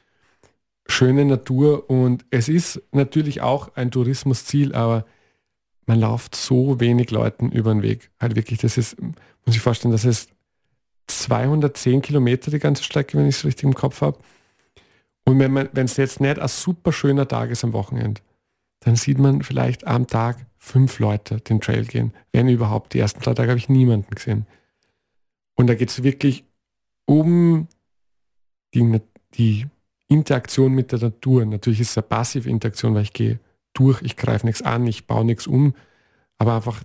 schöne 0.89 1.25
Natur 1.25 1.89
und 1.89 2.25
es 2.31 2.49
ist 2.49 2.83
natürlich 2.91 3.43
auch 3.43 3.77
ein 3.77 3.93
Tourismusziel, 3.93 4.75
aber 4.75 5.07
man 5.87 6.01
läuft 6.01 6.35
so 6.35 6.81
wenig 6.81 7.13
Leuten 7.13 7.53
über 7.53 7.73
den 7.73 7.83
Weg. 7.83 8.11
Halt 8.19 8.35
wirklich, 8.35 8.59
das 8.59 8.77
ist, 8.77 9.01
muss 9.01 9.55
ich 9.55 9.61
vorstellen, 9.61 9.93
das 9.93 10.05
ist 10.05 10.31
210 11.09 12.03
Kilometer 12.03 12.51
die 12.51 12.59
ganze 12.59 12.83
Strecke, 12.83 13.19
wenn 13.19 13.29
ich 13.29 13.37
es 13.37 13.45
richtig 13.45 13.65
im 13.65 13.75
Kopf 13.75 14.01
habe. 14.01 14.19
Und 15.25 15.39
wenn 15.39 15.85
es 15.85 15.97
jetzt 15.97 16.21
nicht 16.21 16.39
ein 16.39 16.49
super 16.49 16.93
schöner 16.93 17.29
Tag 17.29 17.51
ist 17.51 17.65
am 17.65 17.73
Wochenende, 17.73 18.23
dann 18.81 18.97
sieht 18.97 19.19
man 19.19 19.43
vielleicht 19.43 19.87
am 19.87 20.07
Tag 20.07 20.47
fünf 20.59 20.99
Leute 20.99 21.41
den 21.41 21.61
Trail 21.61 21.85
gehen. 21.85 22.13
Wenn 22.33 22.49
überhaupt. 22.49 22.95
Die 22.95 22.99
ersten 22.99 23.21
drei 23.21 23.35
Tage 23.35 23.51
habe 23.51 23.59
ich 23.59 23.69
niemanden 23.69 24.15
gesehen. 24.15 24.47
Und 25.55 25.67
da 25.67 25.75
geht 25.75 25.91
es 25.91 26.03
wirklich 26.03 26.45
um 27.05 27.69
die, 28.75 29.01
die 29.35 29.67
Interaktion 30.09 30.73
mit 30.73 30.93
der 30.93 31.01
Natur. 31.01 31.45
Natürlich 31.45 31.81
ist 31.81 31.91
es 31.91 31.99
eine 31.99 32.07
passive 32.07 32.49
Interaktion, 32.49 32.95
weil 32.95 33.03
ich 33.03 33.13
gehe 33.13 33.41
durch, 33.75 34.01
ich 34.03 34.17
greife 34.17 34.47
nichts 34.47 34.63
an, 34.63 34.87
ich 34.87 35.07
baue 35.07 35.25
nichts 35.25 35.47
um. 35.47 35.75
Aber 36.39 36.55
einfach 36.55 36.83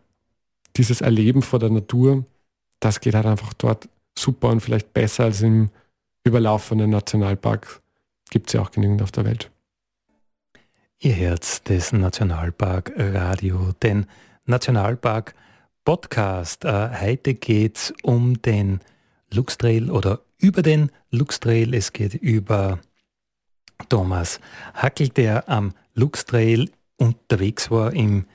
dieses 0.75 1.01
Erleben 1.01 1.41
vor 1.41 1.59
der 1.59 1.69
Natur, 1.69 2.25
das 2.79 2.99
geht 2.99 3.15
halt 3.15 3.25
einfach 3.25 3.53
dort 3.53 3.88
super 4.17 4.49
und 4.49 4.62
vielleicht 4.62 4.93
besser 4.93 5.26
als 5.26 5.41
im 5.41 5.69
überlaufenden 6.23 6.89
Nationalpark. 6.89 7.82
Gibt 8.30 8.47
es 8.47 8.54
ja 8.54 8.62
auch 8.62 8.71
genügend 8.71 9.02
auf 9.02 9.12
der 9.12 9.26
Welt. 9.26 9.52
Ihr 10.99 11.13
Herz 11.13 11.63
des 11.63 11.91
Nationalpark 11.91 12.93
Radio, 12.95 13.73
den 13.84 14.06
Nationalpark 14.45 15.36
Podcast. 15.84 16.63
Äh, 16.63 16.89
heute 17.02 17.34
geht 17.34 17.76
es 17.76 17.93
um 18.04 18.41
den 18.41 18.80
Luxtrail 19.34 19.91
oder 19.91 20.22
über 20.38 20.61
den 20.61 20.91
Luxtrail. 21.11 21.74
Es 21.74 21.91
geht 21.91 22.14
über 22.14 22.80
Thomas 23.89 24.39
Hackel, 24.74 25.09
der 25.09 25.49
am 25.49 25.74
Luxtrail 25.93 26.70
unterwegs 26.97 27.70
war 27.70 27.93
im 27.93 28.26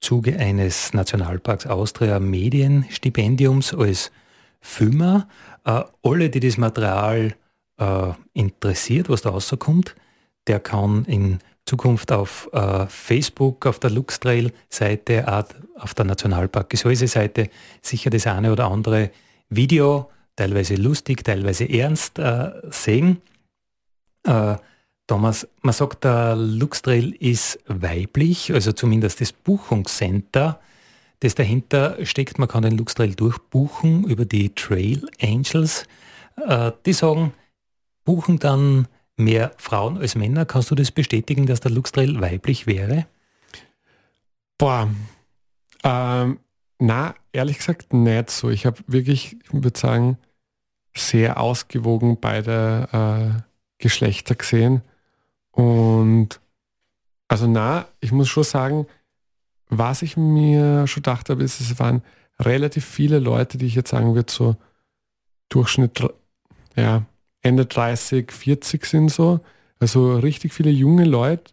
Zuge 0.00 0.38
eines 0.38 0.92
Nationalparks 0.92 1.66
Austria 1.66 2.20
Medienstipendiums 2.20 3.74
als 3.74 4.10
Filmer. 4.60 5.28
Äh, 5.64 5.82
alle, 6.02 6.30
die 6.30 6.40
das 6.40 6.58
Material 6.58 7.34
äh, 7.78 8.12
interessiert, 8.32 9.08
was 9.08 9.22
da 9.22 9.30
rauskommt, 9.30 9.94
der 10.46 10.60
kann 10.60 11.04
in 11.06 11.38
Zukunft 11.66 12.10
auf 12.10 12.48
äh, 12.52 12.86
Facebook, 12.86 13.66
auf 13.66 13.78
der 13.78 13.90
Luxtrail-Seite, 13.90 15.44
auf 15.76 15.94
der 15.94 16.04
Nationalpark-Gesäuse-Seite 16.04 17.48
sicher 17.82 18.10
das 18.10 18.26
eine 18.26 18.52
oder 18.52 18.70
andere 18.70 19.10
Video, 19.48 20.10
teilweise 20.36 20.74
lustig, 20.74 21.24
teilweise 21.24 21.68
ernst, 21.68 22.18
äh, 22.18 22.50
sehen. 22.70 23.20
Äh, 24.24 24.56
Thomas, 25.06 25.46
man 25.62 25.72
sagt, 25.72 26.04
der 26.04 26.36
Luxtrail 26.36 27.12
ist 27.12 27.58
weiblich, 27.66 28.52
also 28.52 28.72
zumindest 28.72 29.20
das 29.20 29.32
Buchungscenter, 29.32 30.60
das 31.20 31.34
dahinter 31.34 32.04
steckt. 32.04 32.38
Man 32.38 32.48
kann 32.48 32.62
den 32.62 32.76
Luxtrail 32.76 33.14
durchbuchen 33.14 34.04
über 34.04 34.24
die 34.24 34.54
Trail 34.54 35.08
Angels. 35.20 35.84
Äh, 36.36 36.72
die 36.86 36.92
sagen, 36.92 37.32
buchen 38.04 38.38
dann 38.38 38.88
mehr 39.16 39.52
Frauen 39.58 39.98
als 39.98 40.14
Männer. 40.14 40.46
Kannst 40.46 40.70
du 40.70 40.74
das 40.74 40.90
bestätigen, 40.90 41.46
dass 41.46 41.60
der 41.60 41.70
Luxtrail 41.70 42.20
weiblich 42.20 42.66
wäre? 42.66 43.06
Boah, 44.58 44.88
ähm, 45.84 46.40
na, 46.78 47.14
ehrlich 47.32 47.58
gesagt 47.58 47.92
nicht 47.92 48.30
so. 48.30 48.50
Ich 48.50 48.66
habe 48.66 48.78
wirklich, 48.86 49.36
ich 49.42 49.52
würde 49.52 49.78
sagen, 49.78 50.18
sehr 50.96 51.40
ausgewogen 51.40 52.18
beide 52.20 52.88
äh, 52.92 53.42
Geschlechter 53.78 54.34
gesehen. 54.34 54.82
Und 55.50 56.40
also 57.28 57.46
na, 57.46 57.86
ich 58.00 58.12
muss 58.12 58.28
schon 58.28 58.44
sagen, 58.44 58.86
was 59.70 60.02
ich 60.02 60.16
mir 60.16 60.86
schon 60.86 61.02
gedacht 61.02 61.30
habe, 61.30 61.42
ist, 61.42 61.60
es 61.60 61.78
waren 61.78 62.02
relativ 62.38 62.84
viele 62.84 63.18
Leute, 63.18 63.58
die 63.58 63.66
ich 63.66 63.74
jetzt 63.74 63.90
sagen 63.90 64.14
würde, 64.14 64.32
so 64.32 64.56
Durchschnitt, 65.48 66.02
ja, 66.76 67.04
Ende 67.42 67.66
30, 67.66 68.30
40 68.30 68.84
sind 68.84 69.08
so. 69.10 69.40
Also 69.78 70.18
richtig 70.18 70.52
viele 70.52 70.70
junge 70.70 71.04
Leute 71.04 71.52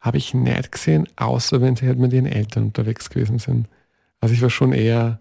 habe 0.00 0.16
ich 0.16 0.34
nicht 0.34 0.72
gesehen, 0.72 1.06
außer 1.16 1.60
wenn 1.60 1.76
sie 1.76 1.86
halt 1.86 1.98
mit 1.98 2.12
ihren 2.12 2.26
Eltern 2.26 2.64
unterwegs 2.64 3.10
gewesen 3.10 3.38
sind. 3.38 3.68
Also 4.20 4.34
ich 4.34 4.42
war 4.42 4.50
schon 4.50 4.72
eher 4.72 5.20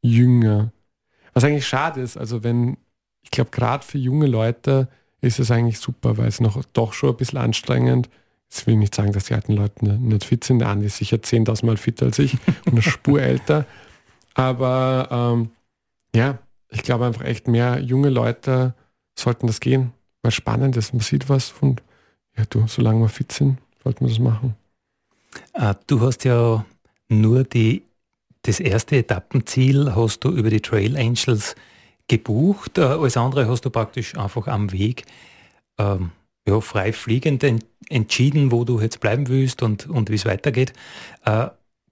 jünger. 0.00 0.72
Was 1.32 1.44
eigentlich 1.44 1.66
schade 1.66 2.00
ist, 2.00 2.16
also 2.16 2.44
wenn, 2.44 2.76
ich 3.22 3.30
glaube 3.30 3.50
gerade 3.50 3.84
für 3.84 3.98
junge 3.98 4.26
Leute 4.26 4.88
ist 5.20 5.38
es 5.38 5.50
eigentlich 5.50 5.78
super, 5.78 6.16
weil 6.16 6.28
es 6.28 6.40
noch 6.40 6.62
doch 6.72 6.92
schon 6.92 7.10
ein 7.10 7.16
bisschen 7.16 7.38
anstrengend. 7.38 8.08
Jetzt 8.50 8.66
will 8.66 8.74
ich 8.74 8.80
nicht 8.80 8.94
sagen, 8.94 9.12
dass 9.12 9.24
die 9.24 9.34
alten 9.34 9.52
Leute 9.52 9.84
nicht 9.84 10.24
fit 10.24 10.42
sind. 10.42 10.60
Der 10.60 10.68
Andi 10.68 10.86
ist 10.86 10.96
sicher 10.96 11.18
10.000 11.18 11.66
Mal 11.66 11.76
fitter 11.76 12.06
als 12.06 12.18
ich 12.18 12.34
und 12.64 12.72
eine 12.72 12.82
Spur 12.82 13.20
älter. 13.22 13.66
Aber 14.34 15.08
ähm, 15.10 15.50
ja, 16.14 16.38
ich 16.70 16.82
glaube 16.82 17.06
einfach 17.06 17.24
echt 17.24 17.48
mehr 17.48 17.80
junge 17.80 18.08
Leute 18.08 18.74
sollten 19.18 19.46
das 19.46 19.60
gehen, 19.60 19.92
weil 20.22 20.32
spannend 20.32 20.76
ist. 20.76 20.92
Man 20.92 21.00
sieht 21.00 21.28
was 21.28 21.52
und 21.60 21.82
ja, 22.36 22.44
du, 22.48 22.66
solange 22.68 23.00
wir 23.00 23.08
fit 23.08 23.32
sind, 23.32 23.58
sollten 23.82 24.04
wir 24.04 24.08
das 24.08 24.18
machen. 24.18 24.54
Ah, 25.52 25.74
du 25.86 26.00
hast 26.00 26.24
ja 26.24 26.64
nur 27.08 27.44
die, 27.44 27.82
das 28.42 28.60
erste 28.60 28.96
Etappenziel 28.96 29.94
hast 29.94 30.20
du 30.24 30.30
über 30.30 30.50
die 30.50 30.60
Trail 30.60 30.96
Angels 30.96 31.54
gebucht. 32.06 32.78
Äh, 32.78 32.82
alles 32.82 33.16
andere 33.16 33.48
hast 33.48 33.64
du 33.64 33.70
praktisch 33.70 34.16
einfach 34.16 34.46
am 34.46 34.72
Weg 34.72 35.04
ähm, 35.78 36.12
ja, 36.48 36.60
frei 36.60 36.92
fliegend 36.92 37.44
en 37.44 37.60
entschieden, 37.90 38.52
wo 38.52 38.64
du 38.64 38.80
jetzt 38.80 39.00
bleiben 39.00 39.28
willst 39.28 39.62
und, 39.62 39.88
und 39.88 40.10
wie 40.10 40.16
es 40.16 40.26
weitergeht. 40.26 40.74
Äh, 41.24 41.46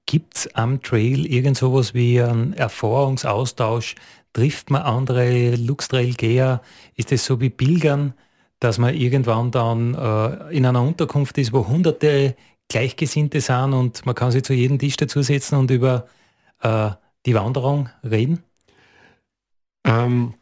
Gibt 0.04 0.36
es 0.36 0.54
am 0.54 0.82
Trail 0.82 1.26
irgend 1.26 1.56
sowas 1.56 1.94
wie 1.94 2.20
einen 2.20 2.52
Erfahrungsaustausch 2.52 3.96
Trifft 4.36 4.68
man 4.68 4.82
andere 4.82 5.54
Luxtrail-Geher? 5.56 6.60
Ist 6.94 7.10
es 7.10 7.24
so 7.24 7.40
wie 7.40 7.48
Pilgern, 7.48 8.12
dass 8.60 8.76
man 8.76 8.94
irgendwann 8.94 9.50
dann 9.50 9.94
äh, 9.94 10.54
in 10.54 10.66
einer 10.66 10.82
Unterkunft 10.82 11.38
ist, 11.38 11.54
wo 11.54 11.66
hunderte 11.66 12.36
Gleichgesinnte 12.68 13.40
sind 13.40 13.72
und 13.72 14.04
man 14.04 14.14
kann 14.14 14.32
sich 14.32 14.42
zu 14.42 14.52
jedem 14.52 14.78
Tisch 14.78 14.98
dazusetzen 14.98 15.56
und 15.56 15.70
über 15.70 16.06
äh, 16.60 16.90
die 17.24 17.34
Wanderung 17.34 17.88
reden? 18.04 18.42
Ähm, 19.86 20.34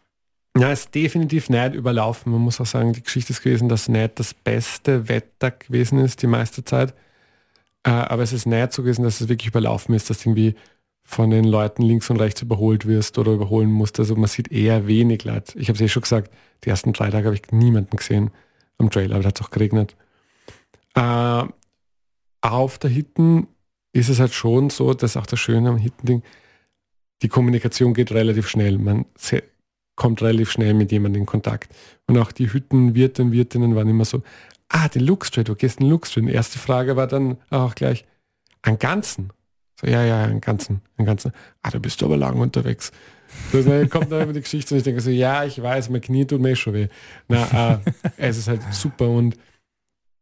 ja, 0.57 0.71
ist 0.71 0.95
definitiv 0.95 1.51
nicht 1.51 1.75
überlaufen. 1.75 2.33
Man 2.33 2.41
muss 2.41 2.61
auch 2.61 2.67
sagen, 2.67 2.93
die 2.93 3.03
Geschichte 3.03 3.33
ist 3.33 3.43
gewesen, 3.43 3.69
dass 3.69 3.89
nicht 3.89 4.19
das 4.19 4.35
beste 4.35 5.09
Wetter 5.09 5.51
gewesen 5.51 5.99
ist 5.99 6.23
die 6.23 6.29
meiste 6.29 6.65
Zeit. 6.65 6.95
Äh, 7.85 7.91
aber 7.91 8.23
es 8.23 8.33
ist 8.33 8.47
nicht 8.47 8.73
so 8.73 8.83
gewesen, 8.83 9.03
dass 9.03 9.21
es 9.21 9.29
wirklich 9.29 9.49
überlaufen 9.49 9.95
ist, 9.95 10.11
dass 10.11 10.25
irgendwie 10.25 10.55
von 11.03 11.31
den 11.31 11.45
Leuten 11.45 11.83
links 11.83 12.09
und 12.09 12.21
rechts 12.21 12.41
überholt 12.43 12.87
wirst 12.87 13.19
oder 13.19 13.33
überholen 13.33 13.71
musst. 13.71 13.99
Also 13.99 14.17
man 14.17 14.29
sieht 14.29 14.51
eher 14.53 14.87
wenig 14.87 15.25
Leute. 15.25 15.59
Ich 15.59 15.69
habe 15.69 15.77
es 15.77 15.83
eh 15.83 15.89
schon 15.89 16.03
gesagt, 16.03 16.33
die 16.65 16.71
ersten 16.71 16.93
drei 16.93 17.11
Tage 17.11 17.27
habe 17.27 17.37
ich 17.37 17.53
niemanden 17.53 17.97
gesehen 17.97 18.31
am 18.79 18.91
Trail, 18.91 19.13
aber 19.13 19.23
da 19.23 19.29
hat 19.29 19.41
es 19.41 19.47
auch 19.47 19.51
geregnet. 19.51 19.97
Äh, 20.95 21.45
auf 22.41 22.79
der 22.79 22.91
Hitten 22.91 23.49
ist 23.93 24.09
es 24.09 24.21
halt 24.21 24.33
schon 24.33 24.71
so, 24.71 24.95
dass 24.95 25.17
auch 25.17 25.27
das 25.27 25.41
Schöne 25.41 25.69
am 25.69 25.79
Hitten-Ding, 25.79 26.23
die 27.23 27.29
Kommunikation 27.29 27.95
geht 27.95 28.13
relativ 28.13 28.49
schnell. 28.49 28.79
Man 28.79 29.05
kommt 29.97 30.23
relativ 30.23 30.51
schnell 30.51 30.75
mit 30.75 30.93
jemandem 30.93 31.23
in 31.23 31.27
Kontakt. 31.27 31.75
Und 32.07 32.19
auch 32.19 32.33
die 32.33 32.53
Hüttenwirte 32.53 33.23
und 33.23 33.33
Wirtinnen 33.33 33.75
waren 33.75 33.89
immer 33.89 34.05
so, 34.05 34.23
ah, 34.69 34.89
den 34.89 35.07
Luxtrade, 35.07 35.45
du 35.45 35.55
gehst 35.55 35.81
den 35.81 35.89
Luxtrade. 35.89 36.31
Erste 36.31 36.59
Frage 36.59 36.97
war 36.97 37.07
dann 37.07 37.37
auch 37.51 37.75
gleich, 37.75 38.05
an 38.63 38.79
Ganzen. 38.79 39.31
So, 39.81 39.87
ja, 39.87 40.05
ja, 40.05 40.25
einen 40.25 40.41
ganzen, 40.41 40.83
einen 40.97 41.07
ganzen. 41.07 41.33
Ah, 41.63 41.71
da 41.71 41.79
bist 41.79 42.01
du 42.01 42.07
aber 42.07 42.17
lang 42.17 42.41
unterwegs. 42.41 42.93
Das 43.53 43.65
kommt 43.91 44.13
dann 44.13 44.23
immer 44.23 44.33
die 44.33 44.43
Geschichte 44.43 44.75
und 44.75 44.79
ich 44.79 44.85
denke 44.85 45.01
so, 45.01 45.11
ja, 45.11 45.45
ich 45.45 45.61
weiß, 45.61 45.91
mein 45.91 46.01
Knie 46.01 46.25
tut 46.25 46.41
mir 46.41 46.51
eh 46.51 46.57
schon 46.57 46.75
weh. 46.75 46.89
Na, 47.29 47.75
äh, 47.75 47.79
es 48.17 48.39
ist 48.39 48.49
halt 48.49 48.61
super 48.73 49.09
und 49.09 49.37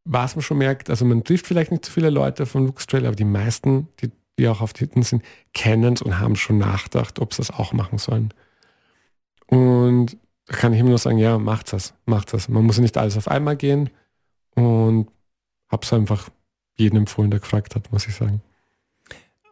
was 0.05 0.35
man 0.35 0.43
schon 0.43 0.59
merkt, 0.59 0.91
also 0.91 1.05
man 1.05 1.23
trifft 1.23 1.47
vielleicht 1.47 1.70
nicht 1.70 1.85
so 1.85 1.93
viele 1.93 2.11
Leute 2.11 2.47
von 2.47 2.66
Lux 2.66 2.87
Trail, 2.87 3.07
aber 3.07 3.14
die 3.14 3.25
meisten, 3.25 3.89
die, 4.01 4.11
die 4.39 4.49
auch 4.49 4.61
auf 4.61 4.73
Titten 4.73 5.03
sind, 5.03 5.23
kennen 5.53 5.95
es 5.95 6.03
und 6.03 6.18
haben 6.18 6.37
schon 6.37 6.59
nachgedacht, 6.59 7.18
ob 7.20 7.33
sie 7.33 7.39
das 7.39 7.51
auch 7.51 7.73
machen 7.73 7.99
sollen. 7.99 8.33
Und 9.53 10.16
da 10.46 10.57
kann 10.57 10.72
ich 10.72 10.80
immer 10.80 10.88
nur 10.88 10.98
sagen, 10.98 11.18
ja, 11.18 11.36
macht 11.36 11.74
das, 11.74 11.92
macht 12.07 12.32
das. 12.32 12.48
Man 12.48 12.64
muss 12.64 12.78
nicht 12.78 12.96
alles 12.96 13.18
auf 13.18 13.28
einmal 13.28 13.55
gehen 13.55 13.90
und 14.55 15.09
hab's 15.68 15.92
einfach 15.92 16.30
jedem 16.78 17.00
empfohlen, 17.00 17.30
der 17.30 17.40
gefragt 17.40 17.74
hat, 17.74 17.92
muss 17.92 18.09
ich 18.09 18.14
sagen. 18.14 18.40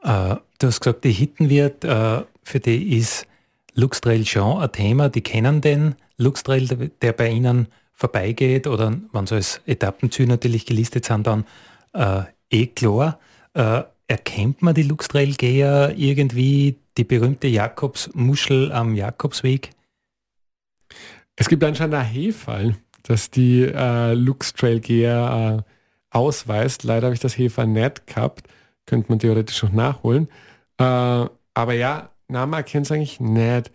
Äh, 0.02 0.36
du 0.58 0.66
hast 0.66 0.80
gesagt, 0.80 1.04
die 1.04 1.12
Hittenwirt, 1.12 1.84
äh, 1.84 2.22
für 2.42 2.60
die 2.60 2.96
ist 2.96 3.26
Luxtrail 3.74 4.24
schon 4.24 4.62
ein 4.62 4.72
Thema. 4.72 5.10
Die 5.10 5.20
kennen 5.20 5.60
den 5.60 5.96
Luxtrail, 6.16 6.90
der 7.02 7.12
bei 7.12 7.28
ihnen 7.28 7.68
vorbeigeht 7.92 8.66
oder 8.66 8.96
wenn 9.12 9.26
sie 9.26 9.34
als 9.34 9.60
Etappenziel 9.66 10.26
natürlich 10.26 10.64
gelistet 10.64 11.04
sind, 11.04 11.26
dann 11.26 11.44
äh, 11.92 12.22
eh 12.48 12.68
klar. 12.68 13.18
Erkennt 14.06 14.62
man 14.62 14.74
die 14.74 14.84
Luxtrail-Geher 14.84 15.94
irgendwie 15.96 16.76
die 16.96 17.04
berühmte 17.04 17.48
Jakobsmuschel 17.48 18.72
am 18.72 18.94
Jakobsweg? 18.94 19.70
Es 21.40 21.48
gibt 21.48 21.64
anscheinend 21.64 21.94
ein 21.94 22.04
Hefall, 22.04 22.76
das 23.02 23.30
die 23.30 23.62
äh, 23.62 24.12
Luxtrail-Geher 24.12 25.64
äh, 25.66 26.16
ausweist. 26.16 26.84
Leider 26.84 27.06
habe 27.06 27.14
ich 27.14 27.20
das 27.20 27.36
Hefall 27.36 27.66
nicht 27.66 28.06
gehabt 28.06 28.46
könnte 28.90 29.08
man 29.08 29.20
theoretisch 29.20 29.62
noch 29.62 29.72
nachholen. 29.72 30.28
Äh, 30.76 30.84
aber 31.54 31.72
ja, 31.74 32.10
Name 32.28 32.56
erkennt 32.56 32.86
es 32.86 32.92
eigentlich 32.92 33.20
nicht. 33.20 33.70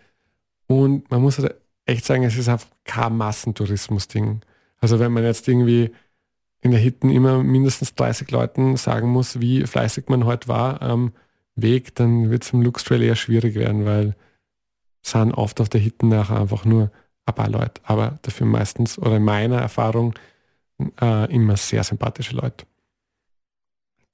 Und 0.67 1.09
man 1.09 1.21
muss 1.21 1.39
halt 1.39 1.55
echt 1.85 2.05
sagen, 2.05 2.23
es 2.23 2.37
ist 2.37 2.49
einfach 2.49 2.67
kein 2.83 3.15
Massentourismus-Ding. 3.15 4.41
Also 4.79 4.99
wenn 4.99 5.13
man 5.13 5.23
jetzt 5.23 5.47
irgendwie 5.47 5.91
in 6.61 6.71
der 6.71 6.79
Hitten 6.79 7.09
immer 7.09 7.43
mindestens 7.43 7.95
30 7.95 8.29
Leuten 8.31 8.75
sagen 8.75 9.09
muss, 9.09 9.39
wie 9.39 9.65
fleißig 9.65 10.09
man 10.09 10.25
heute 10.25 10.47
war 10.47 10.81
am 10.81 11.13
Weg, 11.55 11.95
dann 11.95 12.29
wird 12.29 12.43
es 12.43 12.51
im 12.51 12.61
Lux 12.61 12.83
Trail 12.83 13.03
eher 13.03 13.15
schwierig 13.15 13.55
werden, 13.55 13.85
weil 13.85 14.15
es 15.01 15.11
sind 15.11 15.31
oft 15.31 15.61
auf 15.61 15.69
der 15.69 15.79
Hitten 15.79 16.09
nachher 16.09 16.41
einfach 16.41 16.65
nur 16.65 16.91
ein 17.25 17.35
paar 17.35 17.49
Leute, 17.49 17.81
aber 17.83 18.19
dafür 18.21 18.47
meistens 18.47 18.97
oder 18.99 19.17
in 19.17 19.23
meiner 19.23 19.59
Erfahrung 19.59 20.13
äh, 21.01 21.33
immer 21.33 21.57
sehr 21.57 21.83
sympathische 21.83 22.35
Leute 22.35 22.65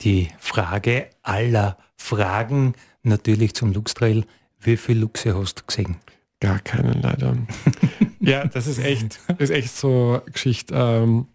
die 0.02 0.30
Frage 0.40 1.10
aller 1.24 1.78
Fragen 1.96 2.74
natürlich 3.04 3.54
zum 3.54 3.74
Luxtrail. 3.74 4.26
Wie 4.60 4.78
viele 4.78 5.02
Luchse 5.02 5.38
hast 5.38 5.62
du 5.62 5.66
gesehen? 5.66 5.98
Gar 6.40 6.60
keinen 6.60 7.02
leider. 7.02 7.38
ja, 8.20 8.46
das 8.46 8.68
ist 8.68 8.80
echt, 8.80 9.20
ist 9.38 9.52
echt 9.52 9.76
so 9.76 10.22
Geschichte. 10.32 10.74
Ähm, 10.76 11.28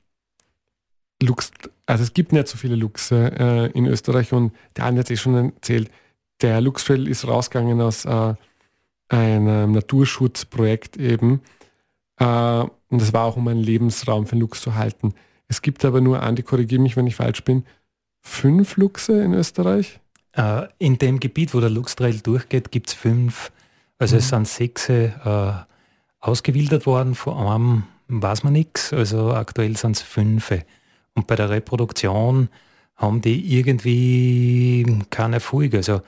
Lux, 1.22 1.50
also 1.86 2.02
es 2.02 2.12
gibt 2.12 2.32
nicht 2.32 2.48
so 2.48 2.58
viele 2.58 2.76
Luchse 2.76 3.32
äh, 3.38 3.70
in 3.70 3.86
Österreich 3.86 4.32
und 4.32 4.52
der 4.76 4.84
eine 4.86 5.00
hat 5.00 5.06
es 5.06 5.12
eh 5.12 5.22
schon 5.22 5.52
erzählt, 5.54 5.90
der 6.42 6.60
Luxtrail 6.60 7.08
ist 7.08 7.26
rausgegangen 7.26 7.80
aus 7.80 8.04
äh, 8.04 8.34
einem 9.08 9.72
Naturschutzprojekt 9.72 10.96
eben. 10.96 11.40
Äh, 12.18 12.24
und 12.88 13.00
das 13.00 13.12
war 13.12 13.24
auch, 13.24 13.36
um 13.36 13.48
einen 13.48 13.62
Lebensraum 13.62 14.26
für 14.26 14.36
Luchs 14.36 14.60
zu 14.60 14.74
halten. 14.74 15.14
Es 15.48 15.62
gibt 15.62 15.84
aber 15.84 16.00
nur, 16.00 16.22
Andi, 16.22 16.42
korrigiere 16.42 16.80
mich, 16.80 16.96
wenn 16.96 17.06
ich 17.06 17.16
falsch 17.16 17.44
bin, 17.44 17.64
fünf 18.20 18.76
Luchse 18.76 19.22
in 19.22 19.34
Österreich? 19.34 20.00
Äh, 20.32 20.66
in 20.78 20.98
dem 20.98 21.20
Gebiet, 21.20 21.54
wo 21.54 21.60
der 21.60 21.70
Luchstrail 21.70 22.18
durchgeht, 22.18 22.70
gibt 22.70 22.88
es 22.88 22.94
fünf. 22.94 23.52
Also 23.98 24.16
mhm. 24.16 24.18
es 24.18 24.28
sind 24.28 24.48
sechs 24.48 24.88
äh, 24.88 25.10
ausgewildert 26.20 26.86
worden, 26.86 27.14
vor 27.14 27.38
einem 27.38 27.84
weiß 28.08 28.44
man 28.44 28.52
nichts. 28.52 28.92
Also 28.92 29.32
aktuell 29.32 29.76
sind 29.76 29.96
es 29.96 30.02
fünf. 30.02 30.52
Und 31.14 31.26
bei 31.26 31.36
der 31.36 31.50
Reproduktion 31.50 32.48
haben 32.96 33.20
die 33.20 33.58
irgendwie 33.58 35.04
keine 35.10 35.36
Erfolg. 35.36 35.74
Also 35.74 36.02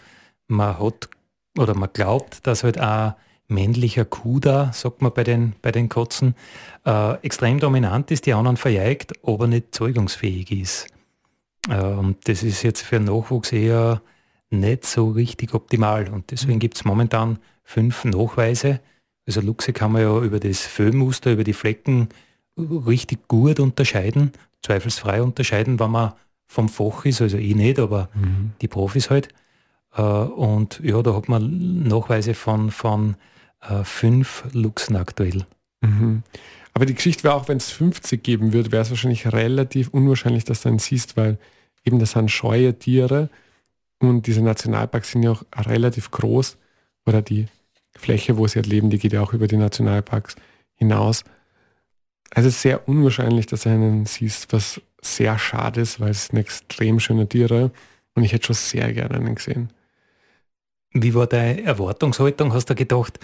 man 0.46 0.78
hat 0.78 1.08
oder 1.56 1.74
man 1.74 1.90
glaubt, 1.92 2.46
dass 2.46 2.64
halt 2.64 2.78
ein 2.78 3.14
männlicher 3.48 4.04
Kuda, 4.04 4.72
sagt 4.72 5.02
man 5.02 5.12
bei 5.12 5.24
den, 5.24 5.54
bei 5.62 5.72
den 5.72 5.88
Katzen, 5.88 6.34
äh, 6.84 7.14
extrem 7.22 7.58
dominant 7.58 8.10
ist, 8.10 8.26
die 8.26 8.34
anderen 8.34 8.56
verjeigt, 8.56 9.12
aber 9.26 9.46
nicht 9.46 9.74
zeugungsfähig 9.74 10.52
ist. 10.52 10.86
Äh, 11.68 11.82
und 11.82 12.28
das 12.28 12.42
ist 12.42 12.62
jetzt 12.62 12.82
für 12.82 13.00
Nachwuchs 13.00 13.52
eher 13.52 14.02
nicht 14.50 14.84
so 14.84 15.10
richtig 15.10 15.54
optimal. 15.54 16.08
Und 16.08 16.30
deswegen 16.30 16.56
mhm. 16.56 16.60
gibt 16.60 16.76
es 16.76 16.84
momentan 16.84 17.38
fünf 17.64 18.04
Nachweise. 18.04 18.80
Also 19.26 19.40
Luchse 19.40 19.72
kann 19.72 19.92
man 19.92 20.02
ja 20.02 20.20
über 20.20 20.40
das 20.40 20.60
Föhnmuster, 20.60 21.32
über 21.32 21.44
die 21.44 21.52
Flecken 21.52 22.08
richtig 22.58 23.28
gut 23.28 23.60
unterscheiden, 23.60 24.32
zweifelsfrei 24.62 25.22
unterscheiden, 25.22 25.78
wenn 25.78 25.90
man 25.90 26.12
vom 26.46 26.68
Fach 26.68 27.04
ist, 27.04 27.20
also 27.20 27.36
ich 27.36 27.54
nicht, 27.54 27.78
aber 27.78 28.08
mhm. 28.14 28.52
die 28.60 28.68
Profis 28.68 29.10
halt. 29.10 29.28
Äh, 29.94 30.02
und 30.02 30.80
ja, 30.82 31.02
da 31.02 31.14
hat 31.14 31.28
man 31.28 31.82
Nachweise 31.82 32.34
von, 32.34 32.70
von 32.70 33.16
äh, 33.60 33.84
fünf 33.84 34.44
Luchsen 34.52 34.96
aktuell. 34.96 35.46
Mhm. 35.80 36.22
Aber 36.74 36.86
die 36.86 36.94
Geschichte 36.94 37.24
wäre 37.24 37.34
auch, 37.34 37.48
wenn 37.48 37.56
es 37.56 37.70
50 37.70 38.22
geben 38.22 38.52
würde, 38.52 38.70
wäre 38.72 38.82
es 38.82 38.90
wahrscheinlich 38.90 39.32
relativ 39.32 39.88
unwahrscheinlich, 39.88 40.44
dass 40.44 40.62
du 40.62 40.68
einen 40.68 40.78
siehst, 40.78 41.16
weil 41.16 41.38
eben 41.84 41.98
das 41.98 42.12
sind 42.12 42.30
scheue 42.30 42.78
Tiere 42.78 43.30
und 43.98 44.26
diese 44.26 44.42
Nationalparks 44.42 45.12
sind 45.12 45.22
ja 45.22 45.32
auch 45.32 45.42
relativ 45.56 46.10
groß 46.10 46.56
oder 47.06 47.22
die 47.22 47.46
Fläche, 47.96 48.36
wo 48.36 48.46
sie 48.46 48.56
halt 48.56 48.66
leben, 48.66 48.90
die 48.90 48.98
geht 48.98 49.12
ja 49.12 49.22
auch 49.22 49.32
über 49.32 49.48
die 49.48 49.56
Nationalparks 49.56 50.36
hinaus. 50.74 51.24
Also 52.30 52.50
sehr 52.50 52.88
unwahrscheinlich, 52.88 53.46
dass 53.46 53.62
du 53.62 53.70
einen 53.70 54.06
siehst, 54.06 54.52
was 54.52 54.80
sehr 55.00 55.38
schade 55.38 55.80
ist, 55.80 55.98
weil 55.98 56.10
es 56.10 56.26
sind 56.26 56.38
extrem 56.38 57.00
schöne 57.00 57.28
Tiere 57.28 57.72
und 58.14 58.24
ich 58.24 58.32
hätte 58.32 58.46
schon 58.46 58.56
sehr 58.56 58.92
gerne 58.92 59.14
einen 59.14 59.34
gesehen. 59.34 59.72
Wie 60.92 61.14
war 61.14 61.26
deine 61.26 61.62
Erwartungshaltung? 61.64 62.52
Hast 62.52 62.70
du 62.70 62.74
gedacht, 62.74 63.18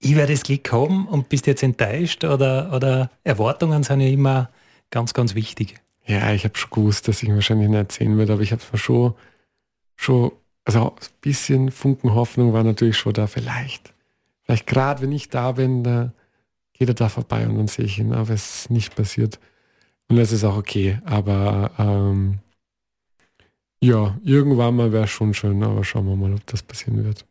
ich 0.00 0.16
werde 0.16 0.32
das 0.32 0.42
Glück 0.42 0.72
haben 0.72 1.06
und 1.06 1.28
bist 1.28 1.46
jetzt 1.46 1.62
enttäuscht 1.62 2.24
oder, 2.24 2.72
oder 2.72 3.10
Erwartungen 3.22 3.82
sind 3.82 4.00
ja 4.00 4.08
immer 4.08 4.50
ganz, 4.90 5.14
ganz 5.14 5.34
wichtig. 5.34 5.76
Ja, 6.06 6.32
ich 6.32 6.44
habe 6.44 6.56
schon 6.56 6.70
gewusst, 6.70 7.06
dass 7.06 7.22
ich 7.22 7.28
wahrscheinlich 7.28 7.68
nicht 7.68 7.92
sehen 7.92 8.18
werde, 8.18 8.32
aber 8.32 8.42
ich 8.42 8.52
habe 8.52 8.62
schon, 8.76 9.14
schon, 9.96 10.32
also 10.64 10.90
ein 10.90 11.06
bisschen 11.20 11.70
Funken 11.70 12.14
Hoffnung 12.14 12.52
war 12.52 12.64
natürlich 12.64 12.96
schon 12.96 13.12
da, 13.12 13.26
vielleicht. 13.26 13.92
Vielleicht 14.42 14.66
gerade 14.66 15.02
wenn 15.02 15.12
ich 15.12 15.28
da 15.28 15.52
bin, 15.52 15.84
da 15.84 16.12
geht 16.72 16.88
er 16.88 16.94
da 16.94 17.10
vorbei 17.10 17.46
und 17.46 17.56
dann 17.56 17.68
sehe 17.68 17.84
ich 17.84 17.98
ihn, 17.98 18.14
aber 18.14 18.30
es 18.30 18.62
ist 18.62 18.70
nicht 18.70 18.96
passiert. 18.96 19.38
Und 20.08 20.16
das 20.16 20.32
ist 20.32 20.42
auch 20.44 20.56
okay, 20.56 20.98
aber 21.04 21.70
ähm, 21.78 22.38
ja, 23.82 24.18
irgendwann 24.24 24.76
mal 24.76 24.92
wäre 24.92 25.04
es 25.04 25.10
schon 25.10 25.34
schön, 25.34 25.62
aber 25.62 25.84
schauen 25.84 26.06
wir 26.06 26.16
mal, 26.16 26.34
ob 26.34 26.44
das 26.46 26.62
passieren 26.62 27.04
wird. 27.04 27.26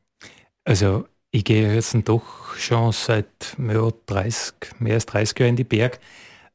Also 0.64 1.06
ich 1.32 1.44
gehe 1.44 1.74
jetzt 1.74 1.96
doch 2.06 2.56
schon 2.56 2.92
seit 2.92 3.56
mehr, 3.58 3.94
30, 4.08 4.54
mehr 4.80 4.96
als 4.96 5.06
30 5.06 5.40
Jahren 5.40 5.50
in 5.50 5.56
die 5.58 5.64
Berg. 5.64 6.00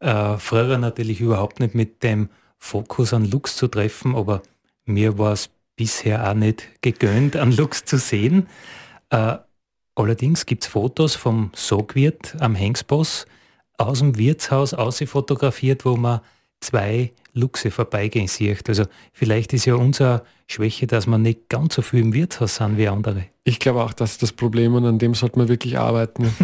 Äh, 0.01 0.37
früher 0.39 0.79
natürlich 0.79 1.21
überhaupt 1.21 1.61
nicht 1.61 1.75
mit 1.75 2.03
dem 2.03 2.29
Fokus 2.59 3.13
an 3.13 3.25
Lux 3.25 3.57
zu 3.57 3.69
treffen, 3.69 4.17
aber 4.17 4.43
mir 4.85 5.19
war 5.19 5.33
es 5.33 5.51
bisher 5.77 6.29
auch 6.29 6.35
nicht 6.35 6.83
gegönnt, 6.83 7.37
an 7.37 7.53
Lux 7.53 7.85
zu 7.85 7.99
sehen. 7.99 8.49
Äh, 9.11 9.37
allerdings 9.95 10.47
gibt 10.47 10.65
es 10.65 10.69
Fotos 10.69 11.15
vom 11.15 11.51
Sogwirt 11.55 12.37
am 12.41 12.55
Hengsboss 12.55 13.27
aus 13.77 13.99
dem 14.01 14.19
Wirtshaus 14.19 14.75
fotografiert, 15.07 15.85
wo 15.85 15.97
man 15.97 16.21
zwei 16.65 17.13
Luchse 17.33 17.71
vorbeigehen 17.71 18.29
sieht. 18.29 18.69
Also 18.69 18.85
vielleicht 19.13 19.53
ist 19.53 19.65
ja 19.65 19.75
unsere 19.75 20.23
Schwäche, 20.47 20.87
dass 20.87 21.07
wir 21.07 21.19
nicht 21.19 21.49
ganz 21.49 21.75
so 21.75 21.83
viel 21.83 22.01
im 22.01 22.15
Wirtshaus 22.15 22.57
sind 22.57 22.79
wie 22.79 22.89
andere. 22.89 23.27
Ich 23.45 23.59
glaube 23.59 23.83
auch, 23.83 23.93
das 23.93 24.13
ist 24.13 24.23
das 24.23 24.33
Problem 24.33 24.75
und 24.75 24.87
an 24.87 24.99
dem 24.99 25.15
sollte 25.15 25.39
man 25.39 25.49
wirklich 25.49 25.79
arbeiten. 25.79 26.25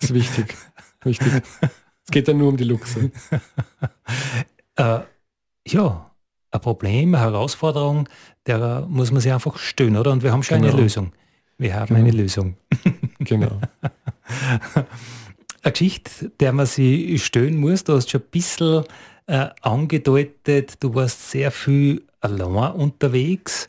das 0.00 0.10
ist 0.10 0.14
wichtig. 0.14 0.56
Wichtig. 1.04 1.42
Es 2.04 2.10
geht 2.10 2.28
ja 2.28 2.34
nur 2.34 2.48
um 2.48 2.56
die 2.56 2.64
Luchse. 2.64 3.10
äh, 4.76 5.00
ja, 5.66 6.10
ein 6.50 6.60
Problem, 6.60 7.14
eine 7.14 7.24
Herausforderung, 7.24 8.08
der 8.46 8.86
muss 8.88 9.10
man 9.10 9.20
sich 9.20 9.32
einfach 9.32 9.58
stellen, 9.58 9.96
oder? 9.96 10.12
Und 10.12 10.22
wir 10.22 10.32
haben 10.32 10.42
schon 10.42 10.60
genau. 10.60 10.72
eine 10.72 10.82
Lösung. 10.82 11.12
Wir 11.58 11.74
haben 11.74 11.88
genau. 11.88 12.00
eine 12.00 12.10
Lösung. 12.10 12.56
genau. 13.18 13.60
eine 15.62 15.72
Geschichte, 15.72 16.30
der 16.40 16.52
man 16.52 16.66
sich 16.66 17.24
stellen 17.24 17.56
muss. 17.56 17.84
Du 17.84 17.94
hast 17.94 18.10
schon 18.10 18.20
ein 18.20 18.30
bisschen 18.30 18.84
äh, 19.26 19.48
angedeutet, 19.60 20.74
du 20.80 20.94
warst 20.94 21.30
sehr 21.30 21.50
viel 21.50 22.02
allein 22.20 22.72
unterwegs. 22.72 23.68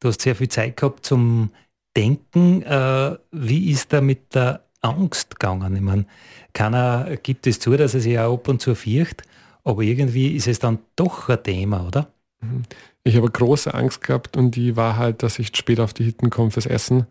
Du 0.00 0.08
hast 0.08 0.20
sehr 0.20 0.34
viel 0.34 0.48
Zeit 0.48 0.76
gehabt 0.76 1.06
zum 1.06 1.50
Denken. 1.96 2.62
Äh, 2.62 3.16
wie 3.30 3.70
ist 3.70 3.92
da 3.92 4.00
mit 4.00 4.34
der 4.34 4.64
Angst 4.80 5.38
gegangen? 5.38 5.76
Ich 5.76 5.82
meine, 5.82 6.06
keiner 6.52 7.16
gibt 7.22 7.46
es 7.46 7.60
zu, 7.60 7.76
dass 7.76 7.94
er 7.94 8.00
sich 8.00 8.18
auch 8.18 8.34
ab 8.34 8.48
und 8.48 8.60
zu 8.60 8.74
fürcht, 8.74 9.22
aber 9.64 9.82
irgendwie 9.82 10.34
ist 10.34 10.48
es 10.48 10.58
dann 10.58 10.80
doch 10.96 11.28
ein 11.28 11.42
Thema, 11.42 11.86
oder? 11.86 12.12
Mhm. 12.40 12.62
Ich 13.04 13.16
habe 13.16 13.30
große 13.30 13.72
Angst 13.72 14.02
gehabt 14.02 14.36
und 14.36 14.54
die 14.54 14.76
war 14.76 14.96
halt, 14.96 15.22
dass 15.22 15.38
ich 15.38 15.56
später 15.56 15.84
auf 15.84 15.94
die 15.94 16.04
Hitten 16.04 16.30
komme 16.30 16.50
fürs 16.50 16.66
Essen. 16.66 17.06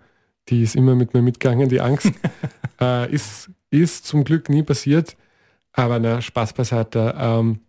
Die 0.49 0.63
ist 0.63 0.75
immer 0.75 0.95
mit 0.95 1.13
mir 1.13 1.21
mitgegangen, 1.21 1.69
die 1.69 1.81
Angst. 1.81 2.11
äh, 2.81 3.11
ist 3.11 3.49
ist 3.71 4.05
zum 4.05 4.23
Glück 4.23 4.49
nie 4.49 4.63
passiert, 4.63 5.17
aber 5.73 5.99
na, 5.99 6.21
Spaß 6.21 6.53
beiseite. 6.53 7.15
Ähm, 7.17 7.61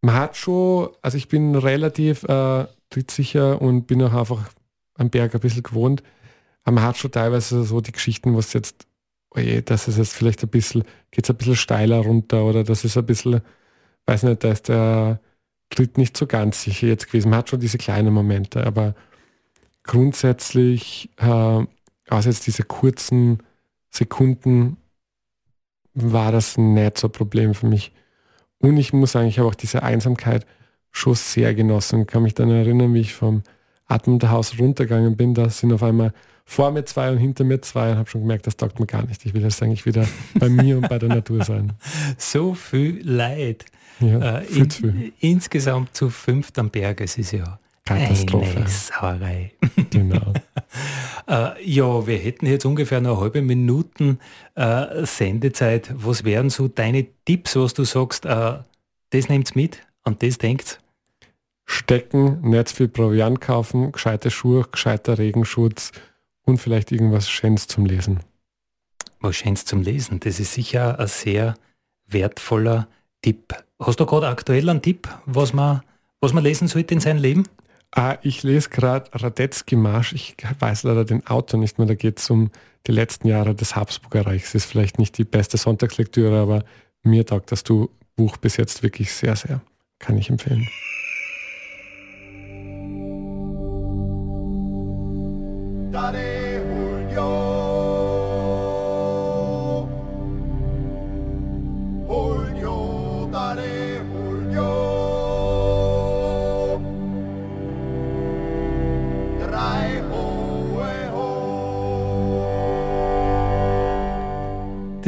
man 0.00 0.14
hat 0.14 0.36
schon, 0.36 0.90
also 1.02 1.16
ich 1.18 1.28
bin 1.28 1.54
relativ 1.54 2.22
äh, 2.24 2.66
trittsicher 2.88 3.60
und 3.60 3.86
bin 3.86 4.02
auch 4.02 4.14
einfach 4.14 4.50
am 4.94 5.10
Berg 5.10 5.34
ein 5.34 5.40
bisschen 5.40 5.62
gewohnt, 5.62 6.02
aber 6.62 6.76
man 6.76 6.84
hat 6.84 6.96
schon 6.96 7.10
teilweise 7.10 7.64
so 7.64 7.80
die 7.80 7.92
Geschichten, 7.92 8.36
was 8.36 8.52
jetzt, 8.52 8.86
oje, 9.30 9.58
oh 9.58 9.62
das 9.64 9.88
ist 9.88 9.98
jetzt 9.98 10.14
vielleicht 10.14 10.42
ein 10.42 10.48
bisschen, 10.48 10.84
geht 11.10 11.24
es 11.24 11.30
ein 11.30 11.36
bisschen 11.36 11.56
steiler 11.56 11.98
runter 11.98 12.44
oder 12.44 12.64
das 12.64 12.84
ist 12.84 12.96
ein 12.96 13.06
bisschen, 13.06 13.42
weiß 14.06 14.22
nicht, 14.22 14.44
da 14.44 14.52
ist 14.52 14.68
der 14.68 15.20
Tritt 15.70 15.98
nicht 15.98 16.16
so 16.16 16.26
ganz 16.26 16.62
sicher 16.62 16.88
jetzt 16.88 17.06
gewesen. 17.06 17.30
Man 17.30 17.40
hat 17.40 17.50
schon 17.50 17.60
diese 17.60 17.78
kleinen 17.78 18.12
Momente, 18.12 18.66
aber 18.66 18.94
grundsätzlich, 19.84 21.10
äh, 21.16 21.26
also 21.26 22.28
jetzt 22.28 22.46
diese 22.46 22.64
kurzen 22.64 23.42
Sekunden, 23.90 24.76
war 25.94 26.32
das 26.32 26.56
nicht 26.56 26.98
so 26.98 27.08
ein 27.08 27.12
Problem 27.12 27.54
für 27.54 27.66
mich. 27.66 27.92
Und 28.58 28.76
ich 28.76 28.92
muss 28.92 29.12
sagen, 29.12 29.28
ich 29.28 29.38
habe 29.38 29.48
auch 29.48 29.54
diese 29.54 29.82
Einsamkeit 29.82 30.46
schon 30.90 31.14
sehr 31.14 31.54
genossen. 31.54 32.02
Ich 32.02 32.06
kann 32.06 32.22
mich 32.22 32.34
dann 32.34 32.50
erinnern, 32.50 32.94
wie 32.94 33.00
ich 33.00 33.14
vom 33.14 33.42
Atmenderhaus 33.86 34.58
runtergegangen 34.58 35.16
bin. 35.16 35.34
Da 35.34 35.48
sind 35.48 35.72
auf 35.72 35.82
einmal 35.82 36.12
vor 36.44 36.70
mir 36.72 36.84
zwei 36.84 37.10
und 37.10 37.18
hinter 37.18 37.44
mir 37.44 37.60
zwei 37.62 37.92
und 37.92 37.98
habe 37.98 38.10
schon 38.10 38.22
gemerkt, 38.22 38.46
das 38.46 38.56
taugt 38.56 38.80
mir 38.80 38.86
gar 38.86 39.06
nicht. 39.06 39.24
Ich 39.24 39.34
will 39.34 39.42
jetzt 39.42 39.62
eigentlich 39.62 39.86
wieder 39.86 40.06
bei 40.34 40.48
mir 40.48 40.78
und 40.78 40.88
bei 40.88 40.98
der 40.98 41.08
Natur 41.08 41.44
sein. 41.44 41.72
So 42.18 42.54
viel 42.54 43.00
Leid. 43.08 43.64
Ja, 44.00 44.38
äh, 44.38 44.46
in, 44.46 44.70
viel. 44.70 45.12
Insgesamt 45.20 45.94
zu 45.94 46.10
fünft 46.10 46.58
am 46.58 46.70
Berg, 46.70 47.00
es 47.02 47.18
ist 47.18 47.32
ja 47.32 47.58
Katastrophe. 47.98 48.56
Eine 48.56 48.68
Sauerei. 48.68 49.52
Genau. 49.90 50.32
äh, 51.26 51.64
ja, 51.68 52.06
wir 52.06 52.16
hätten 52.18 52.46
jetzt 52.46 52.64
ungefähr 52.64 52.98
eine 52.98 53.18
halbe 53.18 53.42
Minuten 53.42 54.20
äh, 54.54 55.04
Sendezeit. 55.04 55.90
Was 55.94 56.24
wären 56.24 56.50
so 56.50 56.68
deine 56.68 57.06
Tipps, 57.24 57.56
was 57.56 57.74
du 57.74 57.84
sagst, 57.84 58.24
äh, 58.24 58.58
das 59.10 59.28
nehmt's 59.28 59.54
mit 59.54 59.82
und 60.04 60.22
das 60.22 60.38
denkt? 60.38 60.80
Stecken, 61.66 62.40
nicht 62.42 62.70
viel 62.70 62.88
Proviant 62.88 63.40
kaufen, 63.40 63.92
gescheite 63.92 64.30
Schuhe, 64.30 64.66
gescheiter 64.70 65.18
Regenschutz 65.18 65.92
und 66.42 66.58
vielleicht 66.58 66.92
irgendwas 66.92 67.28
Schönes 67.28 67.66
zum 67.66 67.86
Lesen. 67.86 68.20
Was 69.20 69.36
Schönes 69.36 69.64
zum 69.64 69.82
Lesen, 69.82 70.20
das 70.20 70.40
ist 70.40 70.54
sicher 70.54 70.98
ein 70.98 71.06
sehr 71.06 71.54
wertvoller 72.06 72.88
Tipp. 73.22 73.54
Hast 73.78 74.00
du 74.00 74.06
gerade 74.06 74.28
aktuell 74.28 74.68
einen 74.68 74.82
Tipp, 74.82 75.08
was 75.26 75.52
man, 75.52 75.82
was 76.20 76.32
man 76.32 76.44
lesen 76.44 76.68
sollte 76.68 76.94
in 76.94 77.00
seinem 77.00 77.18
Leben? 77.18 77.44
Ah, 77.92 78.18
ich 78.22 78.42
lese 78.42 78.70
gerade 78.70 79.10
Radetzky 79.12 79.74
Marsch. 79.76 80.12
Ich 80.12 80.36
weiß 80.58 80.84
leider 80.84 81.04
den 81.04 81.26
Autor 81.26 81.58
nicht 81.58 81.78
mehr. 81.78 81.88
Da 81.88 81.94
geht 81.94 82.18
es 82.18 82.30
um 82.30 82.50
die 82.86 82.92
letzten 82.92 83.26
Jahre 83.26 83.54
des 83.54 83.74
Habsburger 83.74 84.26
Reichs. 84.26 84.54
Ist 84.54 84.66
vielleicht 84.66 84.98
nicht 84.98 85.18
die 85.18 85.24
beste 85.24 85.56
Sonntagslektüre, 85.56 86.40
aber 86.40 86.64
mir 87.02 87.26
taugt 87.26 87.50
das 87.50 87.64
Buch 88.16 88.36
bis 88.36 88.56
jetzt 88.56 88.82
wirklich 88.82 89.12
sehr, 89.12 89.34
sehr. 89.34 89.60
Kann 89.98 90.16
ich 90.16 90.30
empfehlen. 90.30 90.68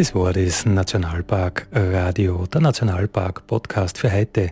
Das 0.02 0.16
war 0.16 0.32
das 0.32 0.66
Nationalpark 0.66 1.68
Radio, 1.70 2.44
der 2.46 2.60
Nationalpark 2.60 3.46
Podcast 3.46 3.98
für 3.98 4.12
heute. 4.12 4.50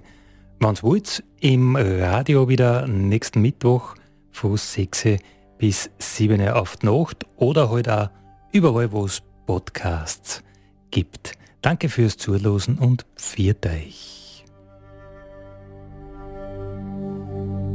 Wenn's 0.61 0.85
wollt, 0.85 1.25
im 1.41 1.75
Radio 1.75 2.49
wieder 2.49 2.87
nächsten 2.87 3.43
Mittwoch 3.43 3.97
von 4.31 4.57
6 4.57 5.19
bis 5.59 5.91
7 5.99 6.51
auf 6.51 6.77
die 6.77 6.87
Nacht 6.87 7.27
oder 7.35 7.69
halt 7.69 7.89
auch 7.89 8.11
überall, 8.53 8.93
wo 8.93 9.07
es 9.07 9.23
Podcasts 9.47 10.45
gibt. 10.93 11.33
Danke 11.63 11.89
fürs 11.89 12.17
Zuhören 12.17 12.79
und 12.79 13.05
pfiat 13.17 13.67
euch. 13.67 14.45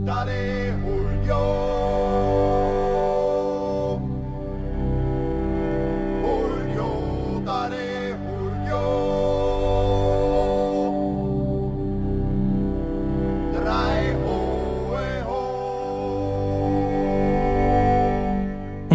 Dale, 0.06 0.78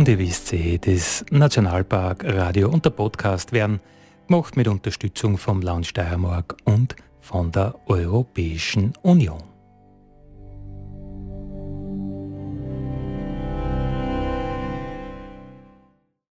Und 0.01 0.09
ihr 0.09 0.19
wisst 0.19 0.55
eh, 0.55 0.79
das 0.79 1.27
Nationalpark 1.31 2.25
Radio 2.25 2.71
und 2.71 2.87
der 2.87 2.91
Podcast 2.91 3.53
werden 3.53 3.81
gemacht 4.27 4.57
mit 4.57 4.67
Unterstützung 4.67 5.37
vom 5.37 5.61
Land 5.61 5.89
Steiermark 5.89 6.57
und 6.65 6.97
von 7.21 7.53
der 7.53 7.75
Europäischen 7.85 8.95
Union. 9.03 9.50